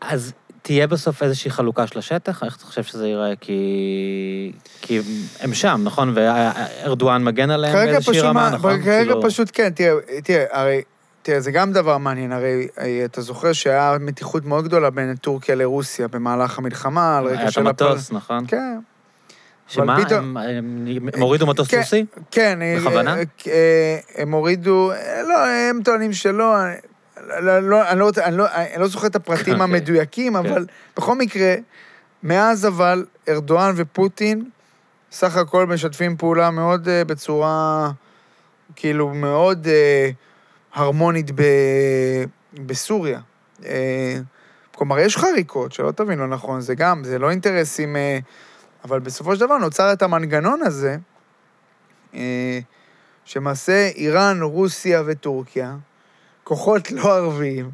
[0.00, 0.32] אז
[0.62, 2.42] תהיה בסוף איזושהי חלוקה של השטח?
[2.44, 3.36] איך אתה חושב שזה ייראה?
[3.40, 4.52] כי...
[4.82, 5.00] כי
[5.40, 6.12] הם שם, נכון?
[6.14, 8.82] וארדואן מגן עליהם באיזושהי רמה, מה- נכון?
[8.82, 10.82] כרגע כאילו- פשוט כן, תראה, תראה, הרי,
[11.22, 12.68] תראה, זה גם דבר מעניין, הרי
[13.04, 17.52] אתה זוכר שהיה מתיחות מאוד גדולה בין טורקיה לרוסיה במהלך המלחמה, על היה רקע את
[17.52, 17.60] של...
[17.60, 18.44] המטוס, נכון?
[18.48, 18.78] כן,
[19.68, 21.78] שמה, פתאום- הם, הם, הם הורידו מטוס כן.
[21.78, 22.04] רוסי?
[22.30, 22.62] כן.
[22.62, 23.14] אה, בכוונה?
[23.16, 26.54] אה, אה, הם הורידו, אה, לא, הם טוענים שלא,
[27.40, 29.64] לא, לא, אני, לא, אני, לא, אני לא זוכר את הפרטים אוקיי.
[29.64, 30.38] המדויקים, כן.
[30.38, 31.54] אבל בכל מקרה,
[32.22, 34.44] מאז אבל ארדואן ופוטין
[35.12, 37.90] סך הכל משתפים פעולה מאוד אה, בצורה,
[38.76, 40.10] כאילו, מאוד אה,
[40.74, 41.42] הרמונית ב,
[42.66, 43.20] בסוריה.
[43.64, 44.18] אה,
[44.74, 47.96] כלומר, יש חריקות, שלא תבין לא נכון, זה גם, זה לא אינטרסים...
[47.96, 48.18] אה,
[48.86, 50.96] אבל בסופו של דבר נוצר את המנגנון הזה,
[52.14, 52.58] אה,
[53.24, 55.76] שמעשה איראן, רוסיה וטורקיה,
[56.44, 57.70] כוחות לא ערביים,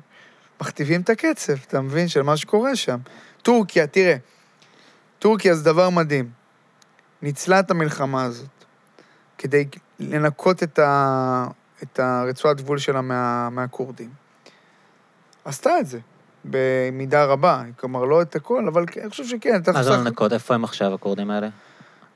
[0.61, 2.09] מכתיבים את הקצב, אתה מבין?
[2.09, 2.99] של מה שקורה שם.
[3.43, 4.17] טורקיה, תראה,
[5.19, 6.31] טורקיה זה דבר מדהים.
[7.23, 8.65] ניצלה את המלחמה הזאת
[9.39, 9.65] כדי
[9.99, 11.47] לנקות את, ה...
[11.83, 13.51] את הרצועת גבול שלה מה...
[13.51, 14.11] מהכורדים.
[15.45, 15.99] עשתה את זה,
[16.45, 17.63] במידה רבה.
[17.81, 19.61] כלומר, לא את הכל, אבל אני חושב שכן.
[19.63, 20.33] אתה מה זה לנקות?
[20.33, 21.49] איפה הם עכשיו, הכורדים האלה?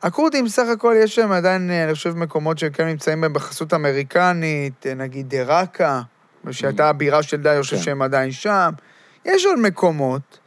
[0.03, 3.74] הכורדים, סך הכל, יש להם עדיין, אה, אני חושב, מקומות שהם כן נמצאים בהם בחסות
[3.74, 6.03] אמריקנית, אה, נגיד דראקה,
[6.51, 7.83] שהייתה הבירה של דאעש, אני חושב כן.
[7.83, 8.70] שהם עדיין שם.
[9.24, 10.39] יש עוד מקומות.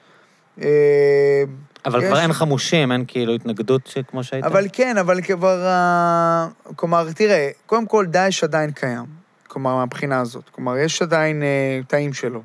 [0.61, 1.43] אה,
[1.85, 2.05] אבל יש.
[2.05, 4.47] כבר אין חמושים, אין כאילו התנגדות שכמו שהייתה?
[4.47, 5.65] אבל כן, אבל כבר...
[5.65, 9.05] אה, כלומר, תראה, קודם כל, דאעש עדיין קיים.
[9.47, 10.49] כלומר, מהבחינה הזאת.
[10.51, 12.41] כלומר, יש עדיין אה, תאים שלו.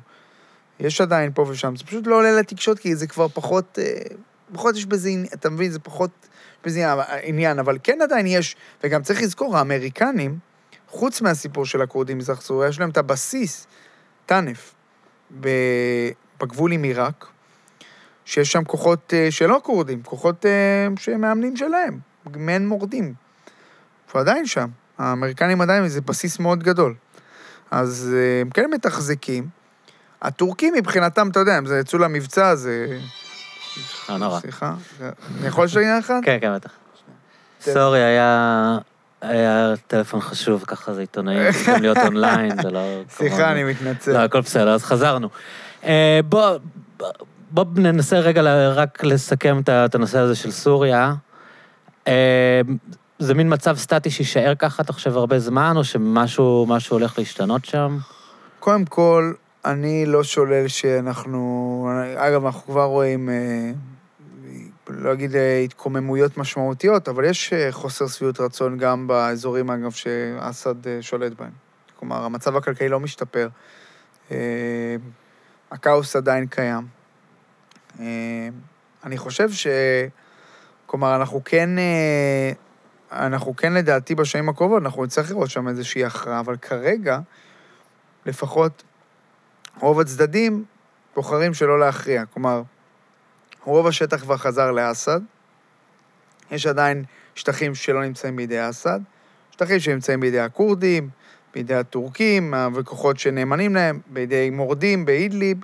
[0.79, 1.75] יש עדיין פה ושם.
[1.75, 3.79] זה פשוט לא עולה לתקשורת, כי זה כבר פחות...
[3.81, 4.15] אה,
[4.53, 6.09] פחות יש בזה, אתה מבין, זה פחות
[6.63, 6.85] בזה
[7.23, 10.37] עניין, אבל כן עדיין יש, וגם צריך לזכור, האמריקנים,
[10.87, 13.67] חוץ מהסיפור של הכורדים מזרח סוריה, יש להם את הבסיס,
[14.25, 14.75] טאנף,
[15.39, 16.09] ב-
[16.41, 17.25] בגבול עם עיראק,
[18.25, 21.99] שיש שם כוחות אה, שלא כורדים, כוחות אה, שמאמנים שלהם,
[22.35, 23.13] מעין מורדים.
[24.09, 24.67] שהוא עדיין שם.
[24.97, 26.95] האמריקנים עדיין, זה בסיס מאוד גדול.
[27.71, 29.47] אז הם כן מתחזקים.
[30.25, 32.99] הטורקים מבחינתם, אתה יודע, הם זה יצאו למבצע, זה...
[34.09, 34.39] לא נורא.
[34.39, 34.73] סליחה,
[35.39, 36.19] אני יכול לשאול עניין אחד?
[36.23, 36.71] כן, כן, בטח.
[37.61, 38.77] סורי, היה...
[39.21, 43.01] היה טלפון חשוב, ככה זה עיתונאים, צריכים להיות אונליין, זה לא...
[43.09, 44.13] סליחה, אני מתנצל.
[44.13, 45.29] לא, הכל בסדר, אז חזרנו.
[45.83, 46.57] אה, בוא,
[47.51, 51.13] בוא ננסה רגע רק לסכם את הנושא הזה של סוריה.
[52.07, 52.61] אה,
[53.19, 57.65] זה מין מצב סטטי שיישאר ככה, אתה חושב, הרבה זמן, או שמשהו משהו הולך להשתנות
[57.65, 57.97] שם?
[58.59, 59.33] קודם כל,
[59.65, 61.89] אני לא שולל שאנחנו...
[62.15, 63.71] אגב, אנחנו כבר רואים, אה,
[64.87, 71.01] לא אגיד אה, התקוממויות משמעותיות, אבל יש אה, חוסר שביעות רצון גם באזורים, אגב, שאסד
[71.01, 71.51] שולט בהם.
[71.99, 73.49] כלומר, המצב הכלכלי לא משתפר.
[75.71, 76.87] הכאוס עדיין קיים.
[79.03, 79.67] אני חושב ש...
[80.85, 81.69] כלומר, אנחנו כן...
[83.11, 87.19] אנחנו כן, לדעתי, בשנים הקרובות, אנחנו נצטרך לראות שם איזושהי הכרעה, אבל כרגע,
[88.25, 88.83] לפחות
[89.79, 90.65] רוב הצדדים
[91.15, 92.25] בוחרים שלא להכריע.
[92.25, 92.61] כלומר,
[93.63, 95.19] רוב השטח כבר חזר לאסד,
[96.51, 97.03] יש עדיין
[97.35, 98.99] שטחים שלא נמצאים בידי אסד,
[99.51, 101.09] שטחים שנמצאים בידי הכורדים,
[101.53, 105.57] בידי הטורקים וכוחות שנאמנים להם, בידי מורדים באידליב,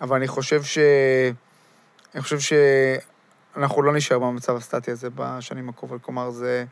[0.00, 0.78] אבל אני חושב ש...
[2.14, 6.02] אני חושב שאנחנו לא נשאר במצב הסטטי הזה בשנים הקרובות.
[6.02, 6.64] כלומר, זה...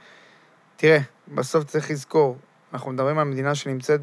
[0.76, 0.98] תראה,
[1.28, 2.38] בסוף צריך לזכור,
[2.72, 4.00] אנחנו מדברים על מדינה שנמצאת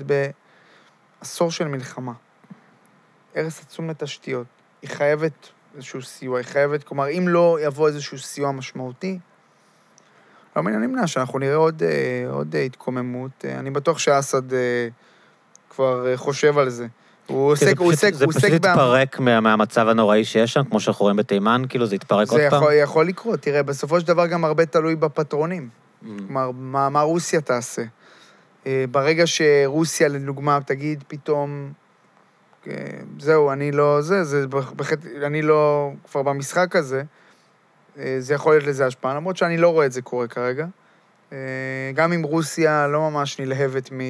[1.21, 2.13] בעשור של מלחמה.
[3.37, 4.47] הרס עצום לתשתיות.
[4.81, 9.19] היא חייבת איזשהו סיוע, היא חייבת, כלומר, אם לא יבוא איזשהו סיוע משמעותי,
[10.55, 13.31] לא מן הנמנע שאנחנו נראה עוד, אה, עוד אה, התקוממות.
[13.45, 14.41] אה, אני בטוח שאסד
[15.69, 16.87] כבר חושב על זה.
[17.27, 18.53] הוא כי זה עוסק, הוא עוסק, זה הוא פשוט עוסק...
[18.55, 22.47] התפרק מה- מהמצב הנוראי שיש שם, כמו שאנחנו רואים בתימן, כאילו זה התפרק עוד זה
[22.49, 22.61] פעם?
[22.61, 23.39] יכול, יכול לקרות.
[23.39, 25.69] תראה, בסופו של דבר גם הרבה תלוי בפטרונים.
[25.69, 26.05] Mm.
[26.27, 27.81] כלומר, מה, מה רוסיה תעשה?
[28.91, 31.71] ברגע שרוסיה, לדוגמה, תגיד פתאום,
[33.19, 37.03] זהו, אני לא זה, זה בהחלט, אני לא כבר במשחק הזה,
[37.99, 40.65] אה, זה יכול להיות לזה השפעה, למרות שאני לא רואה את זה קורה כרגע.
[41.33, 44.01] אה, גם אם רוסיה לא ממש נלהבת מ...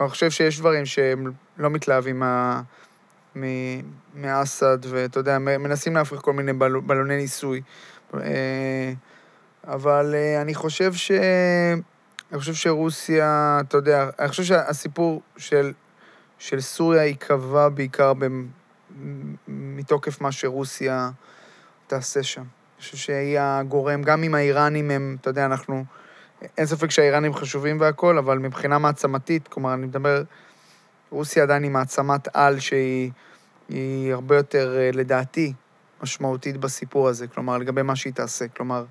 [0.00, 2.22] אני חושב שיש דברים שהם לא מתלהבים
[4.14, 6.80] מאסד, ואתה יודע, מנסים להפריך כל מיני בל...
[6.80, 7.62] בלוני ניסוי.
[8.14, 8.92] אה,
[9.66, 11.10] אבל אה, אני חושב ש...
[12.32, 15.72] אני חושב שרוסיה, אתה יודע, אני חושב שהסיפור של,
[16.40, 18.12] של סוריה ייקבע בעיקר.
[19.48, 21.10] מתוקף מה שרוסיה
[21.86, 22.40] תעשה שם.
[22.40, 25.84] אני חושב שהיא הגורם, גם אם האיראנים הם, אתה יודע, אנחנו...
[26.58, 30.22] אין ספק שהאיראנים חשובים והכול, אבל מבחינה מעצמתית, כלומר, אני מדבר,
[31.10, 33.10] רוסיה עדיין היא מעצמת על שהיא
[33.68, 35.52] היא הרבה יותר, אה, לדעתי,
[36.02, 38.48] משמעותית בסיפור הזה, כלומר, לגבי מה שהיא תעשה.
[38.48, 38.84] כלומר,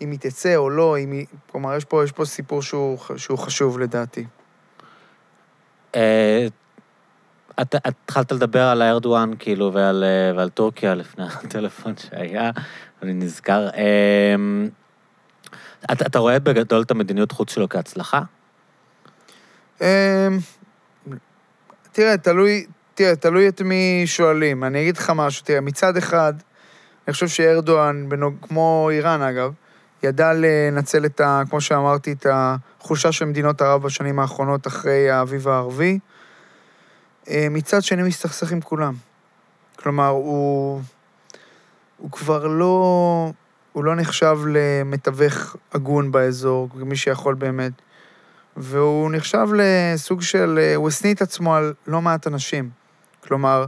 [0.00, 1.26] אם היא תצא או לא, אם היא...
[1.50, 4.24] כלומר, יש פה, יש פה סיפור שהוא, שהוא חשוב לדעתי.
[5.94, 6.46] אה,
[7.60, 12.50] את התחלת לדבר על הארדואן, כאילו, ועל אה, ועל טורקיה לפני הטלפון שהיה,
[13.02, 13.68] אני נזכר.
[13.74, 14.34] אה,
[15.92, 18.22] אתה אתה רואה בגדול את המדיניות חוץ שלו כהצלחה?
[21.92, 24.64] תראה, תלוי, תראה, תלוי את מי שואלים.
[24.64, 26.32] אני אגיד לך משהו, תראה, מצד אחד,
[27.06, 29.52] אני חושב שארדואן, בנוג, כמו איראן אגב,
[30.02, 31.42] ידע לנצל את ה...
[31.50, 35.98] כמו שאמרתי, את החולשה של מדינות ערב בשנים האחרונות אחרי האביב הערבי.
[37.28, 38.94] אה, מצד שני, מסתכסך עם כולם.
[39.76, 40.80] כלומר, הוא...
[41.96, 43.32] הוא כבר לא...
[43.72, 47.72] הוא לא נחשב למתווך הגון באזור, כמי שיכול באמת.
[48.56, 50.72] והוא נחשב לסוג של...
[50.76, 52.70] הוא השניא את עצמו על לא מעט אנשים.
[53.20, 53.64] כלומר,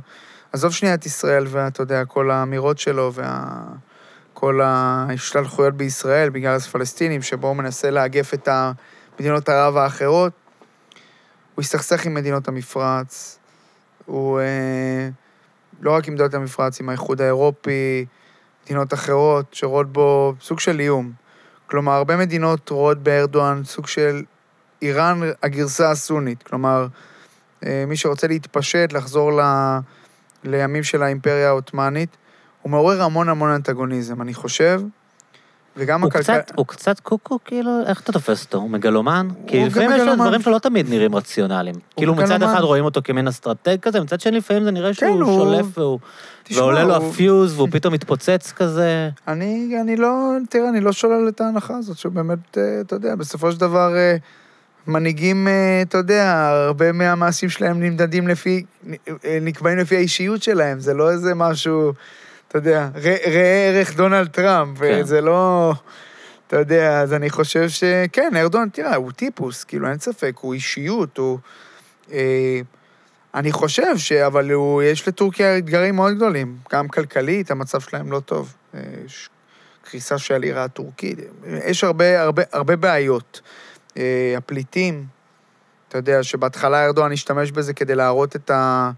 [0.52, 3.12] עזוב שנייה את ישראל ואתה יודע, כל האמירות שלו
[4.44, 8.48] וכל ההשתלחויות בישראל בגלל הפלסטינים, שבו הוא מנסה לאגף את
[9.20, 10.32] מדינות ערב האחרות.
[11.54, 13.38] הוא הסתכסך עם מדינות המפרץ,
[14.06, 15.08] הוא אה,
[15.80, 18.06] לא רק עם מדינות המפרץ, עם האיחוד האירופי,
[18.64, 21.12] מדינות אחרות שרואות בו סוג של איום.
[21.66, 24.22] כלומר, הרבה מדינות רואות בארדואן סוג של
[24.82, 26.42] איראן הגרסה הסונית.
[26.42, 26.86] כלומר,
[27.66, 29.40] אה, מי שרוצה להתפשט, לחזור ל...
[30.44, 32.16] לימים של האימפריה העות'מאנית,
[32.64, 34.22] הוא מעורר המון המון אנטגוניזם.
[34.22, 34.80] אני חושב
[35.76, 36.38] וגם הוא הכלכלה...
[36.54, 38.58] הוא קצת קוקו, כאילו, איך אתה תופס אותו?
[38.58, 39.28] הוא מגלומן?
[39.46, 40.14] כי גם לפעמים יש לו.
[40.14, 41.74] דברים שלא תמיד נראים רציונליים.
[41.96, 42.42] כאילו מצד.
[42.42, 45.78] אחד רואים אותו כמין אסטרטג כזה, מצד שני לפעמים זה נראה שהוא כן, הוא- שולף
[45.78, 45.98] והוא...
[46.42, 49.10] תשמע, ועולה לו הוא- הפיוז והוא פתאום מתפוצץ כזה.
[49.28, 53.14] אני, אני לא, תראה, אני לא שולל את ההנחה הזאת, שהוא באמת, אה, אתה יודע,
[53.14, 54.16] בסופו של דבר, אה,
[54.86, 56.32] מנהיגים, אה, אתה יודע,
[56.66, 58.64] הרבה מהמעשים שלהם נמדדים לפי,
[59.42, 61.92] נקבעים לפי האישיות שלהם, זה לא איזה משהו,
[62.54, 65.02] אתה יודע, ראה ערך דונלד טראמפ, כן.
[65.02, 65.72] זה לא,
[66.46, 71.18] אתה יודע, אז אני חושב שכן, ארדואן, תראה, הוא טיפוס, כאילו, אין ספק, הוא אישיות,
[71.18, 71.38] הוא...
[72.12, 72.60] אה,
[73.34, 74.12] אני חושב ש...
[74.12, 76.56] אבל הוא, יש לטורקיה אתגרים מאוד גדולים.
[76.72, 78.54] גם כלכלית, המצב שלהם לא טוב.
[78.74, 79.30] אה, יש
[79.82, 81.18] קריסה של הלירה הטורקית.
[81.46, 83.40] יש הרבה, הרבה, הרבה בעיות.
[83.96, 85.06] אה, הפליטים,
[85.88, 88.90] אתה יודע, שבהתחלה ארדואן השתמש בזה כדי להראות את ה...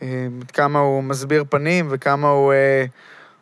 [0.00, 2.52] עד כמה הוא מסביר פנים וכמה הוא...
[2.52, 2.84] אה,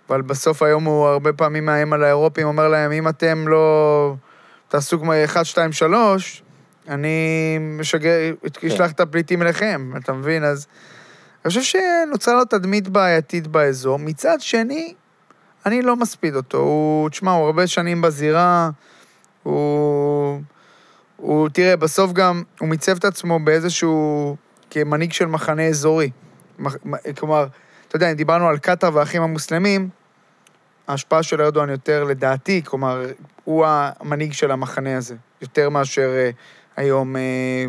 [0.09, 4.15] אבל בסוף היום הוא הרבה פעמים מאיים על האירופים, אומר להם, אם אתם לא
[4.69, 6.43] תעשו כמו 1, 2, 3,
[6.89, 8.35] אני משגר,
[8.67, 10.45] אשלח את הפליטים אליכם, אתה מבין?
[10.45, 10.67] אז
[11.45, 13.99] אני חושב שנוצרה לו תדמית בעייתית באזור.
[13.99, 14.95] מצד שני,
[15.67, 16.59] אני לא מספיד אותו.
[16.59, 18.71] הוא, תשמע, הוא הרבה שנים בזירה,
[19.43, 20.41] הוא...
[21.17, 24.37] הוא, תראה, בסוף גם, הוא מיצב את עצמו באיזשהו...
[24.75, 26.11] כמנהיג של מחנה אזורי.
[27.19, 27.47] כלומר,
[27.89, 29.89] אתה יודע, אם דיברנו על קטאר והאחים המוסלמים,
[30.89, 33.03] ההשפעה של ארדואן יותר לדעתי, כלומר,
[33.45, 36.31] הוא המנהיג של המחנה הזה, יותר מאשר אה,
[36.77, 37.65] היום אה,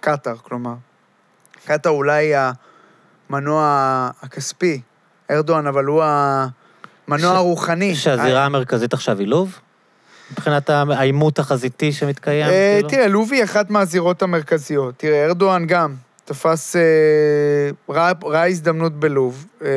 [0.00, 0.74] קטאר, כלומר.
[1.64, 2.32] קטאר אולי
[3.30, 4.80] המנוע הכספי,
[5.30, 7.94] ארדואן, אבל הוא המנוע ש- הרוחני.
[7.94, 9.58] שהזירה המרכזית עכשיו היא לוב?
[10.32, 12.46] מבחינת העימות החזיתי שמתקיים?
[12.46, 12.88] אה, כאילו?
[12.88, 14.94] תראה, לוב היא אחת מהזירות המרכזיות.
[14.96, 16.82] תראה, ארדואן גם תפס, אה,
[17.88, 19.46] ראה, ראה הזדמנות בלוב.
[19.64, 19.68] אה,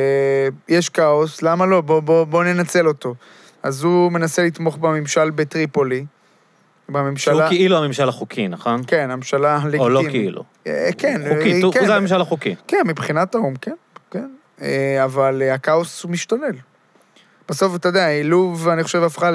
[0.68, 1.80] יש כאוס, למה לא?
[1.80, 3.14] בוא, בוא, בוא ננצל אותו.
[3.62, 6.04] אז הוא מנסה לתמוך בממשל בטריפולי.
[6.86, 7.48] שהוא בממשלה...
[7.48, 8.82] כאילו הממשל החוקי, נכון?
[8.86, 9.80] כן, הממשלה הלגיטימית.
[9.80, 10.44] או לא כאילו.
[10.66, 12.54] אה, כן, חוקי, אה, הוא כן, זה הממשל החוקי.
[12.68, 13.74] כן, מבחינת האו"ם, כן,
[14.10, 14.28] כן.
[15.04, 16.56] אבל הכאוס הוא משתולל.
[17.48, 19.30] בסוף, אתה יודע, לוב, אני חושב, הפכה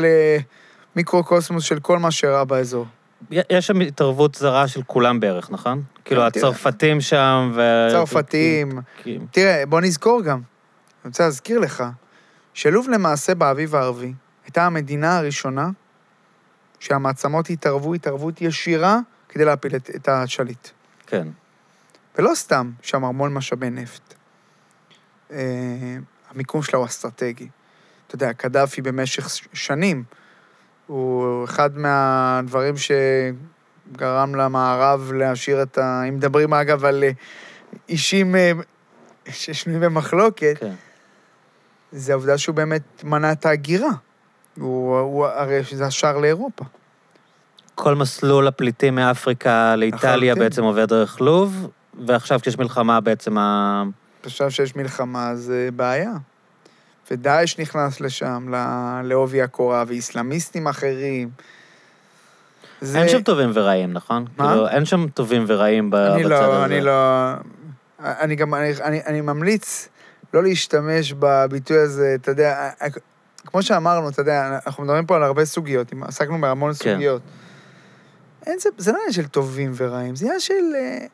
[0.95, 2.85] למיקרוקוסמוס של כל מה שאירע באזור.
[3.31, 5.83] יש שם התערבות זרה של כולם בערך, נכון?
[6.05, 6.27] כאילו כן.
[6.27, 7.61] הצרפתים שם ו...
[7.91, 8.79] צרפתים.
[9.31, 11.83] תראה, בוא נזכור גם, אני רוצה להזכיר לך,
[12.53, 14.13] שלוב למעשה באביב הערבי
[14.45, 15.69] הייתה המדינה הראשונה
[16.79, 18.99] שהמעצמות התערבו התערבות ישירה
[19.29, 20.67] כדי להפיל את, את השליט.
[21.07, 21.27] כן.
[22.17, 24.13] ולא סתם שם המון משאבי נפט.
[25.31, 25.37] אה,
[26.29, 27.47] המיקום שלה הוא אסטרטגי.
[28.07, 30.03] אתה יודע, קדאפי במשך ש- שנים,
[30.87, 32.77] הוא אחד מהדברים
[33.93, 36.03] שגרם למערב להשאיר את ה...
[36.09, 37.11] אם מדברים אגב על אה,
[37.89, 38.51] אישים אה,
[39.29, 40.73] ששנויים במחלוקת, כן.
[41.91, 43.89] זה העובדה שהוא באמת מנע את ההגירה.
[44.59, 46.65] הוא, הוא הרי שזה השער לאירופה.
[47.75, 50.43] כל מסלול הפליטים מאפריקה לאיטליה לחלוטין.
[50.43, 51.67] בעצם עובר דרך לוב,
[52.05, 53.83] ועכשיו כשיש מלחמה בעצם ה...
[54.23, 56.13] עכשיו שיש מלחמה, זה בעיה.
[57.11, 58.53] ודאעש נכנס לשם,
[59.03, 61.29] לעובי הקורה, ואיסלאמיסטים אחרים.
[62.81, 62.99] זה...
[62.99, 64.25] אין שם טובים ורעים, נכון?
[64.37, 64.47] מה?
[64.47, 66.65] כאילו, אין שם טובים ורעים ב- אני בצד לא, הזה.
[66.65, 66.93] אני לא...
[67.99, 69.89] אני גם, אני, אני, אני ממליץ
[70.33, 72.69] לא להשתמש בביטוי הזה, אתה יודע,
[73.45, 76.93] כמו שאמרנו, אתה יודע, אנחנו מדברים פה על הרבה סוגיות, עסקנו בהמון כן.
[76.93, 77.21] סוגיות.
[78.45, 80.53] אין זה, זה לא עניין של טובים ורעים, זה עניין של...
[80.75, 81.05] אה,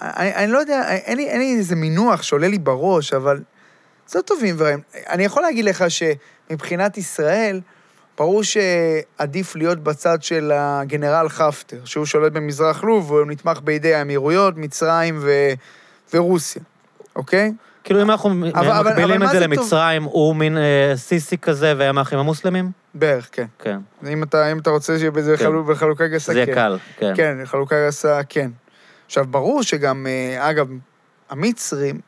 [0.00, 3.42] אני, אני לא יודע, אין לי, אין לי איזה מינוח שעולה לי בראש, אבל
[4.06, 4.80] זה לא טובים ורעים.
[5.08, 7.60] אני יכול להגיד לך שמבחינת ישראל,
[8.18, 14.56] ברור שעדיף להיות בצד של הגנרל חפטר, שהוא שולט במזרח לוב, והוא נתמך בידי האמירויות,
[14.56, 15.30] מצרים ו...
[16.14, 16.62] ורוסיה,
[17.16, 17.52] אוקיי?
[17.84, 19.52] כאילו, אם אנחנו אבל- אבל מקבילים מה את זה זה טוב?
[19.58, 22.70] למצרים, הוא מין אה, סיסי כזה והם האחים המוסלמים?
[22.94, 23.46] בערך, כן.
[23.58, 23.78] כן.
[24.08, 25.44] אם אתה, אם אתה רוצה שיהיה בזה כן.
[25.44, 26.52] חלוק, בחלוקה גסה, זה כן.
[26.52, 27.12] יהיה קל, כן.
[27.16, 28.50] כן, חלוקה גסה, כן.
[29.06, 30.68] עכשיו, ברור שגם, אה, אגב,
[31.30, 32.00] המצרים,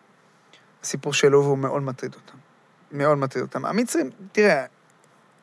[0.83, 2.39] הסיפור של לוב הוא מאוד מטריד אותם.
[2.93, 3.65] מאוד מטריד אותם.
[3.65, 4.65] המצרים, תראה,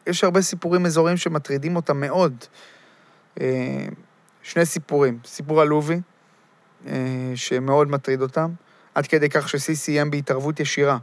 [0.08, 2.34] יש הרבה סיפורים אזוריים שמטרידים אותם מאוד.
[3.42, 3.86] אה,
[4.42, 5.20] שני סיפורים.
[5.26, 6.00] סיפור הלובי,
[6.88, 8.52] אה, שמאוד מטריד אותם,
[8.96, 10.98] עד כדי כך שסיסי איים בהתערבות ישירה.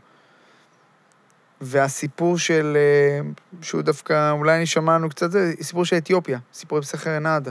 [1.61, 3.31] והסיפור של, אה,
[3.63, 7.51] שהוא דווקא, אולי אני שמענו קצת זה, סיפור של אתיופיה, סיפורי בסכר נאדה,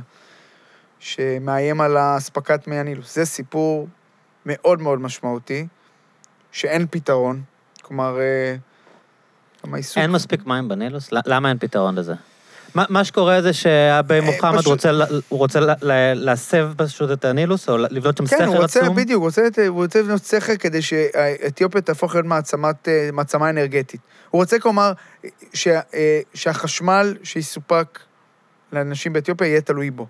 [1.00, 3.16] שמאיים על אספקת מי הנילוס.
[3.16, 3.88] זה סיפור
[4.46, 5.68] מאוד מאוד משמעותי,
[6.52, 7.42] שאין פתרון.
[7.82, 8.18] כלומר,
[9.66, 9.98] גם העיסוק...
[9.98, 11.10] אין מספיק מים בנילוס?
[11.12, 12.14] למה אין פתרון לזה?
[12.76, 14.92] מה, מה שקורה זה שאבי מוחמד פשוט- רוצה,
[16.14, 18.96] להסב פשוט את הנילוס, או לבנות שם כן, סכר הוא רוצה, עצום?
[18.96, 24.02] בדיוק, הוא רוצה, הוא רוצה לבנות סכר כדי שאתיופיה תהפוך להיות מעצמת, אה, מעצמה אנרגטית.
[24.30, 24.92] הוא רוצה, כלומר,
[25.68, 28.00] אה, שהחשמל שיסופק
[28.74, 30.08] לאנשים באתיופיה יהיה תלוי בו.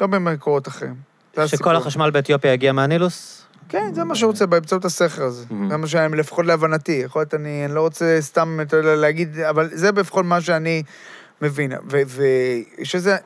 [0.00, 0.94] לא במקורות אחרים.
[1.32, 1.72] שכל הסיפור.
[1.72, 3.39] החשמל באתיופיה יגיע מהנילוס?
[3.70, 5.44] כן, זה מה שהוא רוצה, באמצעות הסכר הזה.
[5.68, 6.92] זה מה שאני, לפחות להבנתי.
[6.92, 10.82] יכול להיות, אני אני לא רוצה סתם אתה יודע, להגיד, אבל זה לפחות מה שאני
[11.42, 11.72] מבין.
[11.84, 13.16] ויש איזה...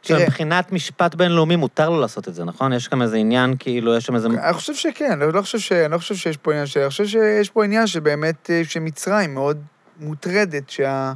[0.00, 2.72] עכשיו, תראה, מבחינת משפט בינלאומי מותר לו לעשות את זה, נכון?
[2.72, 4.28] יש גם איזה עניין, כאילו, יש שם איזה...
[4.28, 5.72] אני חושב שכן, אני לא חושב, ש...
[5.72, 6.76] אני לא חושב שיש פה עניין ש...
[6.76, 9.62] אני חושב שיש פה עניין שבאמת, אה, שמצרים מאוד
[10.00, 11.12] מוטרדת שה...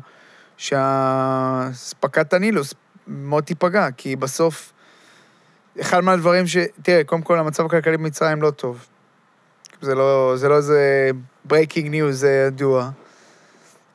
[0.57, 2.75] שהאספקת הנילוס
[3.07, 4.73] מאוד תיפגע, כי בסוף,
[5.81, 6.57] אחד מהדברים ש...
[6.83, 8.87] תראה, קודם כל, המצב הכלכלי במצרים לא טוב.
[9.81, 11.11] זה לא, זה לא איזה
[11.49, 12.91] breaking news, ידוע.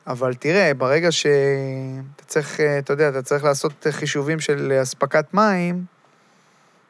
[0.06, 5.84] אבל תראה, ברגע שאתה צריך, אה, אתה יודע, אתה צריך לעשות חישובים של אספקת מים,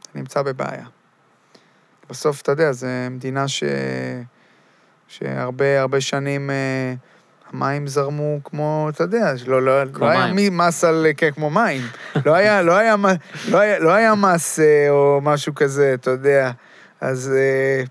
[0.03, 0.87] אתה נמצא בבעיה.
[2.11, 3.65] בסוף, אתה יודע, זו מדינה ש...
[5.09, 6.95] שהרבה הרבה שנים אה,
[7.53, 11.83] המים זרמו כמו, אתה יודע, לא, לא, לא היה מס על, כן, כמו מים.
[12.27, 12.97] לא היה, לא היה,
[13.49, 16.51] לא היה, לא היה מס אה, או משהו כזה, אתה יודע.
[17.01, 17.85] אז אה,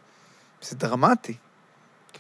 [0.62, 1.34] זה דרמטי.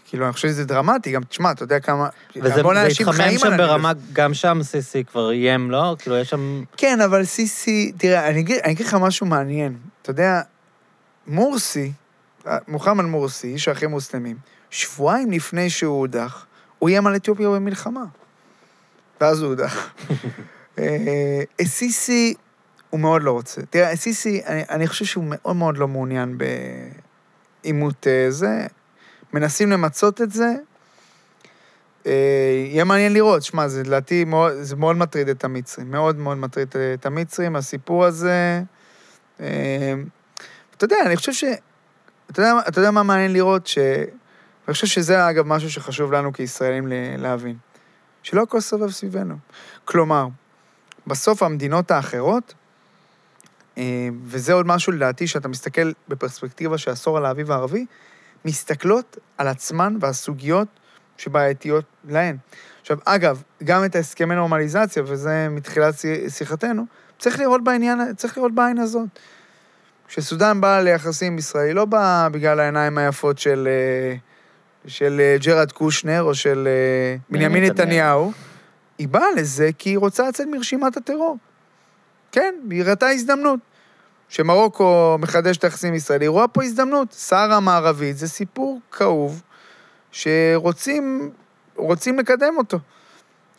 [0.09, 2.07] כאילו, אני חושב שזה דרמטי, גם, תשמע, אתה יודע כמה...
[2.35, 3.57] וזה התחמם שם.
[3.57, 5.95] ברמה, גם שם סיסי כבר איים, לא?
[5.99, 6.63] כאילו, יש שם...
[6.77, 9.77] כן, אבל סיסי, תראה, אני אגיד לך משהו מעניין.
[10.01, 10.41] אתה יודע,
[11.27, 11.91] מורסי,
[12.67, 14.37] מוחמד מורסי, איש האחים מוסלמים,
[14.69, 16.45] שבועיים לפני שהוא הודח,
[16.79, 18.03] הוא איים על אתיופיה במלחמה.
[19.21, 19.93] ואז הוא הודח.
[20.79, 22.33] אה, סיסי,
[22.89, 23.61] הוא מאוד לא רוצה.
[23.69, 26.37] תראה, סיסי, אני, אני חושב שהוא מאוד מאוד לא מעוניין
[27.63, 28.67] בעימות אה, זה.
[29.33, 30.55] מנסים למצות את זה.
[32.05, 36.37] אה, יהיה מעניין לראות, שמע, זה לדעתי מאוד, זה מאוד מטריד את המצרים, מאוד מאוד
[36.37, 38.61] מטריד את המצרים, הסיפור הזה.
[39.35, 41.43] אתה יודע, אני חושב ש...
[42.31, 43.67] אתה יודע, אתה יודע מה מעניין לראות?
[43.67, 43.77] ש...
[44.69, 46.87] אני חושב שזה, אגב, משהו שחשוב לנו כישראלים
[47.17, 47.55] להבין.
[48.23, 49.35] שלא הכל סובב סביבנו.
[49.85, 50.27] כלומר,
[51.07, 52.53] בסוף המדינות האחרות,
[53.77, 53.83] אה,
[54.25, 57.85] וזה עוד משהו לדעתי, שאתה מסתכל בפרספקטיבה של עשור על האביב הערבי,
[58.45, 60.67] מסתכלות על עצמן והסוגיות
[61.17, 62.37] שבעייתיות להן.
[62.81, 66.83] עכשיו, אגב, גם את הסכמי נורמליזציה, וזה מתחילת שי- שיחתנו,
[67.19, 69.07] צריך לראות בעניין, צריך לראות בעין הזאת.
[70.07, 74.28] כשסודאן באה ליחסים עם ישראל, היא לא באה בגלל העיניים היפות של, אה,
[74.87, 78.31] של אה, ג'רד קושנר או של אה, בנימין נתניהו.
[78.97, 81.37] היא באה לזה כי היא רוצה לצאת מרשימת הטרור.
[82.31, 83.59] כן, היא ראתה הזדמנות.
[84.29, 87.11] שמרוקו מחדש את היחסים עם ישראל, היא רואה פה הזדמנות.
[87.11, 89.41] סהרה המערבית זה סיפור כאוב
[90.11, 91.31] שרוצים
[91.75, 92.79] רוצים לקדם אותו.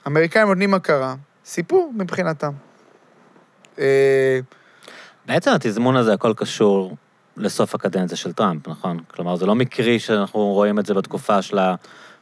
[0.05, 1.14] האמריקאים נותנים הכרה,
[1.44, 2.52] סיפור מבחינתם.
[3.78, 4.40] אה,
[5.26, 6.97] בעצם התזמון הזה הכל קשור
[7.36, 8.98] לסוף הקדנציה של טראמפ, נכון?
[9.15, 11.59] כלומר, זה לא מקרי שאנחנו רואים את זה בתקופה של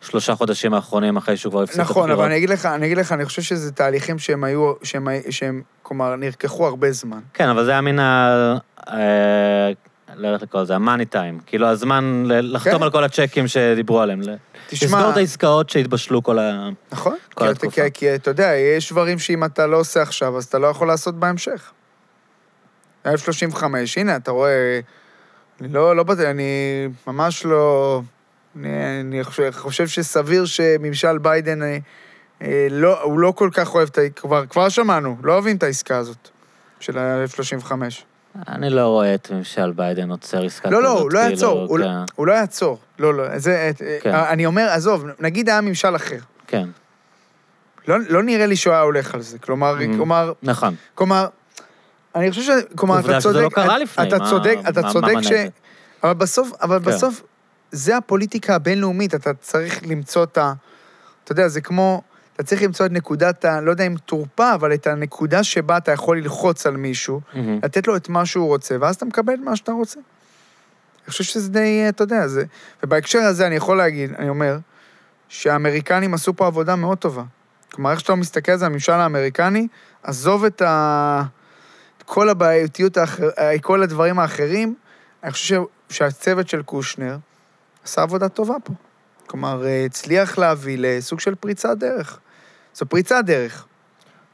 [0.02, 2.18] השלושה חודשים האחרונים אחרי שהוא כבר הפסיד את נכון, הבחירות.
[2.18, 5.62] אבל אני אגיד לך, אני אגיד לך, אני חושב שזה תהליכים שהם היו, שהם, שהם,
[5.82, 7.20] כלומר, נרקחו הרבה זמן.
[7.34, 8.56] כן, אבל זה היה מן ה...
[8.88, 9.72] אה,
[10.16, 11.40] לא יודע איך לקרוא לזה, המאני טיים.
[11.46, 12.82] כאילו, הזמן לחתום כן.
[12.82, 14.20] על כל הצ'קים שדיברו עליהם.
[14.68, 16.68] תשמע, לסגור את העסקות שהתבשלו כל ה...
[16.92, 17.16] נכון?
[17.34, 17.82] כל כי, התקופה.
[17.82, 20.88] כי, כי אתה יודע, יש דברים שאם אתה לא עושה עכשיו, אז אתה לא יכול
[20.88, 21.70] לעשות בהמשך.
[23.06, 24.80] 1035, הנה, אתה רואה,
[25.60, 26.44] לא, לא בטוח, אני
[27.06, 28.02] ממש לא...
[28.56, 28.68] אני,
[29.00, 31.78] אני חושב, חושב שסביר שממשל ביידן, אה,
[32.42, 34.00] אה, לא, הוא לא כל כך אוהב את ה...
[34.16, 36.28] כבר, כבר שמענו, לא אוהבים את העסקה הזאת
[36.80, 37.72] של ה-1035.
[38.48, 40.84] אני לא רואה את ממשל ביידן עוצר עסקה לא, כזאת.
[40.84, 42.78] לא, הוא לא כאילו, יעצור, הוא, לא- כן, הוא לא יעצור.
[42.98, 43.70] לא, לא, זה...
[44.02, 44.14] כן.
[44.14, 46.18] אה, אני אומר, עזוב, נגיד היה ממשל אחר.
[46.46, 46.68] כן,
[47.88, 49.38] לא, לא נראה לי שהוא היה הולך על זה.
[49.38, 49.96] כלומר, Mm.
[49.96, 50.74] כלומר, נכון.
[50.94, 51.26] כלומר,
[52.14, 52.50] אני חושב ש...
[52.76, 53.44] כלומר, עובדה אתה שזה צודק...
[53.44, 55.32] לא קרה לפני, אתה מה- צודק, מה- אתה מה צודק את ש...
[56.02, 56.84] אבל בסוף, אבל כן.
[56.84, 57.22] בסוף,
[57.72, 60.52] זה הפוליטיקה הבינלאומית, אתה צריך למצוא את ה...
[61.24, 62.02] אתה יודע, זה כמו...
[62.34, 63.60] אתה צריך למצוא את נקודת ה...
[63.60, 67.58] לא יודע אם תורפה, אבל את הנקודה שבה אתה יכול ללחוץ על מישהו, מהמם.
[67.62, 70.00] לתת לו את מה שהוא רוצה, ואז אתה מקבל את מה שאתה רוצה.
[71.04, 72.44] אני חושב שזה די, אתה יודע, זה...
[72.82, 74.58] ובהקשר הזה אני יכול להגיד, אני אומר,
[75.28, 77.22] שהאמריקנים עשו פה עבודה מאוד טובה.
[77.72, 79.68] כלומר, איך שאתה מסתכל על זה, הממשל האמריקני,
[80.02, 81.22] עזוב את ה...
[82.08, 83.28] כל הבעייתיות, האחר...
[83.60, 84.74] כל הדברים האחרים,
[85.24, 85.96] אני חושב ש...
[85.96, 87.16] שהצוות של קושנר
[87.84, 88.72] עשה עבודה טובה פה.
[89.26, 92.18] כלומר, אה, הצליח להביא לסוג של פריצת דרך.
[92.74, 93.66] זו פריצת דרך.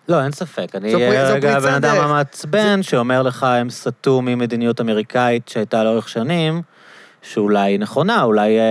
[0.09, 0.67] לא, אין ספק.
[0.75, 0.99] אני זו
[1.33, 1.97] רגע הבן אדם.
[1.97, 6.63] המעצבן שאומר לך, הם סטו ממדיניות אמריקאית שהייתה לאורך שנים,
[7.25, 8.65] שאולי נכונה, אולי אה,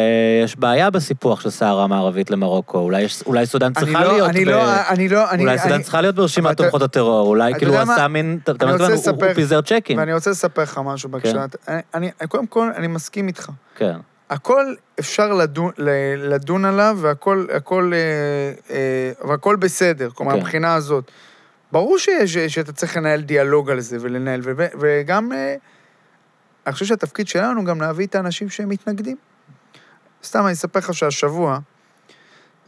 [0.43, 4.45] יש בעיה בסיפוח של סהרה המערבית למרוקו, אולי, יש, אולי סודאן צריכה לא, להיות אני
[4.45, 4.49] ב...
[4.49, 5.43] לא, אני לא, אני...
[5.43, 7.81] אולי סודאן אני- צריכה להיות ברשימת תומכות הטרור, אולי כאילו הוא?
[7.81, 8.87] עשה מין, אתה מבין, הוא
[9.25, 9.97] הוא פיזר צ'קים.
[9.97, 11.45] ואני רוצה לספר לך משהו בהקשר.
[11.67, 13.49] אני, אני, קודם כל, אני מסכים איתך.
[13.75, 13.95] כן,
[14.29, 20.39] הכל אפשר לדון, עליו, והכל, הכל, אה, אה, והכל בסדר, כלומר, כן.
[20.39, 21.11] מבחינה הזאת.
[21.71, 25.55] ברור שיש, שאתה צריך לנהל דיאלוג על זה ולנהל, ו- וגם, אה,
[26.67, 29.17] אני חושב שהתפקיד שלנו גם להביא את האנשים שהם מתנגדים.
[30.23, 31.59] סתם, אני אספר לך שהשבוע,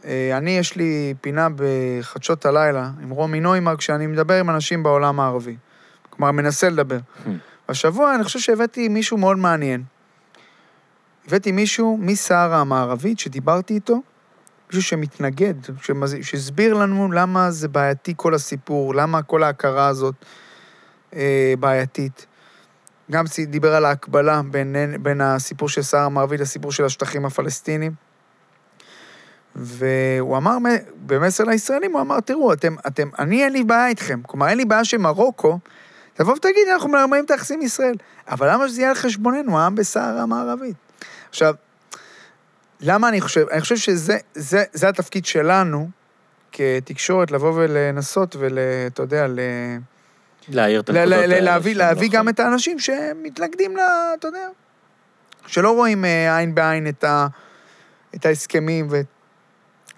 [0.04, 5.20] אה, אני, יש לי פינה בחדשות הלילה עם רומי נוימר, כשאני מדבר עם אנשים בעולם
[5.20, 5.56] הערבי.
[6.10, 6.98] כלומר, מנסה לדבר.
[6.98, 7.28] Hmm.
[7.68, 9.84] השבוע אני חושב שהבאתי מישהו מאוד מעניין.
[11.26, 14.02] הבאתי מישהו מסהרה המערבית שדיברתי איתו,
[14.66, 15.54] מישהו שמתנגד,
[16.22, 20.14] שהסביר לנו למה זה בעייתי כל הסיפור, למה כל ההכרה הזאת
[21.14, 22.26] אה, בעייתית.
[23.10, 27.92] גם דיבר על ההקבלה בין, בין הסיפור של סהרה המערבית לסיפור של השטחים הפלסטינים.
[29.56, 30.56] והוא אמר,
[31.06, 34.20] במסר לישראלים, הוא אמר, תראו, אתם, אתם, אני אין לי בעיה איתכם.
[34.22, 35.58] כלומר, אין לי בעיה שמרוקו,
[36.14, 37.94] תבוא ותגיד, אנחנו מרמים את היחסים עם ישראל.
[38.28, 40.76] אבל למה שזה יהיה על חשבוננו, העם בסהרה המערבית?
[41.28, 41.54] עכשיו,
[42.80, 43.46] למה אני חושב?
[43.52, 45.88] אני חושב שזה זה, זה התפקיד שלנו
[46.52, 48.58] כתקשורת, לבוא ולנסות ול...
[48.86, 49.38] אתה יודע, ל...
[50.48, 51.40] להעיר את הנקודות האלה.
[51.40, 52.28] להביא, להביא גם.
[52.28, 53.80] את האנשים שמתנגדים ל...
[54.18, 54.48] אתה יודע,
[55.46, 57.26] שלא רואים אה, עין בעין את, ה,
[58.14, 59.06] את ההסכמים ואת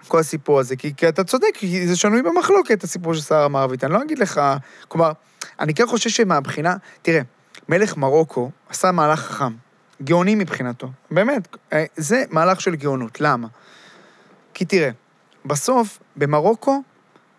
[0.07, 0.75] כל הסיפור הזה.
[0.75, 3.83] כי, כי אתה צודק, כי זה שנוי במחלוקת, הסיפור של סהרה המערבית.
[3.83, 4.41] אני לא אגיד לך...
[4.87, 5.11] כלומר,
[5.59, 6.75] אני כן חושב שמהבחינה...
[7.01, 7.21] תראה,
[7.69, 9.53] מלך מרוקו עשה מהלך חכם,
[10.03, 10.91] גאוני מבחינתו.
[11.11, 13.21] באמת, אה, זה מהלך של גאונות.
[13.21, 13.47] למה?
[14.53, 14.89] כי תראה,
[15.45, 16.81] בסוף, במרוקו,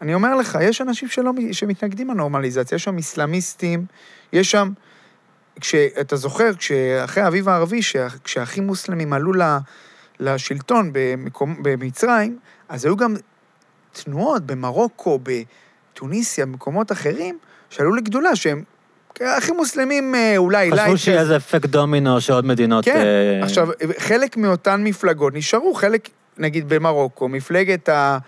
[0.01, 3.85] אני אומר לך, יש אנשים שלא, שמתנגדים לנורמליזציה, יש שם איסלאמיסטים,
[4.33, 4.73] יש שם...
[5.61, 9.33] כשאתה זוכר, כשאחרי האביב הערבי, שה- כשהאחים מוסלמים עלו
[10.21, 13.15] לשלטון במקום, במצרים, אז היו גם
[13.93, 17.39] תנועות במרוקו, בתוניסיה, במקומות אחרים,
[17.71, 18.63] שעלו לגדולה, שהם
[19.21, 20.71] אחים מוסלמים אה, אולי...
[20.73, 22.85] חשבו שיהיה איזה אפקט דומינו שעוד מדינות...
[22.85, 23.69] כן, אה, עכשיו,
[23.99, 26.09] חלק מאותן מפלגות נשארו, חלק,
[26.39, 28.19] נגיד במרוקו, מפלגת ה,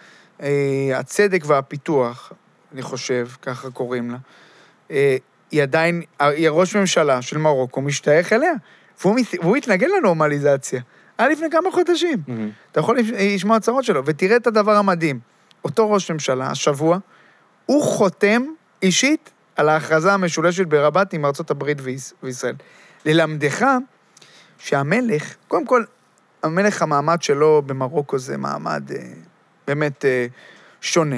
[0.94, 2.32] הצדק והפיתוח,
[2.74, 4.16] אני חושב, ככה קוראים לה,
[4.90, 5.16] אה,
[5.50, 8.52] היא עדיין, היא ראש ממשלה של מרוקו, משתייך אליה,
[9.02, 10.80] והוא, והוא התנגד לנורמליזציה.
[11.18, 12.22] היה לפני כמה חודשים.
[12.28, 12.50] מהמם.
[12.72, 12.98] אתה יכול
[13.34, 15.20] לשמוע הצהרות שלו, ותראה את הדבר המדהים.
[15.64, 16.98] אותו ראש ממשלה, השבוע,
[17.66, 18.42] הוא חותם
[18.82, 22.54] אישית על ההכרזה המשולשת ברבת עם ארצות הברית ויש- וישראל.
[23.04, 23.66] ללמדך
[24.58, 25.84] שהמלך, קודם כל,
[26.42, 29.02] המלך, המעמד שלו במרוקו זה מעמד אה,
[29.66, 30.26] באמת אה,
[30.80, 31.16] שונה.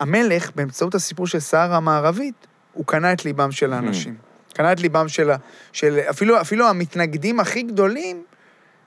[0.00, 4.14] המלך, באמצעות הסיפור של סהרה המערבית, הוא קנה את ליבם של האנשים.
[4.54, 5.30] קנה את ליבם של,
[5.72, 8.22] של אפילו, אפילו המתנגדים הכי גדולים,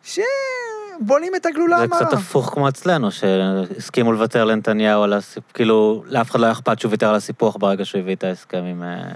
[0.04, 2.00] שבולעים את הגלולה זה המרה.
[2.00, 6.80] קצת הפוך כמו אצלנו, שהסכימו לוותר לנתניהו על הסיפור, כאילו, לאף אחד לא היה אכפת
[6.80, 8.84] שהוא ויתר על הסיפוח ברגע שהוא הביא את ההסכם עם...
[8.84, 9.12] אה,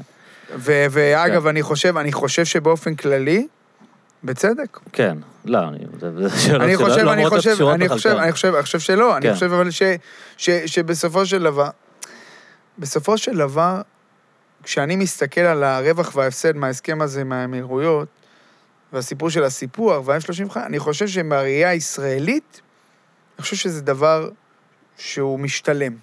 [0.92, 1.48] ואגב, כן.
[1.48, 3.48] אני חושב, אני חושב שבאופן כללי,
[4.26, 4.80] בצדק.
[4.94, 8.10] כן, לא, אני- זה זה שאלות אני חושב, אני חושב, אני חושב.
[8.10, 9.34] אני חושב, אני חושב שלא, אני כן.
[9.34, 9.82] חושב אבל ש,
[10.38, 11.70] ש, שבסופו של דבר,
[12.80, 13.82] בסופו של דבר,
[14.64, 18.08] כשאני מסתכל על הרווח וההפסד מההסכם הזה מהאמירויות,
[18.94, 22.62] והסיפור של הסיפוח וה-M35, אני חושב שבראייה הישראלית,
[23.38, 24.30] אני חושב שזה דבר
[24.98, 25.94] שהוא משתלם.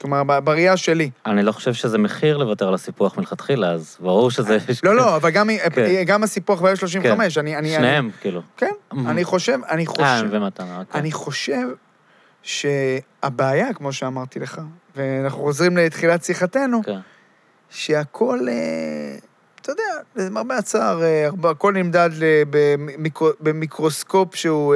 [0.00, 1.10] כלומר, בראייה שלי.
[1.26, 4.58] אני לא חושב שזה מחיר לוותר על הסיפוח מלכתחילה, אז ברור שזה...
[4.82, 6.02] לא, לא, אבל גם, כן.
[6.06, 7.20] גם הסיפוח ב-M35, כן.
[7.40, 7.56] אני...
[7.56, 8.42] אני שניהם, כאילו.
[8.56, 10.28] כן, אני חושב, אני אה, חושב...
[10.30, 11.00] ומתנה, אוקיי.
[11.00, 11.68] אני חושב
[12.42, 14.60] שהבעיה, כמו שאמרתי לך,
[14.96, 16.98] ואנחנו חוזרים לתחילת שיחתנו, כן.
[17.70, 19.16] שהכל, אה,
[19.60, 19.82] אתה יודע,
[20.16, 22.10] למרבה הצער, אה, הכל נמדד
[23.40, 24.74] במיקרוסקופ שהוא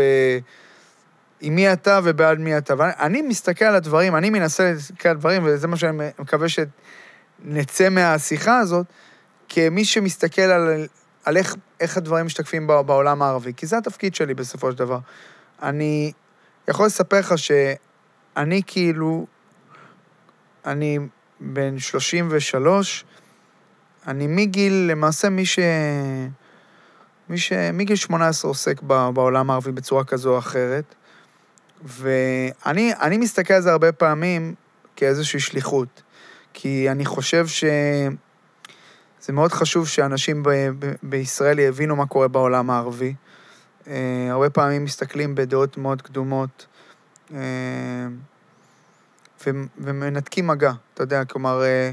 [1.40, 2.74] עם מי אתה ובעד מי אתה.
[2.78, 8.58] ואני מסתכל על הדברים, אני מנסה להסתכל על הדברים, וזה מה שאני מקווה שנצא מהשיחה
[8.58, 8.86] הזאת,
[9.48, 10.86] כמי שמסתכל על,
[11.24, 14.98] על איך, איך הדברים משתקפים בע- בעולם הערבי, כי זה התפקיד שלי בסופו של דבר.
[15.62, 16.12] אני
[16.68, 19.26] יכול לספר לך שאני כאילו,
[20.66, 20.98] אני
[21.40, 23.04] בן 33,
[24.06, 25.58] אני מגיל, למעשה מי ש...
[27.28, 27.52] מי ש...
[27.52, 30.94] מגיל 18 עוסק בעולם הערבי בצורה כזו או אחרת,
[31.84, 34.54] ואני אני מסתכל על זה הרבה פעמים
[34.96, 36.02] כאיזושהי שליחות,
[36.52, 37.64] כי אני חושב ש...
[39.20, 43.14] זה מאוד חשוב שאנשים ב- ב- בישראל יבינו מה קורה בעולם הערבי.
[43.86, 46.66] אה, הרבה פעמים מסתכלים בדעות מאוד קדומות,
[47.34, 47.40] אה,
[49.46, 51.90] ו- ומנתקים מגע, אתה יודע, כלומר, אה,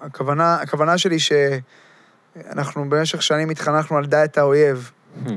[0.00, 4.90] הכוונה, הכוונה שלי שאנחנו במשך שנים התחנכנו על דעת האויב,
[5.26, 5.30] Hmm.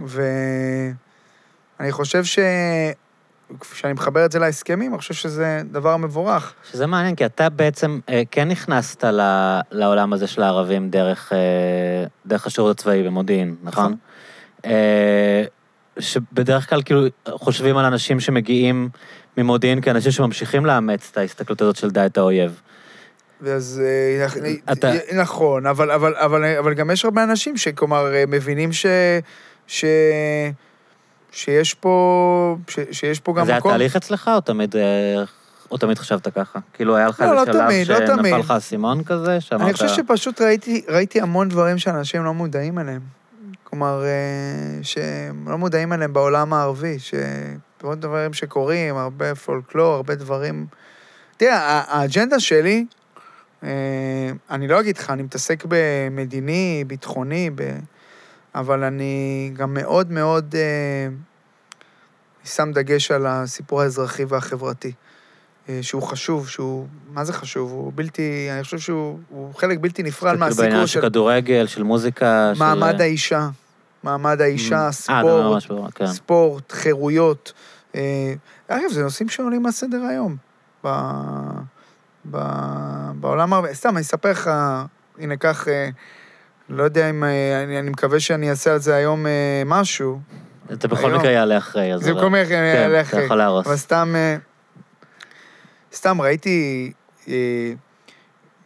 [1.79, 2.39] ואני חושב ש...
[3.59, 6.53] כשאני מחבר את זה להסכמים, אני חושב שזה דבר מבורך.
[6.71, 9.03] שזה מעניין, כי אתה בעצם אה, כן נכנסת
[9.71, 11.37] לעולם הזה של הערבים דרך, אה,
[12.25, 13.83] דרך השירות הצבאי במודיעין, נכון?
[13.83, 13.95] נכון.
[14.65, 15.43] אה,
[15.99, 18.89] שבדרך כלל כאילו חושבים על אנשים שמגיעים
[19.37, 22.61] ממודיעין כאנשים שממשיכים לאמץ את ההסתכלות הזאת של דע את האויב.
[23.45, 28.85] נכ- אתה- נכון, אבל, אבל, אבל, אבל גם יש הרבה אנשים שכלומר מבינים ש...
[29.67, 29.85] ש...
[31.31, 33.71] שיש פה, ש, שיש פה גם זה מקום.
[33.71, 35.23] תהליך אצלך, או תמיד, אה,
[35.71, 36.59] או תמיד חשבת ככה?
[36.73, 38.33] כאילו, היה לך לא, לא איזה שלב תמיד, לא שנפל תמיד.
[38.33, 39.63] לך האסימון כזה, שאמרת...
[39.63, 43.01] אני חושב שפשוט ראיתי, ראיתי המון דברים שאנשים לא מודעים אליהם.
[43.63, 50.65] כלומר, אה, שהם לא מודעים אליהם בעולם הערבי, שהרבה דברים שקורים, הרבה פולקלור, הרבה דברים...
[51.37, 52.85] תראה, האג'נדה שלי,
[53.63, 53.69] אה,
[54.49, 57.61] אני לא אגיד לך, אני מתעסק במדיני, ביטחוני, ב...
[58.55, 61.07] אבל אני גם מאוד מאוד אה,
[62.43, 64.91] שם דגש על הסיפור האזרחי והחברתי.
[65.69, 66.87] אה, שהוא חשוב, שהוא...
[67.13, 67.71] מה זה חשוב?
[67.71, 68.47] הוא בלתי...
[68.51, 72.59] אני חושב שהוא הוא חלק בלתי נפרד מהסיפור בעניין של של כדורגל, של מוזיקה, של...
[72.59, 73.49] מעמד האישה.
[74.03, 76.07] מעמד האישה, אה, אתה אומר ספורט, משהו, כן.
[76.07, 77.53] ספורט, חירויות.
[77.95, 78.33] אה,
[78.67, 80.35] אגב, זה נושאים שעולים מהסדר היום.
[80.85, 80.89] ב...
[82.31, 82.37] ב...
[83.15, 83.73] בעולם הערבי.
[83.73, 84.49] סתם, אני אספר לך,
[85.19, 85.89] הנה, כך, אה,
[86.71, 87.23] לא יודע אם...
[87.23, 90.19] אה, אני, אני מקווה שאני אעשה על זה היום אה, משהו.
[90.69, 91.19] זה בכל היום.
[91.19, 93.23] מקרה יעלה אחרי, אז זה בכל מקרה כן, יעלה אתה אחרי.
[93.23, 93.67] יכול להרוס.
[93.67, 94.35] אבל סתם, אה,
[95.93, 96.91] סתם ראיתי
[97.27, 97.73] אה,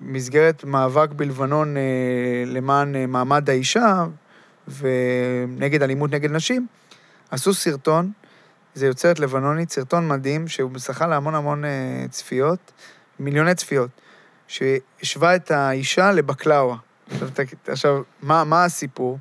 [0.02, 1.82] מסגרת מאבק בלבנון אה,
[2.46, 4.06] למען אה, מעמד האישה
[4.68, 6.68] ונגד אלימות נגד נשים,
[7.32, 8.12] עשו סרטון,
[8.74, 12.72] זה יוצרת לבנונית, סרטון מדהים, שהוא זכה להמון המון אה, צפיות,
[13.20, 13.90] מיליוני צפיות,
[14.48, 16.76] שהשווה את האישה לבקלאווה.
[17.12, 19.18] עכשיו, ת- עכשיו מה, מה הסיפור?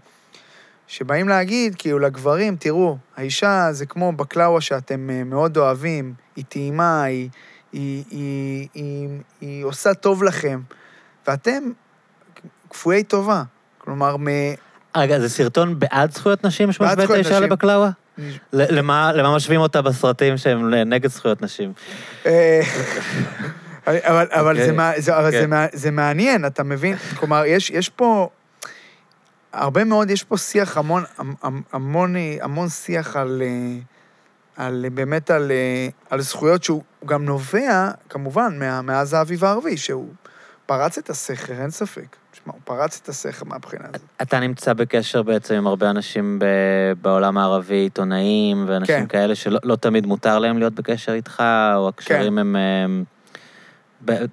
[0.87, 7.03] שבאים להגיד, כאילו, לגברים, תראו, האישה זה כמו בקלאווה שאתם אה, מאוד אוהבים, היא טעימה,
[7.03, 7.29] היא,
[7.73, 9.09] היא, היא, היא,
[9.41, 10.61] היא עושה טוב לכם,
[11.27, 11.63] ואתם
[12.71, 13.43] כפויי טובה.
[13.79, 14.27] כלומר, מ...
[14.97, 17.41] רגע, זה סרטון בעד זכויות נשים שמשווה את האישה.
[17.41, 17.91] לבקלאווה?
[18.53, 21.73] למה למה משווים אותה בסרטים שהם נגד זכויות נשים?
[23.87, 23.97] אבל,
[24.31, 24.67] אבל, אוקיי.
[24.67, 25.51] זה, מע- זה, אבל זה, כן.
[25.51, 26.97] מע- זה מעניין, אתה מבין?
[26.97, 28.29] כלומר, יש, יש פה...
[29.53, 33.77] הרבה מאוד, יש פה שיח המון, המ- המון, המון שיח על, אה,
[34.65, 40.09] על באמת על, אה, על זכויות שהוא גם נובע, כמובן, מה, מאז האביב הערבי, שהוא
[40.67, 42.17] פרץ את הסכר, אין ספק.
[42.33, 44.01] תשמע, הוא פרץ את הסכר מהבחינה הזאת.
[44.23, 46.45] אתה נמצא בקשר בעצם עם הרבה אנשים ב-
[47.03, 49.07] בעולם הערבי, עיתונאים ואנשים כן.
[49.07, 51.43] כאלה שלא לא תמיד מותר להם להיות בקשר איתך,
[51.77, 52.57] או הקשרים הם...
[52.57, 53.05] הם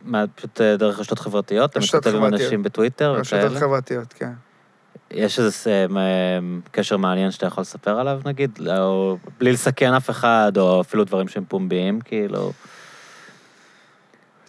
[0.05, 1.71] מה, פשוט אה, דרך רשתות חברתיות?
[1.71, 2.41] אתה רשתות מתכתב עם חברתיות.
[2.41, 3.59] אנשים בטוויטר רשתות וכאלה?
[3.59, 4.31] חברתיות, כן.
[5.11, 6.39] יש איזה אה,
[6.71, 8.59] קשר מעניין שאתה יכול לספר עליו, נגיד?
[8.77, 12.51] או בלי לסכן אף אחד, או אפילו דברים שהם פומביים, כאילו...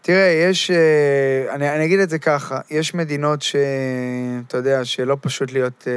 [0.03, 0.71] תראה, יש...
[0.71, 3.57] אה, אני, אני אגיד את זה ככה, יש מדינות ש...
[4.47, 5.89] אתה יודע, שלא פשוט להיות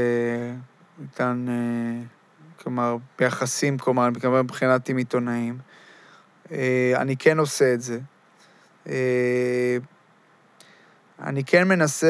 [1.01, 1.45] איתן,
[2.63, 4.09] כלומר, ביחסים, כלומר,
[4.43, 5.57] מבחינת עם עיתונאים.
[6.95, 7.99] אני כן עושה את זה.
[8.89, 9.77] אה,
[11.19, 12.07] אני כן מנסה...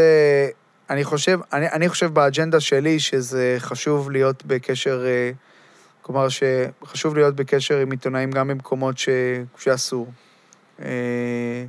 [0.89, 5.31] אני חושב, אני, אני חושב באג'נדה שלי שזה חשוב להיות בקשר, אה,
[6.01, 9.09] כלומר, שחשוב להיות בקשר עם עיתונאים גם במקומות ש,
[9.57, 10.11] שאסור.
[10.81, 11.65] אה,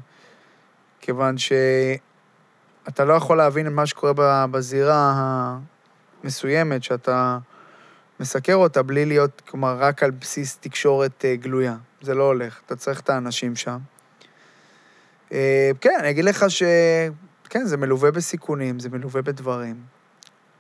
[1.00, 5.14] כיוון שאתה לא יכול להבין מה שקורה בזירה
[6.24, 7.38] המסוימת שאתה
[8.20, 11.76] מסקר אותה בלי להיות, כלומר, רק על בסיס תקשורת גלויה.
[12.02, 13.78] זה לא הולך, אתה צריך את האנשים שם.
[15.32, 16.62] אה, כן, אני אגיד לך ש...
[17.50, 19.76] כן, זה מלווה בסיכונים, זה מלווה בדברים.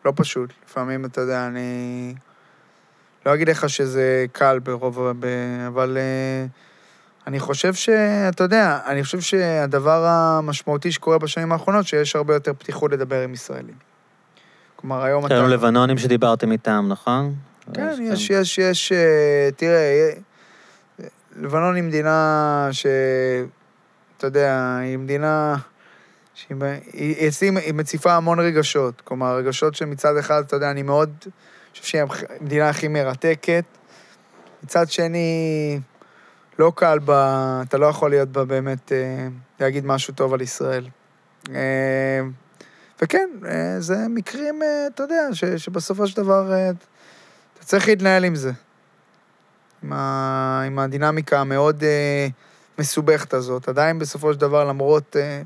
[0.04, 0.52] לא פשוט.
[0.66, 2.14] לפעמים, אתה יודע, אני...
[3.26, 5.12] לא אגיד לך שזה קל ברוב...
[5.20, 5.26] ב...
[5.66, 5.98] אבל...
[6.00, 6.46] אה,
[7.26, 7.88] אני חושב ש...
[8.28, 13.32] אתה יודע, אני חושב שהדבר המשמעותי שקורה בשנים האחרונות, שיש הרבה יותר פתיחות לדבר עם
[13.32, 13.74] ישראלים.
[14.76, 15.34] כלומר, היום אתה...
[15.34, 17.34] יש לנו לבנונים שדיברתם איתם, נכון?
[17.74, 20.10] כן, יש, יש, יש, אה, תראה,
[21.00, 21.06] אה,
[21.36, 22.86] לבנון היא מדינה ש...
[24.16, 25.56] אתה יודע, היא מדינה...
[26.36, 26.58] שהיא
[26.92, 29.00] היא, אצלי היא מציפה המון רגשות.
[29.00, 31.10] כלומר, רגשות שמצד אחד, אתה יודע, אני מאוד...
[31.22, 31.30] אני
[31.70, 32.02] חושב שהיא
[32.40, 33.64] המדינה הכי מרתקת.
[34.62, 35.80] מצד שני,
[36.58, 39.28] לא קל בה, אתה לא יכול להיות בה באמת, אה,
[39.60, 40.88] להגיד משהו טוב על ישראל.
[41.54, 42.20] אה,
[43.02, 44.62] וכן, אה, זה מקרים,
[44.94, 46.52] אתה יודע, ש, שבסופו של דבר
[47.54, 48.52] אתה צריך להתנהל עם זה.
[49.82, 51.84] עם, ה, עם הדינמיקה המאוד
[52.78, 53.68] אה, מסובכת הזאת.
[53.68, 55.16] עדיין בסופו של דבר, למרות...
[55.16, 55.42] אה,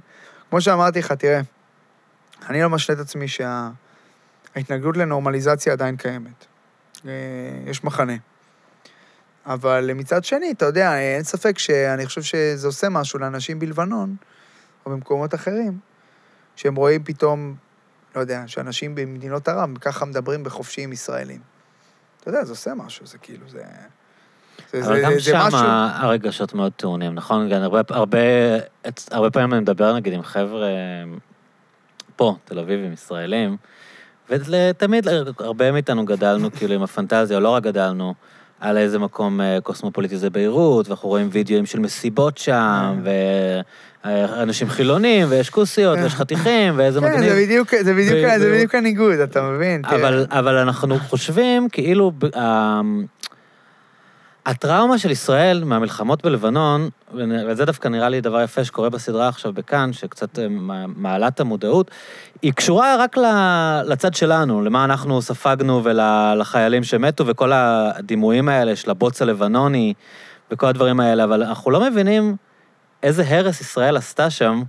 [0.50, 1.40] כמו שאמרתי לך, תראה,
[2.48, 6.46] אני לא משלה את עצמי שההתנגדות לנורמליזציה עדיין קיימת.
[7.06, 7.10] אה,
[7.66, 8.16] יש מחנה.
[9.46, 14.16] אבל מצד שני, אתה יודע, אין ספק שאני חושב שזה עושה משהו לאנשים בלבנון,
[14.86, 15.78] או במקומות אחרים,
[16.56, 17.54] שהם רואים פתאום,
[18.14, 21.40] לא יודע, שאנשים במדינות ערב ככה מדברים בחופשי עם ישראלים.
[22.20, 23.64] אתה יודע, זה עושה משהו, זה כאילו, זה...
[24.72, 25.58] זה, אבל זה, גם זה שם משהו...
[25.92, 27.48] הרגשות מאוד טעונים, נכון?
[27.48, 28.18] גם הרבה, הרבה,
[29.10, 30.68] הרבה פעמים אני מדבר נגיד עם חבר'ה
[32.16, 33.56] פה, תל אביבים, ישראלים,
[34.30, 35.08] ותמיד
[35.38, 38.14] הרבה מאיתנו גדלנו כאילו עם הפנטזיה, או לא רק גדלנו,
[38.60, 43.02] על איזה מקום אה, קוסמופוליטי זה ביירות, ואנחנו רואים וידאוים של מסיבות שם,
[44.04, 47.28] ואנשים חילונים, ויש כוסיות, ויש חתיכים, ואיזה כן, מגניב.
[47.32, 49.82] זה בדיוק, זה בדיוק, ו- זה ו- בדיוק הניגוד, אתה מבין?
[49.84, 52.80] אבל, אבל אנחנו חושבים כאילו ה-
[54.46, 56.88] הטראומה של ישראל מהמלחמות בלבנון,
[57.48, 61.40] וזה דווקא נראה לי דבר יפה שקורה בסדרה עכשיו בכאן, שקצת אה, מע- מעלה את
[61.40, 61.90] המודעות,
[62.42, 63.16] היא קשורה רק
[63.84, 69.94] לצד שלנו, למה אנחנו ספגנו ולחיילים שמתו, וכל הדימויים האלה של הבוץ הלבנוני
[70.50, 72.36] וכל הדברים האלה, אבל אנחנו לא מבינים
[73.02, 74.62] איזה הרס ישראל עשתה שם,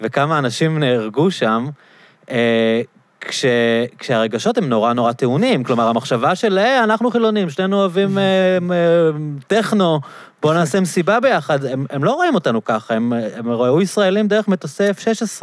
[0.00, 1.66] וכמה אנשים נהרגו שם,
[2.30, 2.82] אה,
[3.24, 3.44] כש,
[3.98, 5.64] כשהרגשות הם נורא נורא טעונים.
[5.64, 8.22] כלומר, המחשבה של, אה, אנחנו חילונים, שנינו אוהבים אה,
[8.70, 9.10] אה,
[9.46, 10.00] טכנו,
[10.42, 14.48] בואו נעשה מסיבה ביחד, הם, הם לא רואים אותנו ככה, הם, הם ראו ישראלים דרך
[14.48, 15.42] מטוסי F-16,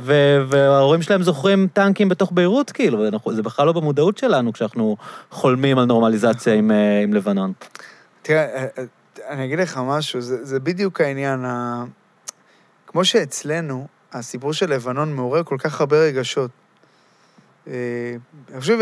[0.00, 4.96] ו- וההורים שלהם זוכרים טנקים בתוך ביירות, כאילו, ואנחנו, זה בכלל לא במודעות שלנו כשאנחנו
[5.30, 7.52] חולמים על נורמליזציה עם, אה, עם לבנון.
[8.22, 8.84] תראה, אה, אה,
[9.28, 11.44] אני אגיד לך משהו, זה, זה בדיוק העניין.
[11.44, 11.84] ה...
[12.86, 16.50] כמו שאצלנו, הסיפור של לבנון מעורר כל כך הרבה רגשות.
[17.68, 17.72] אה,
[18.52, 18.78] אני חושב,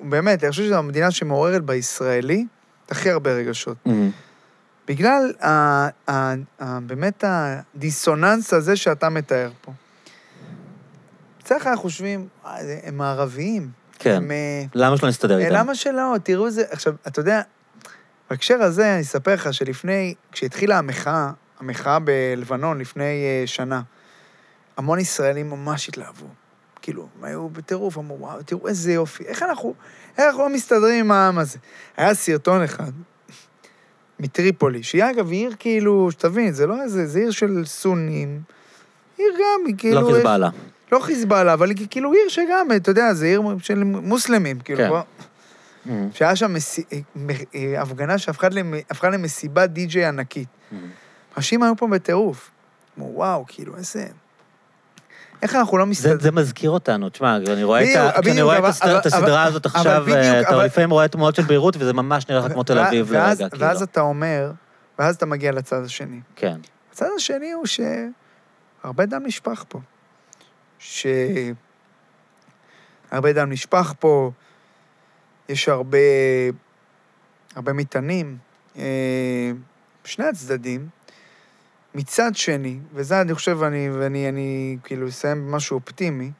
[0.00, 2.46] באמת, אני חושב שזו המדינה שמעוררת בישראלי
[2.90, 3.76] הכי הרבה רגשות.
[4.88, 5.48] בגלל ה,
[6.10, 9.72] ה, ה, באמת הדיסוננס הזה שאתה מתאר פה.
[11.46, 13.70] בדרך כלל חושבים, "אה, זה- הם מערביים.
[13.98, 15.54] כן, הם, אה, למה שלא נסתדר איתם?
[15.54, 16.14] למה שלא?
[16.22, 16.62] תראו איזה...
[16.70, 17.42] עכשיו, אתה יודע,
[18.30, 21.30] בהקשר הזה אני אספר לך שלפני, כשהתחילה המחאה,
[21.60, 23.82] המחאה בלבנון לפני שנה,
[24.76, 26.26] המון ישראלים ממש התלהבו.
[26.82, 29.74] כאילו, הם היו בטירוף, אמרו, וואו, תראו איזה יופי, איך אנחנו,
[30.18, 31.58] איך אנחנו לא מסתדרים עם העם הזה.
[31.96, 32.90] היה סרטון אחד
[34.20, 38.42] מטריפולי, שהיא אגב עיר כאילו, שתבין, זה לא איזה, זה עיר של סונים,
[39.18, 40.00] עיר גם, היא כאילו...
[40.00, 40.50] לא חיזבאללה.
[40.92, 44.88] לא חיזבאללה, אבל היא כאילו עיר שגם, אתה יודע, זה עיר של מוסלמים, כאילו, כן.
[44.88, 45.00] בוא...
[46.12, 46.78] שהיה שם מס...
[47.78, 48.74] הפגנה שהפכה למ...
[48.90, 50.48] הפכה למסיבת די-ג'יי ענקית.
[51.36, 52.50] אנשים היו פה בטירוף.
[52.98, 54.06] אמרו, וואו, כאילו, איזה...
[55.42, 56.20] איך אנחנו לא זה, מסתדרים?
[56.20, 58.10] זה מזכיר אותנו, תשמע, אני רואה, את, בדיוק.
[58.12, 58.86] כשאני בדיוק, רואה אבל- את, הסד...
[58.88, 61.92] אבל- את הסדרה הזאת אבל עכשיו, בדיוק, אתה אבל- לפעמים רואה תמונות של ביירות, וזה
[61.92, 63.62] ממש נראה לך כמו תל אביב ואז, לרגע, כאילו.
[63.66, 64.52] ואז, ואז אתה אומר,
[64.98, 66.20] ואז אתה מגיע לצד השני.
[66.36, 66.56] כן.
[66.92, 69.80] הצד השני הוא שהרבה דם נשפך פה.
[70.78, 71.06] ש...
[73.10, 74.30] הרבה דם נשפך פה,
[75.48, 75.98] יש הרבה,
[77.56, 78.36] הרבה מטענים,
[78.76, 78.82] אה,
[80.04, 80.88] שני הצדדים.
[81.94, 86.30] מצד שני, וזה אני חושב, אני, ואני אני, כאילו אסיים במשהו אופטימי,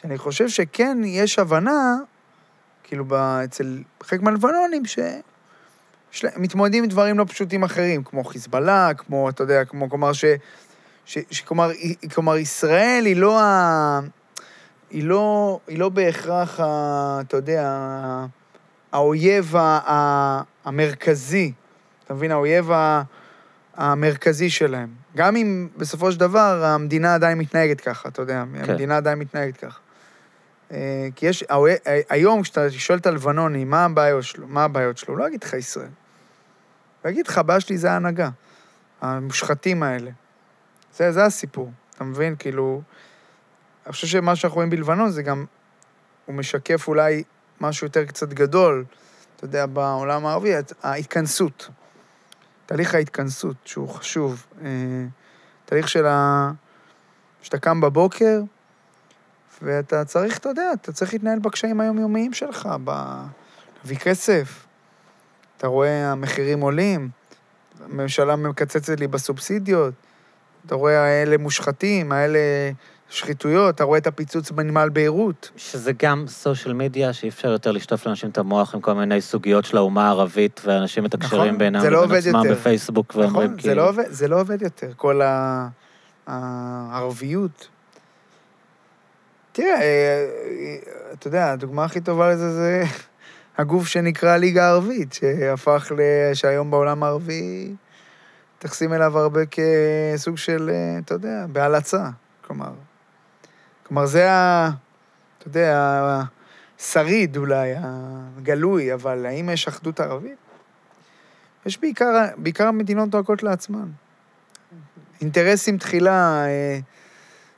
[0.00, 1.96] שאני חושב שכן יש הבנה,
[2.84, 4.98] כאילו, ב, אצל חלק מהלבנונים, ש...
[6.14, 10.12] יש להם- מתמודדים עם דברים לא פשוטים אחרים, כמו חיזבאללה, כמו, אתה יודע, כמו, כלומר,
[10.12, 10.24] ש...
[11.06, 11.42] ש, ש
[12.14, 14.00] כלומר, ישראל היא לא ה...
[14.90, 17.76] היא לא, היא לא בהכרח, ה, אתה יודע,
[18.92, 21.52] האויב ה, ה, המרכזי,
[22.04, 22.30] אתה מבין?
[22.30, 23.02] האויב ה,
[23.76, 24.88] המרכזי שלהם.
[25.16, 28.70] גם אם בסופו של דבר המדינה עדיין מתנהגת ככה, אתה יודע, כן.
[28.70, 29.78] המדינה עדיין מתנהגת ככה.
[30.72, 31.78] אה, כי יש, האויב-
[32.08, 34.48] היום כשאתה שואל את הלבנוני, מה הבעיות שלו?
[34.48, 35.14] מה הבעיות שלו?
[35.14, 35.88] הוא לא יגיד לך ישראל.
[37.02, 38.28] הוא יגיד לך, הבעיה שלי זה ההנהגה.
[39.00, 40.10] המושחתים האלה.
[40.96, 42.36] זה, זה הסיפור, אתה מבין?
[42.38, 42.82] כאילו,
[43.86, 45.44] אני חושב שמה שאנחנו רואים בלבנון זה גם,
[46.26, 47.22] הוא משקף אולי
[47.60, 48.84] משהו יותר קצת גדול,
[49.36, 51.68] אתה יודע, בעולם הערבי, הת- ההתכנסות.
[52.72, 54.46] תהליך ההתכנסות, שהוא חשוב.
[54.64, 54.68] אה,
[55.64, 56.50] תהליך של ה...
[57.42, 58.40] שאתה קם בבוקר,
[59.62, 62.90] ואתה צריך, אתה יודע, אתה צריך להתנהל בקשיים היומיומיים שלך, ב...
[63.78, 64.66] להביא כסף.
[65.56, 67.08] אתה רואה, המחירים עולים,
[67.84, 69.94] הממשלה מקצצת לי בסובסידיות,
[70.66, 72.38] אתה רואה, האלה מושחתים, האלה
[73.12, 75.50] שחיתויות, אתה רואה את הפיצוץ בנמל ביירות.
[75.56, 79.64] שזה גם סושיאל מדיה, שאי אפשר יותר לשטוף לאנשים את המוח עם כל מיני סוגיות
[79.64, 82.60] של האומה הערבית, ואנשים מתקשרים נכון, בינם לא לבין עצמם יותר.
[82.60, 83.62] בפייסבוק, ואומרים נכון, כאילו...
[83.62, 85.20] זה לא, עובד, זה לא עובד יותר, כל.
[86.26, 87.68] הערביות.
[89.52, 90.76] תראה, אה, אה,
[91.12, 92.84] אתה יודע, הדוגמה הכי טובה לזה זה
[93.58, 96.00] הגוף שנקרא ליגה הערבית, שהפך ל...
[96.34, 97.74] שהיום בעולם הערבי
[98.56, 102.08] מתייחסים אליו הרבה כסוג של, אה, אתה יודע, בהלצה.
[102.46, 102.72] כלומר,
[103.92, 104.70] כלומר, זה ה...
[105.38, 106.00] אתה יודע,
[106.78, 110.38] השריד אולי, הגלוי, אבל האם יש אחדות ערבית?
[111.66, 113.88] יש בעיקר, בעיקר מדינות דואגות לעצמן.
[115.20, 116.78] אינטרסים תחילה, אה,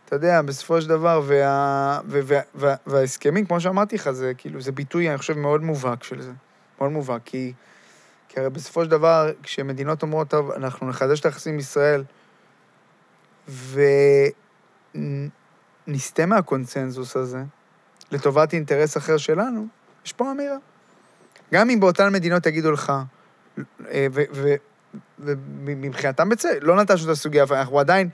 [0.05, 4.61] אתה יודע, בסופו של דבר, וה, וה, וה, וה, וההסכמים, כמו שאמרתי לך, זה כאילו,
[4.61, 6.33] זה ביטוי, אני חושב, מאוד מובהק של זה.
[6.81, 7.53] מאוד מובהק, כי,
[8.29, 12.05] כי הרי בסופו של דבר, כשמדינות אומרות, טוב, אנחנו נחדש את היחסים עם ישראל,
[15.89, 17.43] ונסטה מהקונצנזוס הזה,
[18.13, 19.67] לטובת אינטרס אחר שלנו,
[20.07, 20.57] יש פה אמירה.
[21.55, 22.93] גם אם באותן מדינות יגידו לך,
[23.91, 24.07] אה,
[25.19, 28.09] ומבחינתם בצדק, לא נטשנו את הסוגיה, אנחנו עדיין,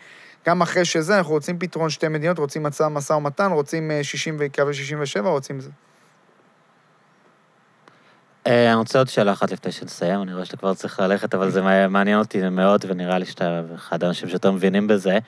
[0.46, 4.74] גם אחרי שזה, אנחנו רוצים פתרון שתי מדינות, רוצים מצע משא ומתן, רוצים 60 וקווי
[4.74, 5.70] 67, רוצים זה.
[8.46, 11.50] אה, אני רוצה עוד שאלה אחת לפני שנסיים, אני רואה שאתה כבר צריך ללכת, אבל
[11.50, 15.18] זה מעניין אותי מאוד, ונראה לי שאתה אחד האנשים שיותר מבינים בזה.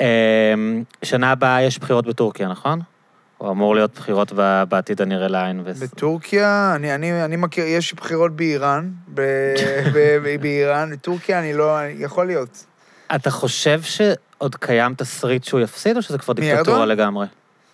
[0.00, 0.54] אה,
[1.02, 2.80] שנה הבאה יש בחירות בטורקיה, נכון?
[3.40, 4.32] או אמור להיות בחירות
[4.68, 5.64] בעתיד הנראה לעין.
[5.64, 9.20] בטורקיה, אני, אני, אני מכיר, יש בחירות באיראן, ב,
[9.94, 12.64] ב, ב, באיראן, בטורקיה אני לא, יכול להיות.
[13.14, 17.26] אתה חושב שעוד קיים תסריט שהוא יפסיד, או שזה כבר דיקטטורה לגמרי?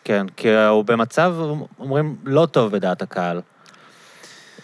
[0.05, 1.35] כן, כי הוא במצב,
[1.79, 3.41] אומרים, לא טוב בדעת הקהל.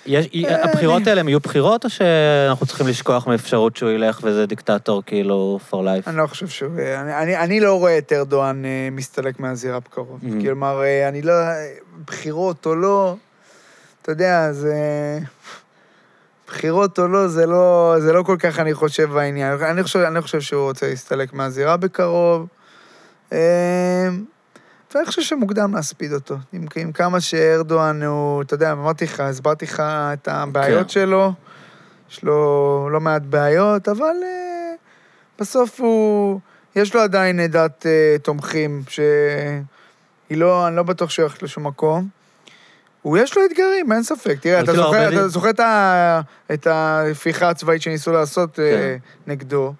[0.08, 4.46] יש, אה, הבחירות האלה הם יהיו בחירות, או שאנחנו צריכים לשכוח מאפשרות שהוא ילך וזה
[4.46, 6.06] דיקטטור כאילו for life?
[6.06, 6.70] אני לא חושב שהוא...
[6.96, 10.20] אני, אני, אני לא רואה את ארדואן אה, מסתלק מהזירה בקרוב.
[10.22, 10.42] Mm-hmm.
[10.42, 11.34] כלומר, אה, אני לא...
[12.06, 13.16] בחירות או לא,
[14.02, 14.74] אתה יודע, זה...
[16.46, 19.62] בחירות או לא, זה לא, זה לא כל כך, אני חושב, העניין.
[19.62, 22.46] אני חושב, אני חושב שהוא רוצה להסתלק מהזירה בקרוב.
[24.94, 26.36] ואני חושב שמוקדם להספיד אותו.
[26.52, 30.88] עם, עם כמה שארדואן הוא, אתה יודע, אמרתי לך, הסברתי לך את הבעיות כן.
[30.88, 31.32] שלו,
[32.10, 34.78] יש לו לא מעט בעיות, אבל uh,
[35.38, 36.40] בסוף הוא,
[36.76, 39.04] יש לו עדיין עדת uh, תומכים, שהיא
[40.30, 42.08] לא, אני לא בטוח שהוא הולך לשום מקום.
[43.02, 44.36] הוא, יש לו אתגרים, אין ספק.
[44.40, 45.50] תראה, אתה כאילו זוכר, אתה זוכר
[46.52, 48.62] את ההפיכה הצבאית שניסו לעשות כן.
[48.62, 49.74] uh, נגדו.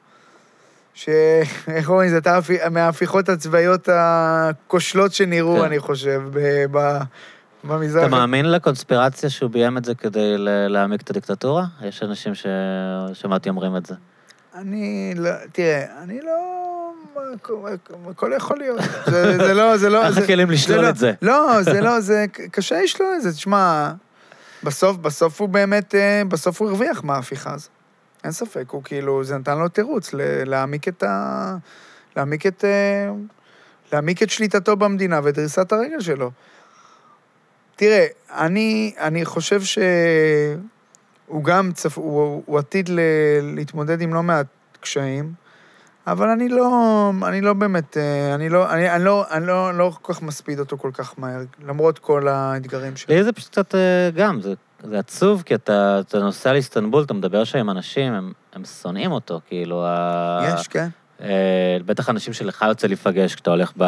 [0.99, 2.39] שאיך אומרים, זו הייתה
[2.71, 5.65] מההפיכות הצבאיות הכושלות שנראו, כן.
[5.65, 6.23] אני חושב,
[6.71, 6.99] ב...
[7.65, 8.03] במזרח.
[8.03, 10.35] אתה מאמין לקונספירציה שהוא ביים את זה כדי
[10.69, 11.65] להעמיק את הדיקטטורה?
[11.83, 13.95] יש אנשים ששמעתי אומרים את זה.
[14.55, 16.35] אני לא, תראה, אני לא...
[18.11, 18.81] הכל יכול להיות.
[19.07, 20.05] זה, זה לא, זה לא...
[20.07, 21.13] איך הכלים לשלול לא- את זה?
[21.23, 23.33] לא, זה לא, זה קשה לשלול את זה.
[23.33, 23.93] תשמע,
[24.63, 27.78] בסוף, בסוף הוא באמת, אה, בסוף הוא הרוויח מההפיכה הזאת.
[28.29, 30.11] אין ספק, הוא כאילו, זה נתן לו תירוץ
[30.47, 31.57] להעמיק את ה...
[32.17, 32.65] להעמיק את...
[32.65, 33.11] אה,
[33.93, 36.31] להעמיק את שליטתו במדינה ודריסת הרגל שלו.
[37.77, 41.99] תראה, אני, אני חושב שהוא גם, צפ...
[41.99, 43.01] הוא, הוא עתיד ל...
[43.43, 44.47] להתמודד עם לא מעט
[44.81, 45.33] קשיים,
[46.07, 49.93] אבל אני לא, אני לא באמת, אה, אני לא, אני, אני לא, אני לא, לא
[50.03, 53.15] כל כך מספיד אותו כל כך מהר, למרות כל האתגרים שלו.
[53.15, 57.15] לי זה פשוט קצת אה, גם, זה זה עצוב, כי אתה, אתה נוסע לאיסטנבול, אתה
[57.15, 59.87] מדבר שם עם אנשים, הם, הם שונאים אותו, כאילו...
[60.43, 60.89] יש, כן.
[61.23, 63.85] אה, בטח אנשים שלך יוצא להיפגש כשאתה הולך ב,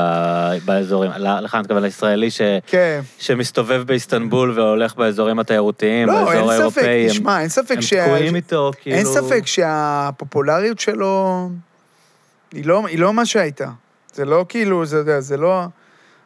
[0.65, 3.01] באזורים, לך אני מתכוון לישראלי ש, כן.
[3.19, 6.83] שמסתובב באיסטנבול והולך באזורים התיירותיים, לא, באזור האירופאי.
[6.83, 7.93] לא, אין ספק, תשמע, אין ספק הם ש...
[7.93, 8.97] הם תקועים איתו, כאילו...
[8.97, 11.49] אין ספק שהפופולריות שלו
[12.53, 13.71] היא לא, היא לא מה שהייתה.
[14.13, 15.65] זה לא כאילו, זה, זה לא...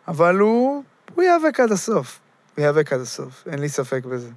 [0.08, 0.82] אבל הוא,
[1.14, 2.20] הוא ייאבק עד הסוף.
[2.56, 4.30] הוא ייאבק עד הסוף, אין לי ספק בזה.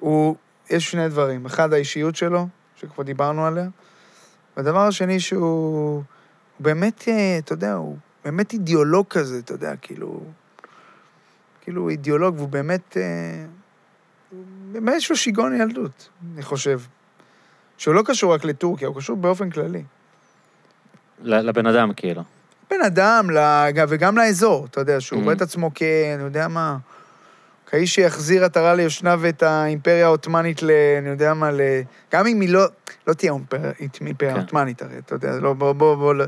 [0.00, 0.36] הוא,
[0.70, 1.46] יש שני דברים.
[1.46, 3.68] אחד, האישיות שלו, שכבר דיברנו עליה,
[4.56, 6.02] והדבר השני שהוא
[6.60, 10.20] הוא באמת, אה, אתה יודע, הוא באמת אידיאולוג כזה, אתה יודע, כאילו...
[11.60, 12.96] כאילו הוא אידיאולוג, והוא באמת...
[12.96, 13.46] אה,
[14.72, 16.80] באמת יש לו שיגעון ילדות, אני חושב.
[17.78, 19.82] שהוא לא קשור רק לטורקיה, הוא קשור באופן כללי.
[21.22, 22.22] לבן אדם, כאילו.
[22.70, 23.26] בן אדם,
[23.88, 25.22] וגם לאזור, אתה יודע, שהוא mm-hmm.
[25.22, 25.82] רואה את עצמו כ...
[26.14, 26.76] אני יודע מה...
[27.70, 30.70] כאיש שיחזיר עטרה ליושנה ואת האימפריה העות'מאנית ל...
[30.98, 31.60] אני יודע מה, ל...
[32.12, 32.64] גם אם היא לא...
[33.06, 33.32] לא תהיה
[34.00, 34.40] אימפריה כן.
[34.40, 36.24] עות'מאנית הרי, אתה יודע, לא, בוא, בוא, בוא, לא...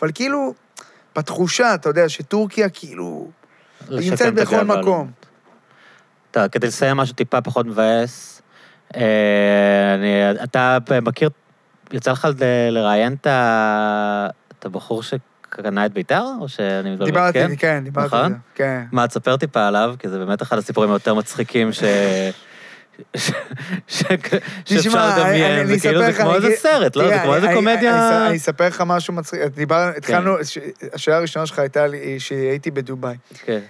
[0.00, 0.54] אבל כאילו,
[1.16, 3.30] בתחושה, אתה יודע, שטורקיה כאילו...
[3.90, 5.10] היא נמצאת בכל מקום.
[6.30, 8.42] אתה, כדי לסיים משהו טיפה פחות מבאס,
[8.96, 11.30] אה, אני, אתה מכיר,
[11.92, 12.28] יצא לך
[12.70, 15.14] לראיין את הבחור ש...
[15.62, 17.04] קנה את ביתר, או שאני מדבר?
[17.04, 18.24] דיברתי, כן, כן דיברתי נכון?
[18.24, 18.84] על זה, כן.
[18.92, 21.82] מה, תספר טיפה עליו, כי זה באמת אחד הסיפורים היותר מצחיקים ש...
[23.86, 27.08] שאפשר לדמיין, זה כאילו, זה כמו איזה סרט, לא?
[27.08, 28.26] זה כמו איזה קומדיה...
[28.26, 29.40] אני אספר לך משהו מצחיק.
[29.54, 29.98] דיברנו, כן.
[29.98, 30.36] התחלנו,
[30.92, 31.86] השאלה הראשונה שלך הייתה
[32.18, 33.16] שהייתי בדובאי.
[33.44, 33.60] כן.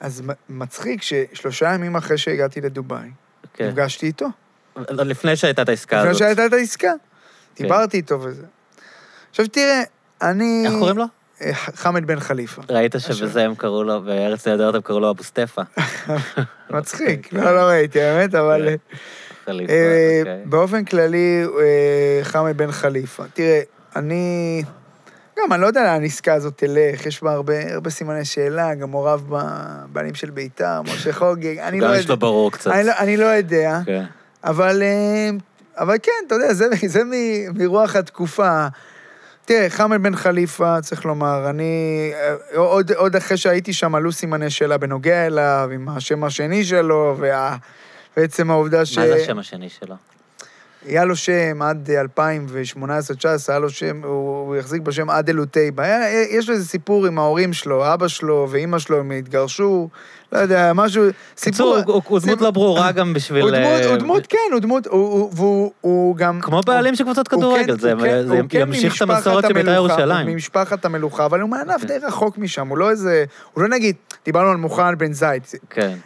[0.00, 3.08] אז מצחיק ששלושה ימים אחרי שהגעתי לדובאי,
[3.54, 3.68] כן.
[3.68, 4.26] נפגשתי איתו.
[4.90, 6.08] לפני שהייתה את העסקה הזאת.
[6.08, 6.92] לפני שהייתה את העסקה.
[7.56, 8.46] דיברתי איתו וזה.
[9.30, 9.82] עכשיו תראה,
[10.22, 10.62] אני...
[10.66, 11.04] איך קוראים לו?
[11.42, 12.62] אה, חמד בן חליפה.
[12.68, 15.62] ראית שבזה הם קראו לו, בארץ נהדרת הם קראו לו אבו סטפה.
[16.70, 18.68] מצחיק, לא, לא ראיתי, האמת, אבל...
[18.68, 18.96] כן.
[19.44, 20.40] חליפה, אה, אוקיי.
[20.44, 23.22] באופן כללי, אה, חמד בן חליפה.
[23.34, 23.60] תראה,
[23.96, 24.62] אני...
[25.38, 28.90] גם, אני לא יודע לאן העסקה הזאת תלך, יש בה הרבה, הרבה סימני שאלה, גם
[28.90, 32.00] מעורב בבעלים של בית"ר, משה חוגג, אני לא גם יודע.
[32.00, 32.70] יש לו ברור קצת.
[32.70, 34.04] אני לא, אני לא יודע, כן.
[34.44, 34.82] אבל,
[35.76, 38.66] אבל כן, אתה יודע, זה, זה מ- מרוח התקופה.
[39.44, 41.64] תראה, חמד בן חליפה, צריך לומר, אני...
[42.14, 47.16] אה, עוד, עוד אחרי שהייתי שם, עלו סימני שאלה בנוגע אליו, עם השם השני שלו,
[47.18, 47.56] וה...
[48.16, 48.98] בעצם העובדה ש...
[48.98, 49.94] מה זה השם השני שלו?
[50.86, 52.20] היה לו שם עד 2018-2019,
[53.48, 55.84] היה לו שם, הוא, הוא החזיק בשם עדל אוטייבה.
[55.84, 59.88] היה- יש לו איזה סיפור עם ההורים שלו, אבא שלו ואימא שלו, הם התגרשו,
[60.32, 61.04] לא יודע, משהו...
[61.40, 63.42] קיצור, הוא- דמות סיפור- לא ברורה גם בשביל...
[63.42, 63.50] הוא
[63.98, 66.40] דמות, אה, כן, הוא דמות, הוא- הוא- והוא הוא גם...
[66.40, 69.70] כמו בעלים של קבוצות הוא כדורגל, כן- זה כן- כן ימשיך את המסורת של בית"ר
[69.70, 70.26] ירושלים.
[70.26, 71.84] הוא ממשפחת המלוכה, אבל הוא מענף.
[71.84, 73.24] די רחוק משם, הוא לא איזה...
[73.52, 75.96] הוא לא נגיד, דיברנו על מוחמד בן זייד, כן.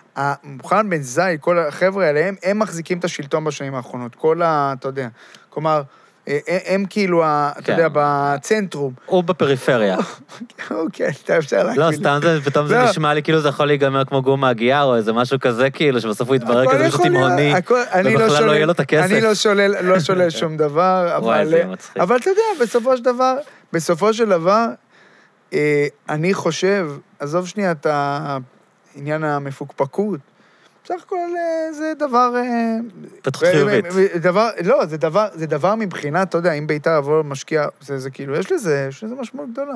[0.45, 4.15] מוחמד בן זייד, כל החבר'ה האלה, הם, מחזיקים את השלטון בשנים האחרונות.
[4.15, 4.75] כל ה...
[4.79, 5.09] אתה יודע,
[5.51, 5.83] כלומר,
[6.27, 7.73] הם, הם כאילו, אתה כן.
[7.73, 8.93] יודע, בצנטרום.
[9.07, 9.97] הוא בפריפריה.
[10.71, 11.87] אוקיי, אתה אפשר להקביל.
[11.87, 12.85] לא, סתם זה, פתאום זה לא.
[12.85, 16.29] נשמע לי כאילו זה יכול להיגמר כמו גומה הגיעה, או איזה משהו כזה, כאילו, שבסוף
[16.29, 19.11] הוא יתברר כזה להיות, תימהוני, לא ובכלל לא יהיה לו את הכסף.
[19.11, 19.75] אני לא שולל,
[20.17, 21.65] לא שום דבר, אבל...
[21.67, 21.97] מצחיק.
[21.97, 23.37] אבל אתה יודע, בסופו של דבר,
[23.73, 24.67] בסופו של דבר,
[25.53, 30.21] אה, אני חושב, עזוב שנייה את העניין המפוקפקות,
[30.87, 32.37] בסך הכל אה, זה דבר...
[32.37, 32.77] אה,
[33.17, 33.85] התפתחות חיובית.
[34.21, 38.11] דבר, לא, זה דבר, זה דבר מבחינת, אתה יודע, אם בית"ר יבוא משקיע, זה, זה
[38.11, 39.75] כאילו, יש לזה, יש לזה משמעות גדולה.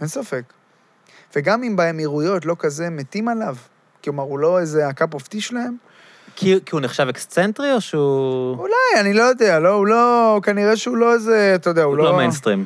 [0.00, 0.42] אין ספק.
[1.36, 3.56] וגם אם באמירויות לא כזה מתים עליו,
[4.04, 5.76] כלומר, הוא לא איזה ה cup of tea שלהם,
[6.36, 8.56] כי כי הוא נחשב אקסצנטרי, או שהוא...
[8.58, 11.98] אולי, אני לא יודע, לא, הוא לא, כנראה שהוא לא איזה, אתה יודע, הוא הוא
[11.98, 12.04] לא...
[12.04, 12.64] לא מיינסטרים.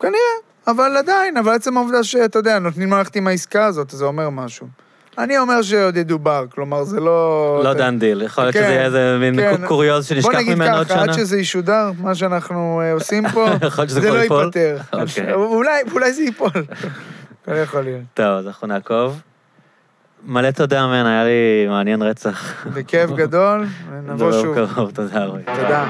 [0.00, 0.18] כנראה,
[0.66, 4.83] אבל עדיין, אבל עצם העובדה שאתה יודע, נותנים ללכת עם העסקה הזאת, זה אומר משהו.
[5.18, 7.60] אני אומר שעוד ידובר, כלומר, זה לא...
[7.64, 9.66] לא done deal, יכול להיות כן, שזה יהיה איזה מין כן.
[9.66, 11.12] קוריוז שנשכח בוא נגיד ממנו עוד ככה, שנה.
[11.12, 13.46] עד שזה ישודר, מה שאנחנו אה, עושים פה,
[13.86, 14.18] זה לא?
[14.18, 14.76] ייפתר.
[14.92, 15.32] אוקיי.
[15.92, 16.50] אולי, זה ייפול.
[17.48, 18.02] לא יכול להיות.
[18.14, 19.20] טוב, אז אנחנו נעקוב.
[20.26, 22.66] מלא תודה, מן, היה לי מעניין רצח.
[22.74, 24.90] בכיף גדול, ונבוא נדבר שוב.
[24.90, 25.38] תודה רבה.
[25.56, 25.86] תודה.